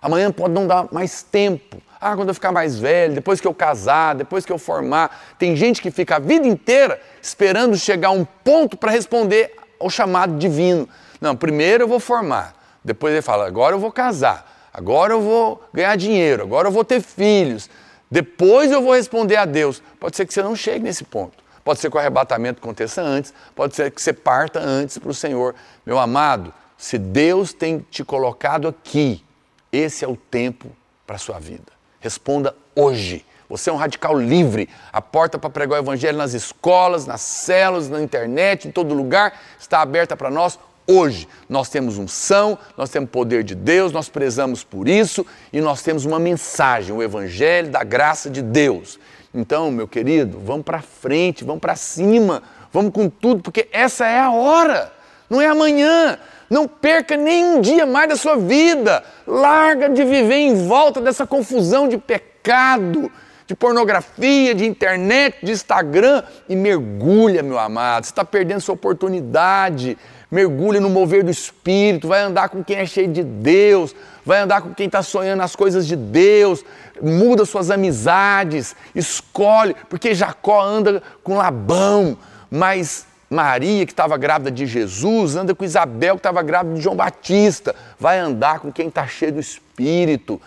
Amanhã 0.00 0.30
pode 0.30 0.54
não 0.54 0.66
dar 0.66 0.88
mais 0.92 1.22
tempo. 1.22 1.80
Ah, 2.00 2.14
quando 2.14 2.28
eu 2.28 2.34
ficar 2.34 2.52
mais 2.52 2.78
velho, 2.78 3.14
depois 3.14 3.40
que 3.40 3.46
eu 3.46 3.54
casar, 3.54 4.14
depois 4.14 4.44
que 4.44 4.52
eu 4.52 4.58
formar. 4.58 5.34
Tem 5.38 5.56
gente 5.56 5.82
que 5.82 5.90
fica 5.90 6.16
a 6.16 6.18
vida 6.18 6.46
inteira 6.46 7.00
esperando 7.20 7.76
chegar 7.76 8.08
a 8.08 8.12
um 8.12 8.24
ponto 8.24 8.76
para 8.76 8.92
responder 8.92 9.54
ao 9.80 9.90
chamado 9.90 10.36
divino. 10.38 10.88
Não, 11.20 11.34
primeiro 11.34 11.84
eu 11.84 11.88
vou 11.88 11.98
formar. 11.98 12.54
Depois 12.84 13.12
ele 13.12 13.22
fala, 13.22 13.46
agora 13.46 13.74
eu 13.74 13.80
vou 13.80 13.90
casar. 13.90 14.70
Agora 14.72 15.12
eu 15.12 15.20
vou 15.20 15.62
ganhar 15.74 15.96
dinheiro. 15.96 16.44
Agora 16.44 16.68
eu 16.68 16.72
vou 16.72 16.84
ter 16.84 17.00
filhos. 17.00 17.68
Depois 18.10 18.70
eu 18.70 18.80
vou 18.80 18.94
responder 18.94 19.36
a 19.36 19.44
Deus. 19.44 19.82
Pode 19.98 20.16
ser 20.16 20.24
que 20.24 20.32
você 20.32 20.42
não 20.42 20.54
chegue 20.54 20.84
nesse 20.84 21.02
ponto. 21.04 21.36
Pode 21.64 21.80
ser 21.80 21.90
que 21.90 21.96
o 21.96 22.00
arrebatamento 22.00 22.60
aconteça 22.62 23.02
antes. 23.02 23.34
Pode 23.54 23.74
ser 23.74 23.90
que 23.90 24.00
você 24.00 24.12
parta 24.12 24.60
antes 24.60 24.96
para 24.98 25.10
o 25.10 25.14
Senhor. 25.14 25.54
Meu 25.84 25.98
amado, 25.98 26.54
se 26.78 26.96
Deus 26.96 27.52
tem 27.52 27.84
te 27.90 28.04
colocado 28.04 28.68
aqui, 28.68 29.24
esse 29.72 30.04
é 30.04 30.08
o 30.08 30.16
tempo 30.16 30.70
para 31.04 31.16
a 31.16 31.18
sua 31.18 31.40
vida. 31.40 31.72
Responda 32.00 32.54
hoje. 32.74 33.26
Você 33.48 33.68
é 33.68 33.72
um 33.72 33.76
radical 33.76 34.16
livre. 34.16 34.68
A 34.92 35.02
porta 35.02 35.38
para 35.38 35.50
pregar 35.50 35.80
o 35.80 35.82
evangelho 35.82 36.16
nas 36.16 36.34
escolas, 36.34 37.04
nas 37.04 37.20
células, 37.20 37.88
na 37.88 38.00
internet, 38.00 38.68
em 38.68 38.70
todo 38.70 38.94
lugar 38.94 39.40
está 39.58 39.82
aberta 39.82 40.16
para 40.16 40.30
nós 40.30 40.56
hoje. 40.86 41.26
Nós 41.48 41.68
temos 41.68 41.98
unção, 41.98 42.56
nós 42.76 42.90
temos 42.90 43.10
poder 43.10 43.42
de 43.42 43.56
Deus, 43.56 43.90
nós 43.90 44.08
prezamos 44.08 44.62
por 44.62 44.86
isso 44.86 45.26
e 45.52 45.60
nós 45.60 45.82
temos 45.82 46.04
uma 46.04 46.20
mensagem, 46.20 46.94
o 46.94 47.02
evangelho 47.02 47.70
da 47.70 47.82
graça 47.82 48.30
de 48.30 48.40
Deus. 48.40 49.00
Então, 49.34 49.70
meu 49.72 49.88
querido, 49.88 50.38
vamos 50.38 50.64
para 50.64 50.80
frente, 50.80 51.42
vamos 51.42 51.60
para 51.60 51.74
cima, 51.74 52.42
vamos 52.72 52.92
com 52.92 53.10
tudo, 53.10 53.42
porque 53.42 53.68
essa 53.72 54.06
é 54.06 54.20
a 54.20 54.30
hora. 54.30 54.92
Não 55.28 55.40
é 55.40 55.46
amanhã. 55.46 56.18
Não 56.48 56.66
perca 56.66 57.16
nem 57.16 57.44
um 57.44 57.60
dia 57.60 57.84
mais 57.84 58.08
da 58.08 58.16
sua 58.16 58.36
vida. 58.36 59.04
Larga 59.26 59.88
de 59.88 60.04
viver 60.04 60.36
em 60.36 60.66
volta 60.66 61.00
dessa 61.00 61.26
confusão 61.26 61.86
de 61.86 61.98
pecado, 61.98 63.10
de 63.46 63.54
pornografia, 63.54 64.54
de 64.54 64.66
internet, 64.66 65.36
de 65.42 65.52
Instagram 65.52 66.22
e 66.48 66.56
mergulha, 66.56 67.42
meu 67.42 67.58
amado. 67.58 68.04
Você 68.04 68.12
está 68.12 68.24
perdendo 68.24 68.60
sua 68.60 68.74
oportunidade. 68.74 69.98
Mergulha 70.30 70.80
no 70.80 70.90
mover 70.90 71.22
do 71.22 71.30
Espírito. 71.30 72.08
Vai 72.08 72.20
andar 72.20 72.48
com 72.48 72.62
quem 72.62 72.76
é 72.76 72.86
cheio 72.86 73.08
de 73.08 73.22
Deus. 73.22 73.94
Vai 74.24 74.40
andar 74.40 74.62
com 74.62 74.74
quem 74.74 74.86
está 74.86 75.02
sonhando 75.02 75.42
as 75.42 75.54
coisas 75.56 75.86
de 75.86 75.96
Deus. 75.96 76.64
Muda 77.00 77.44
suas 77.44 77.70
amizades. 77.70 78.74
Escolhe, 78.94 79.74
porque 79.88 80.14
Jacó 80.14 80.62
anda 80.62 81.02
com 81.22 81.36
Labão, 81.36 82.16
mas 82.50 83.06
Maria, 83.30 83.84
que 83.84 83.92
estava 83.92 84.16
grávida 84.16 84.50
de 84.50 84.66
Jesus, 84.66 85.36
anda 85.36 85.54
com 85.54 85.64
Isabel, 85.64 86.14
que 86.14 86.20
estava 86.20 86.42
grávida 86.42 86.76
de 86.76 86.80
João 86.80 86.96
Batista. 86.96 87.74
Vai 87.98 88.18
andar 88.18 88.60
com 88.60 88.72
quem 88.72 88.88
está 88.88 89.06
cheio 89.06 89.32
do 89.32 89.40
Espírito. 89.40 90.40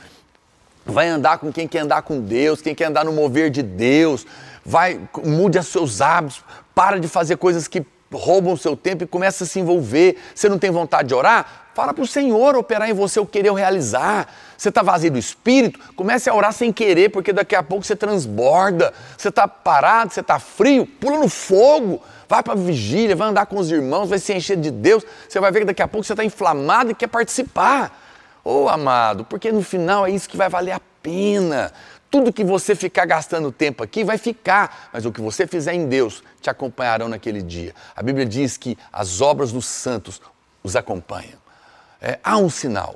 Vai 0.84 1.07
andar 1.07 1.38
com 1.38 1.51
quem 1.51 1.67
quer 1.67 1.79
andar 1.79 2.01
com 2.01 2.19
Deus, 2.19 2.61
quem 2.61 2.73
quer 2.73 2.86
andar 2.86 3.05
no 3.05 3.13
mover 3.13 3.51
de 3.51 3.61
Deus. 3.61 4.25
Vai, 4.65 4.99
mude 5.23 5.59
os 5.59 5.67
seus 5.67 6.01
hábitos. 6.01 6.43
Para 6.73 6.99
de 6.99 7.07
fazer 7.07 7.38
coisas 7.38 7.67
que 7.67 7.86
roubam 8.11 8.53
o 8.53 8.57
seu 8.57 8.75
tempo 8.75 9.03
e 9.03 9.07
começa 9.07 9.43
a 9.43 9.47
se 9.47 9.59
envolver. 9.59 10.17
Você 10.34 10.49
não 10.49 10.57
tem 10.57 10.71
vontade 10.71 11.09
de 11.09 11.13
orar? 11.13 11.69
Fala 11.73 11.93
para 11.93 12.03
o 12.03 12.07
Senhor 12.07 12.55
operar 12.57 12.89
em 12.89 12.93
você 12.93 13.19
o 13.19 13.25
querer 13.25 13.53
realizar. 13.53 14.27
Você 14.57 14.69
está 14.69 14.82
vazio 14.82 15.11
do 15.11 15.19
espírito? 15.19 15.79
Comece 15.95 16.29
a 16.29 16.36
orar 16.36 16.51
sem 16.51 16.73
querer, 16.73 17.09
porque 17.09 17.32
daqui 17.32 17.55
a 17.55 17.63
pouco 17.63 17.86
você 17.86 17.95
transborda. 17.95 18.91
Você 19.17 19.29
está 19.29 19.47
parado, 19.47 20.11
você 20.11 20.19
está 20.19 20.39
frio, 20.39 20.86
pula 20.86 21.19
no 21.19 21.29
fogo 21.29 22.01
vai 22.32 22.41
para 22.41 22.53
a 22.53 22.55
vigília, 22.55 23.13
vai 23.13 23.27
andar 23.27 23.45
com 23.45 23.57
os 23.57 23.69
irmãos, 23.69 24.07
vai 24.07 24.17
se 24.17 24.34
encher 24.34 24.55
de 24.55 24.71
Deus. 24.71 25.03
Você 25.27 25.38
vai 25.38 25.51
ver 25.51 25.59
que 25.59 25.65
daqui 25.65 25.82
a 25.82 25.88
pouco 25.88 26.07
você 26.07 26.13
está 26.13 26.23
inflamado 26.23 26.91
e 26.91 26.95
quer 26.95 27.07
participar. 27.07 28.01
Ô 28.41 28.63
oh, 28.63 28.69
amado, 28.69 29.25
porque 29.25 29.51
no 29.51 29.61
final 29.61 30.05
é 30.07 30.11
isso 30.11 30.29
que 30.29 30.38
vai 30.38 30.47
valer 30.47 30.71
a 30.71 30.79
pena. 31.03 31.73
Tudo 32.09 32.32
que 32.32 32.45
você 32.45 32.73
ficar 32.73 33.05
gastando 33.05 33.51
tempo 33.51 33.84
aqui 33.84 34.05
vai 34.05 34.17
ficar, 34.17 34.89
mas 34.93 35.05
o 35.05 35.11
que 35.11 35.19
você 35.19 35.45
fizer 35.45 35.73
em 35.73 35.89
Deus 35.89 36.23
te 36.39 36.49
acompanharão 36.49 37.09
naquele 37.09 37.41
dia. 37.41 37.75
A 37.93 38.01
Bíblia 38.01 38.25
diz 38.25 38.55
que 38.55 38.77
as 38.93 39.19
obras 39.19 39.51
dos 39.51 39.65
santos 39.65 40.21
os 40.63 40.77
acompanham. 40.77 41.38
É, 41.99 42.17
há 42.23 42.38
um 42.38 42.49
sinal, 42.49 42.95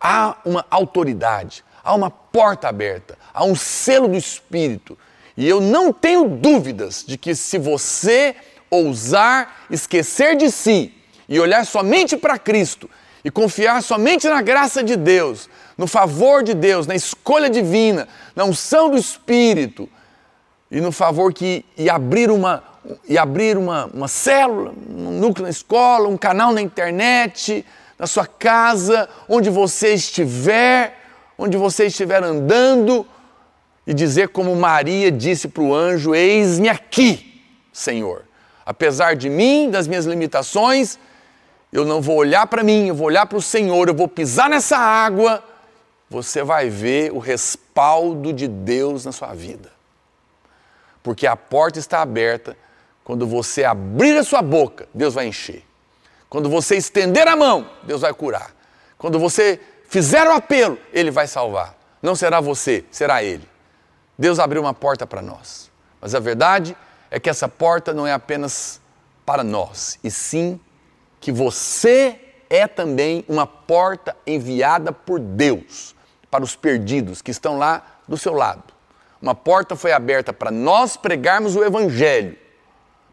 há 0.00 0.34
uma 0.46 0.64
autoridade, 0.70 1.62
há 1.84 1.94
uma 1.94 2.10
porta 2.10 2.68
aberta, 2.68 3.18
há 3.34 3.44
um 3.44 3.54
selo 3.54 4.08
do 4.08 4.16
Espírito 4.16 4.96
e 5.36 5.46
eu 5.46 5.60
não 5.60 5.92
tenho 5.92 6.28
dúvidas 6.28 7.04
de 7.06 7.18
que 7.18 7.34
se 7.34 7.58
você 7.58 8.34
ousar 8.70 9.66
esquecer 9.70 10.36
de 10.36 10.50
si 10.50 10.92
e 11.28 11.38
olhar 11.38 11.66
somente 11.66 12.16
para 12.16 12.38
Cristo 12.38 12.88
e 13.24 13.30
confiar 13.30 13.82
somente 13.82 14.28
na 14.28 14.40
graça 14.40 14.82
de 14.82 14.96
Deus, 14.96 15.48
no 15.76 15.86
favor 15.86 16.42
de 16.42 16.54
Deus, 16.54 16.86
na 16.86 16.94
escolha 16.94 17.50
divina, 17.50 18.08
na 18.34 18.44
unção 18.44 18.88
do 18.90 18.96
Espírito 18.96 19.88
e 20.70 20.80
no 20.80 20.90
favor 20.90 21.32
que 21.32 21.64
e 21.76 21.90
abrir 21.90 22.30
uma 22.30 22.62
e 23.08 23.18
abrir 23.18 23.58
uma, 23.58 23.86
uma 23.86 24.06
célula, 24.06 24.72
um 24.88 25.10
núcleo 25.18 25.42
na 25.42 25.50
escola, 25.50 26.08
um 26.08 26.16
canal 26.16 26.52
na 26.52 26.62
internet, 26.62 27.66
na 27.98 28.06
sua 28.06 28.26
casa, 28.26 29.08
onde 29.28 29.50
você 29.50 29.94
estiver, 29.94 30.96
onde 31.36 31.56
você 31.56 31.86
estiver 31.86 32.22
andando, 32.22 33.04
e 33.86 33.94
dizer 33.94 34.28
como 34.30 34.54
Maria 34.56 35.10
disse 35.12 35.48
para 35.48 35.62
o 35.62 35.74
anjo: 35.74 36.14
Eis-me 36.14 36.68
aqui, 36.68 37.42
Senhor. 37.72 38.24
Apesar 38.64 39.14
de 39.14 39.30
mim, 39.30 39.70
das 39.70 39.86
minhas 39.86 40.06
limitações, 40.06 40.98
eu 41.72 41.84
não 41.84 42.00
vou 42.00 42.16
olhar 42.16 42.46
para 42.46 42.64
mim, 42.64 42.88
eu 42.88 42.94
vou 42.94 43.06
olhar 43.06 43.26
para 43.26 43.38
o 43.38 43.42
Senhor, 43.42 43.88
eu 43.88 43.94
vou 43.94 44.08
pisar 44.08 44.50
nessa 44.50 44.76
água. 44.76 45.42
Você 46.10 46.42
vai 46.42 46.68
ver 46.68 47.12
o 47.12 47.18
respaldo 47.18 48.32
de 48.32 48.48
Deus 48.48 49.04
na 49.04 49.12
sua 49.12 49.34
vida. 49.34 49.70
Porque 51.02 51.26
a 51.26 51.36
porta 51.36 51.78
está 51.78 52.02
aberta, 52.02 52.56
quando 53.04 53.26
você 53.26 53.62
abrir 53.62 54.16
a 54.16 54.24
sua 54.24 54.42
boca, 54.42 54.88
Deus 54.92 55.14
vai 55.14 55.26
encher. 55.26 55.64
Quando 56.28 56.48
você 56.48 56.76
estender 56.76 57.28
a 57.28 57.36
mão, 57.36 57.70
Deus 57.84 58.00
vai 58.00 58.12
curar. 58.12 58.52
Quando 58.98 59.18
você 59.18 59.60
fizer 59.88 60.26
o 60.26 60.32
apelo, 60.32 60.76
Ele 60.92 61.12
vai 61.12 61.28
salvar. 61.28 61.76
Não 62.02 62.16
será 62.16 62.40
você, 62.40 62.84
será 62.90 63.22
Ele. 63.22 63.46
Deus 64.18 64.38
abriu 64.38 64.62
uma 64.62 64.74
porta 64.74 65.06
para 65.06 65.20
nós. 65.20 65.70
Mas 66.00 66.14
a 66.14 66.20
verdade 66.20 66.76
é 67.10 67.20
que 67.20 67.30
essa 67.30 67.48
porta 67.48 67.92
não 67.92 68.06
é 68.06 68.12
apenas 68.12 68.80
para 69.24 69.42
nós, 69.42 69.98
e 70.04 70.10
sim 70.10 70.60
que 71.20 71.32
você 71.32 72.20
é 72.48 72.66
também 72.68 73.24
uma 73.28 73.46
porta 73.46 74.16
enviada 74.26 74.92
por 74.92 75.18
Deus 75.18 75.96
para 76.30 76.44
os 76.44 76.54
perdidos 76.54 77.20
que 77.20 77.30
estão 77.30 77.58
lá 77.58 77.84
do 78.06 78.16
seu 78.16 78.32
lado. 78.32 78.62
Uma 79.20 79.34
porta 79.34 79.74
foi 79.74 79.92
aberta 79.92 80.32
para 80.32 80.50
nós 80.50 80.96
pregarmos 80.96 81.56
o 81.56 81.64
Evangelho, 81.64 82.38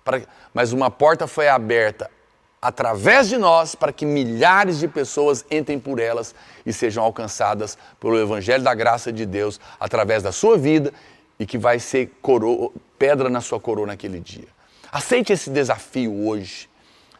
para, 0.03 0.21
mas 0.53 0.71
uma 0.71 0.91
porta 0.91 1.25
foi 1.25 1.47
aberta 1.47 2.11
através 2.63 3.27
de 3.27 3.37
nós 3.37 3.75
para 3.75 3.91
que 3.91 4.05
milhares 4.05 4.79
de 4.79 4.87
pessoas 4.87 5.43
entrem 5.51 5.77
por 5.77 5.99
elas 5.99 6.33
e 6.65 6.71
sejam 6.71 7.03
alcançadas 7.03 7.77
pelo 7.99 8.17
Evangelho 8.17 8.63
da 8.63 8.73
graça 8.73 9.11
de 9.11 9.25
Deus 9.25 9.59
através 9.77 10.23
da 10.23 10.31
sua 10.31 10.57
vida 10.57 10.93
e 11.37 11.45
que 11.45 11.57
vai 11.57 11.77
ser 11.77 12.09
coroa, 12.21 12.71
pedra 12.97 13.29
na 13.29 13.41
sua 13.41 13.59
coroa 13.59 13.85
naquele 13.85 14.17
dia. 14.17 14.47
Aceite 14.89 15.33
esse 15.33 15.49
desafio 15.49 16.25
hoje. 16.25 16.69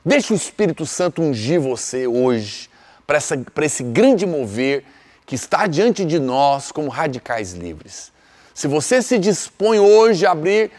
Deixe 0.06 0.32
o 0.32 0.36
Espírito 0.36 0.86
Santo 0.86 1.22
ungir 1.22 1.60
você 1.60 2.08
hoje 2.08 2.70
para 3.06 3.66
esse 3.66 3.84
grande 3.84 4.26
mover 4.26 4.86
que 5.26 5.36
está 5.36 5.68
diante 5.68 6.06
de 6.06 6.20
nós 6.20 6.72
como 6.72 6.88
radicais 6.88 7.52
livres. 7.52 8.14
Se 8.54 8.66
você 8.66 9.02
se 9.02 9.20
dispõe 9.20 9.78
hoje 9.78 10.26
a 10.26 10.32
abrir 10.32 10.72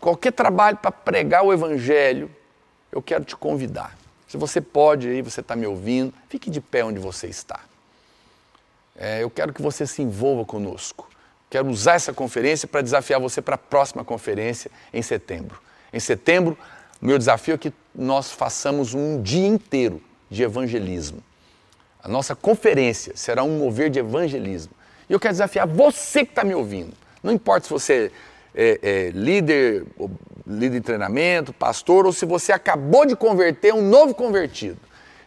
qualquer 0.00 0.32
trabalho 0.32 0.78
para 0.78 0.90
pregar 0.90 1.44
o 1.44 1.52
Evangelho, 1.52 2.30
eu 2.96 3.02
quero 3.02 3.24
te 3.24 3.36
convidar. 3.36 3.94
Se 4.26 4.38
você 4.38 4.58
pode 4.58 5.06
aí, 5.06 5.20
você 5.20 5.42
está 5.42 5.54
me 5.54 5.66
ouvindo, 5.66 6.14
fique 6.30 6.48
de 6.48 6.62
pé 6.62 6.82
onde 6.82 6.98
você 6.98 7.26
está. 7.26 7.60
É, 8.96 9.22
eu 9.22 9.28
quero 9.28 9.52
que 9.52 9.60
você 9.60 9.86
se 9.86 10.00
envolva 10.00 10.46
conosco. 10.46 11.06
Quero 11.50 11.68
usar 11.68 11.96
essa 11.96 12.14
conferência 12.14 12.66
para 12.66 12.80
desafiar 12.80 13.20
você 13.20 13.42
para 13.42 13.56
a 13.56 13.58
próxima 13.58 14.02
conferência 14.02 14.70
em 14.94 15.02
setembro. 15.02 15.60
Em 15.92 16.00
setembro, 16.00 16.56
meu 16.98 17.18
desafio 17.18 17.54
é 17.54 17.58
que 17.58 17.72
nós 17.94 18.32
façamos 18.32 18.94
um 18.94 19.20
dia 19.20 19.46
inteiro 19.46 20.02
de 20.30 20.42
evangelismo. 20.42 21.22
A 22.02 22.08
nossa 22.08 22.34
conferência 22.34 23.12
será 23.14 23.44
um 23.44 23.58
mover 23.58 23.90
de 23.90 23.98
evangelismo. 23.98 24.72
E 25.06 25.12
eu 25.12 25.20
quero 25.20 25.34
desafiar 25.34 25.66
você 25.66 26.24
que 26.24 26.32
está 26.32 26.42
me 26.42 26.54
ouvindo. 26.54 26.94
Não 27.22 27.30
importa 27.30 27.66
se 27.66 27.72
você 27.72 28.10
é, 28.56 28.78
é, 28.82 29.10
líder, 29.10 29.84
líder 30.46 30.78
de 30.78 30.80
treinamento, 30.80 31.52
pastor, 31.52 32.06
ou 32.06 32.12
se 32.12 32.24
você 32.24 32.52
acabou 32.52 33.04
de 33.04 33.14
converter, 33.14 33.74
um 33.74 33.82
novo 33.82 34.14
convertido. 34.14 34.78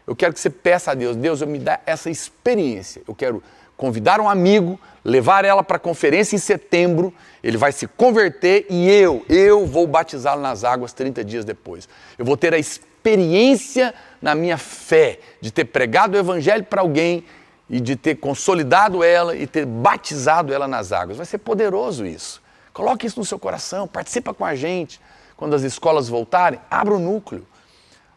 Eu 0.08 0.16
quero 0.16 0.34
que 0.34 0.40
você 0.40 0.50
peça 0.50 0.92
a 0.92 0.96
Deus, 0.96 1.16
Deus, 1.16 1.40
eu 1.40 1.48
me 1.48 1.60
dá 1.60 1.80
essa 1.86 2.10
experiência. 2.10 3.04
Eu 3.08 3.14
quero 3.14 3.44
convidar 3.78 4.20
um 4.20 4.28
amigo, 4.28 4.80
levar 5.06 5.46
ela 5.46 5.64
para 5.64 5.78
a 5.78 5.80
conferência 5.80 6.36
em 6.36 6.40
setembro, 6.40 7.14
ele 7.44 7.58
vai 7.58 7.72
se 7.72 7.88
converter 7.88 8.66
e 8.70 8.90
eu, 8.90 9.24
eu 9.30 9.66
vou 9.68 9.86
batizá-lo 9.86 10.42
nas 10.42 10.64
águas 10.64 10.92
30 10.92 11.24
dias 11.24 11.46
depois. 11.46 11.88
Eu 12.18 12.26
vou 12.26 12.36
ter 12.36 12.54
a 12.54 12.58
experiência 12.58 13.94
na 14.20 14.34
minha 14.34 14.58
fé 14.58 15.20
de 15.40 15.52
ter 15.52 15.66
pregado 15.66 16.16
o 16.16 16.20
evangelho 16.20 16.64
para 16.64 16.82
alguém 16.82 17.24
e 17.70 17.80
de 17.80 17.96
ter 17.96 18.16
consolidado 18.16 19.04
ela 19.04 19.36
e 19.36 19.46
ter 19.46 19.66
batizado 19.66 20.52
ela 20.52 20.68
nas 20.68 20.92
águas. 20.92 21.18
Vai 21.18 21.26
ser 21.26 21.38
poderoso 21.38 22.06
isso. 22.06 22.42
Coloque 22.80 23.06
isso 23.06 23.20
no 23.20 23.26
seu 23.26 23.38
coração, 23.38 23.86
participa 23.86 24.34
com 24.34 24.46
a 24.46 24.56
gente. 24.56 25.02
Quando 25.36 25.54
as 25.54 25.64
escolas 25.64 26.08
voltarem, 26.08 26.62
abra 26.72 26.94
um 26.94 26.98
núcleo. 26.98 27.46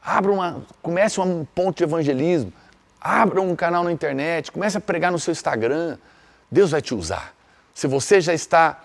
Abra 0.00 0.30
uma, 0.30 0.64
comece 0.80 1.20
um 1.20 1.44
ponto 1.44 1.78
de 1.78 1.82
evangelismo. 1.82 2.52
Abra 3.00 3.42
um 3.42 3.56
canal 3.56 3.82
na 3.82 3.90
internet, 3.90 4.52
comece 4.52 4.78
a 4.78 4.80
pregar 4.80 5.10
no 5.10 5.18
seu 5.18 5.32
Instagram. 5.32 5.98
Deus 6.48 6.70
vai 6.70 6.80
te 6.80 6.94
usar. 6.94 7.34
Se 7.74 7.88
você 7.88 8.20
já 8.20 8.32
está 8.32 8.80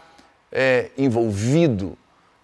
é, 0.52 0.90
envolvido, 0.98 1.96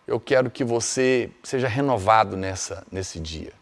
eu 0.06 0.20
quero 0.20 0.52
que 0.52 0.64
você 0.64 1.32
seja 1.42 1.68
renovado 1.68 2.38
nessa, 2.38 2.86
nesse 2.92 3.20
dia. 3.20 3.54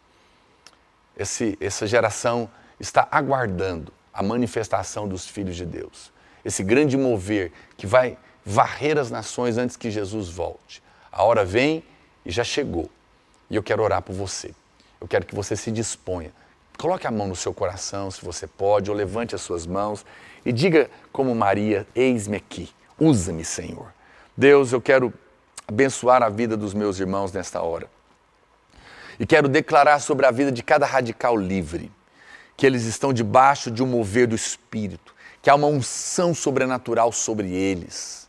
Esse, 1.15 1.57
essa 1.61 1.87
geração 1.87 2.49
está 2.77 3.07
aguardando 3.09 3.93
a 4.13 4.21
manifestação 4.21 5.07
dos 5.07 5.25
filhos 5.25 5.55
de 5.55 5.65
Deus. 5.65 6.11
Esse 6.43 6.61
grande 6.61 6.97
mover 6.97 7.53
que 7.77 7.87
vai 7.87 8.17
varrer 8.45 8.97
as 8.97 9.11
nações 9.11 9.57
antes 9.57 9.75
que 9.75 9.91
Jesus 9.91 10.29
volte. 10.29 10.81
A 11.11 11.23
hora 11.23 11.45
vem 11.45 11.83
e 12.25 12.31
já 12.31 12.43
chegou. 12.43 12.89
E 13.49 13.55
eu 13.55 13.63
quero 13.63 13.83
orar 13.83 14.01
por 14.01 14.13
você. 14.13 14.53
Eu 14.99 15.07
quero 15.07 15.25
que 15.25 15.35
você 15.35 15.55
se 15.55 15.71
disponha. 15.71 16.31
Coloque 16.77 17.05
a 17.05 17.11
mão 17.11 17.27
no 17.27 17.35
seu 17.35 17.53
coração, 17.53 18.09
se 18.09 18.23
você 18.23 18.47
pode, 18.47 18.89
ou 18.89 18.95
levante 18.95 19.35
as 19.35 19.41
suas 19.41 19.65
mãos 19.65 20.05
e 20.45 20.51
diga 20.51 20.89
como 21.11 21.35
Maria: 21.35 21.85
Eis-me 21.93 22.37
aqui, 22.37 22.69
usa-me, 22.99 23.45
Senhor. 23.45 23.93
Deus, 24.35 24.71
eu 24.71 24.81
quero 24.81 25.13
abençoar 25.67 26.23
a 26.23 26.29
vida 26.29 26.57
dos 26.57 26.73
meus 26.73 26.99
irmãos 26.99 27.31
nesta 27.31 27.61
hora. 27.61 27.87
E 29.19 29.25
quero 29.25 29.47
declarar 29.47 29.99
sobre 29.99 30.25
a 30.25 30.31
vida 30.31 30.51
de 30.51 30.63
cada 30.63 30.85
radical 30.85 31.37
livre 31.37 31.91
que 32.57 32.65
eles 32.65 32.85
estão 32.85 33.13
debaixo 33.13 33.69
de 33.69 33.83
um 33.83 33.87
mover 33.87 34.27
do 34.27 34.35
Espírito, 34.35 35.13
que 35.41 35.49
há 35.49 35.55
uma 35.55 35.67
unção 35.67 36.33
sobrenatural 36.33 37.11
sobre 37.11 37.51
eles 37.51 38.21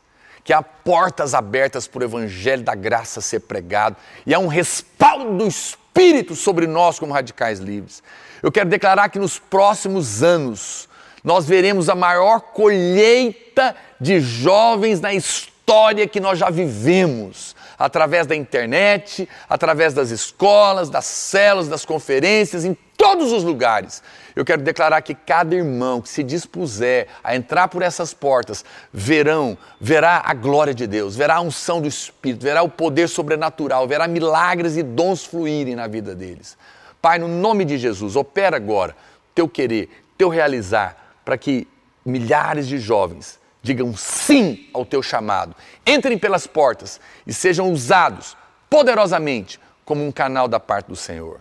que 0.45 0.53
há 0.53 0.63
portas 0.63 1.35
abertas 1.35 1.87
para 1.87 2.01
o 2.01 2.05
Evangelho 2.05 2.63
da 2.63 2.75
graça 2.75 3.21
ser 3.21 3.41
pregado 3.41 3.97
e 4.27 4.35
há 4.35 4.39
um 4.39 4.49
respaldo 4.49 5.37
do 5.37 5.47
Espírito 5.47 6.35
sobre 6.35 6.67
nós 6.67 6.99
como 6.99 7.13
radicais 7.13 7.59
livres. 7.59 8.03
Eu 8.43 8.51
quero 8.51 8.69
declarar 8.69 9.09
que 9.09 9.19
nos 9.19 9.39
próximos 9.39 10.23
anos 10.23 10.89
nós 11.23 11.47
veremos 11.47 11.89
a 11.89 11.95
maior 11.95 12.41
colheita 12.41 13.77
de 14.01 14.21
jovens 14.21 15.01
na 15.01 15.15
história 15.15 16.09
que 16.09 16.19
nós 16.19 16.39
já 16.39 16.51
vivemos 16.51 17.55
através 17.79 18.27
da 18.27 18.35
internet, 18.35 19.29
através 19.49 19.95
das 19.95 20.11
escolas, 20.11 20.91
das 20.91 21.05
células, 21.05 21.69
das 21.69 21.85
conferências, 21.85 22.65
em 22.65 22.77
todos 22.97 23.33
os 23.33 23.43
lugares. 23.45 24.03
Eu 24.35 24.45
quero 24.45 24.63
declarar 24.63 25.03
que 25.03 25.15
cada 25.15 25.55
irmão 25.55 26.01
que 26.01 26.09
se 26.09 26.23
dispuser 26.23 27.09
a 27.23 27.37
entrar 27.37 27.69
por 27.69 27.83
essas 27.83 28.15
portas, 28.15 28.65
verão, 28.93 29.57
verá 29.81 30.23
a 30.25 30.33
glória 30.33 30.75
de 30.75 30.87
Deus, 30.87 31.15
verá 31.15 31.37
a 31.37 31.41
unção 31.41 31.81
do 31.81 31.89
Espírito, 31.89 32.43
verá 32.43 32.63
o 32.63 32.69
poder 32.69 33.09
sobrenatural, 33.09 33.87
verá 33.87 34.09
milagres 34.09 34.77
e 34.77 34.83
dons 34.83 35.25
fluírem 35.25 35.77
na 35.77 35.87
vida 35.87 36.15
deles. 36.15 36.57
Pai, 37.01 37.19
no 37.19 37.29
nome 37.29 37.65
de 37.65 37.77
Jesus, 37.77 38.17
opera 38.17 38.57
agora 38.57 38.97
teu 39.35 39.49
querer, 39.49 39.91
teu 40.17 40.29
realizar, 40.29 41.21
para 41.25 41.37
que 41.37 41.69
milhares 42.05 42.67
de 42.67 42.79
jovens 42.79 43.39
digam 43.63 43.95
sim 43.97 44.69
ao 44.75 44.85
teu 44.85 45.03
chamado, 45.03 45.55
entrem 45.87 46.19
pelas 46.19 46.47
portas 46.47 47.01
e 47.27 47.33
sejam 47.33 47.71
usados 47.71 48.37
poderosamente 48.69 49.61
como 49.85 50.05
um 50.05 50.11
canal 50.11 50.49
da 50.49 50.59
parte 50.59 50.87
do 50.87 50.97
Senhor. 50.97 51.41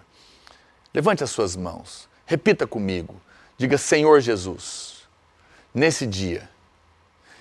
Levante 0.94 1.24
as 1.24 1.32
suas 1.32 1.56
mãos, 1.56 2.08
repita 2.32 2.66
comigo, 2.66 3.22
diga: 3.58 3.78
Senhor 3.78 4.22
Jesus, 4.22 5.08
nesse 5.74 6.08
dia, 6.08 6.50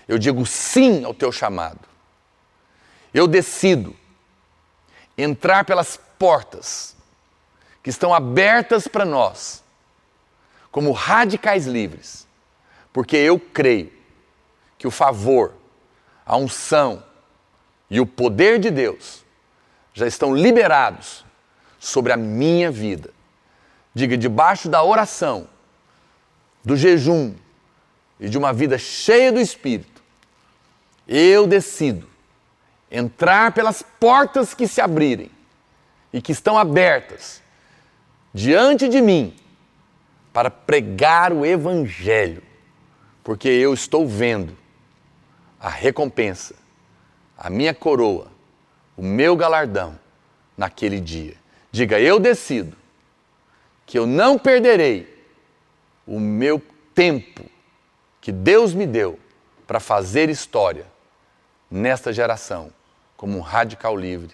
eu 0.08 0.18
digo 0.18 0.44
sim 0.44 1.04
ao 1.04 1.14
teu 1.14 1.30
chamado. 1.30 1.88
Eu 3.14 3.28
decido 3.28 3.96
entrar 5.16 5.64
pelas 5.64 5.96
portas 6.18 6.96
que 7.82 7.90
estão 7.90 8.12
abertas 8.12 8.88
para 8.88 9.04
nós, 9.04 9.62
como 10.72 10.92
radicais 10.92 11.66
livres, 11.66 12.26
porque 12.92 13.16
eu 13.16 13.38
creio 13.38 13.92
que 14.76 14.86
o 14.86 14.90
favor, 14.90 15.54
a 16.26 16.36
unção 16.36 17.04
e 17.88 18.00
o 18.00 18.06
poder 18.06 18.58
de 18.58 18.70
Deus 18.70 19.24
já 19.94 20.06
estão 20.06 20.34
liberados 20.34 21.24
sobre 21.78 22.12
a 22.12 22.16
minha 22.16 22.70
vida. 22.70 23.12
Diga, 23.94 24.16
debaixo 24.16 24.68
da 24.68 24.82
oração, 24.82 25.48
do 26.64 26.76
jejum 26.76 27.34
e 28.18 28.28
de 28.28 28.38
uma 28.38 28.52
vida 28.52 28.78
cheia 28.78 29.32
do 29.32 29.40
Espírito, 29.40 30.02
eu 31.08 31.46
decido 31.46 32.08
entrar 32.90 33.52
pelas 33.52 33.82
portas 33.82 34.54
que 34.54 34.68
se 34.68 34.80
abrirem 34.80 35.30
e 36.12 36.20
que 36.20 36.32
estão 36.32 36.58
abertas 36.58 37.42
diante 38.32 38.88
de 38.88 39.00
mim 39.00 39.34
para 40.32 40.50
pregar 40.50 41.32
o 41.32 41.44
Evangelho, 41.44 42.42
porque 43.24 43.48
eu 43.48 43.74
estou 43.74 44.06
vendo 44.06 44.56
a 45.58 45.68
recompensa, 45.68 46.54
a 47.36 47.50
minha 47.50 47.74
coroa, 47.74 48.28
o 48.96 49.02
meu 49.02 49.36
galardão 49.36 49.98
naquele 50.56 51.00
dia. 51.00 51.34
Diga, 51.72 51.98
eu 51.98 52.20
decido 52.20 52.76
que 53.90 53.98
eu 53.98 54.06
não 54.06 54.38
perderei 54.38 55.12
o 56.06 56.20
meu 56.20 56.62
tempo 56.94 57.44
que 58.20 58.30
Deus 58.30 58.72
me 58.72 58.86
deu 58.86 59.18
para 59.66 59.80
fazer 59.80 60.30
história 60.30 60.86
nesta 61.68 62.12
geração 62.12 62.70
como 63.16 63.36
um 63.36 63.40
radical 63.40 63.96
livre 63.96 64.30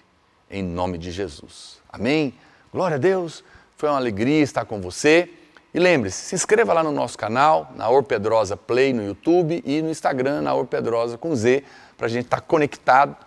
em 0.47 0.61
nome 0.61 0.99
de 0.99 1.09
Jesus. 1.09 1.81
Amém? 1.89 2.35
Glória 2.71 2.97
a 2.97 2.99
Deus. 2.99 3.43
Foi 3.75 3.89
uma 3.89 3.97
alegria 3.97 4.43
estar 4.43 4.63
com 4.63 4.79
você. 4.79 5.27
E 5.73 5.79
lembre-se, 5.79 6.25
se 6.25 6.35
inscreva 6.35 6.71
lá 6.71 6.83
no 6.83 6.91
nosso 6.91 7.17
canal, 7.17 7.71
na 7.75 7.89
Orpedrosa 7.89 8.55
Play 8.55 8.93
no 8.93 9.03
YouTube 9.03 9.63
e 9.65 9.81
no 9.81 9.89
Instagram, 9.89 10.41
na 10.41 10.53
Orpedrosa 10.53 11.17
com 11.17 11.35
Z, 11.35 11.63
para 11.97 12.05
a 12.05 12.09
gente 12.09 12.25
estar 12.25 12.41
conectado. 12.41 13.17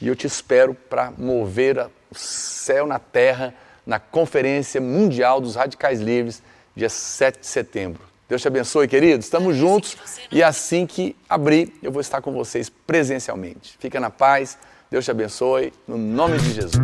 E 0.00 0.08
eu 0.08 0.16
te 0.16 0.26
espero 0.26 0.74
para 0.74 1.12
mover 1.16 1.88
o 2.10 2.14
céu 2.16 2.88
na 2.88 2.98
terra 2.98 3.54
na 3.86 3.98
Conferência 3.98 4.80
Mundial 4.80 5.40
dos 5.40 5.54
Radicais 5.56 6.00
Livres, 6.00 6.42
dia 6.74 6.88
7 6.88 7.40
de 7.40 7.46
setembro. 7.46 8.02
Deus 8.28 8.40
te 8.40 8.48
abençoe, 8.48 8.86
queridos. 8.86 9.26
Estamos 9.26 9.56
juntos 9.56 9.96
e 10.30 10.40
assim 10.40 10.86
que 10.86 11.16
abrir, 11.28 11.72
eu 11.82 11.90
vou 11.90 12.00
estar 12.00 12.20
com 12.20 12.32
vocês 12.32 12.70
presencialmente. 12.70 13.76
Fica 13.80 13.98
na 13.98 14.08
paz. 14.08 14.56
Deus 14.88 15.04
te 15.04 15.10
abençoe. 15.10 15.72
No 15.86 15.98
nome 15.98 16.38
de 16.38 16.52
Jesus. 16.52 16.76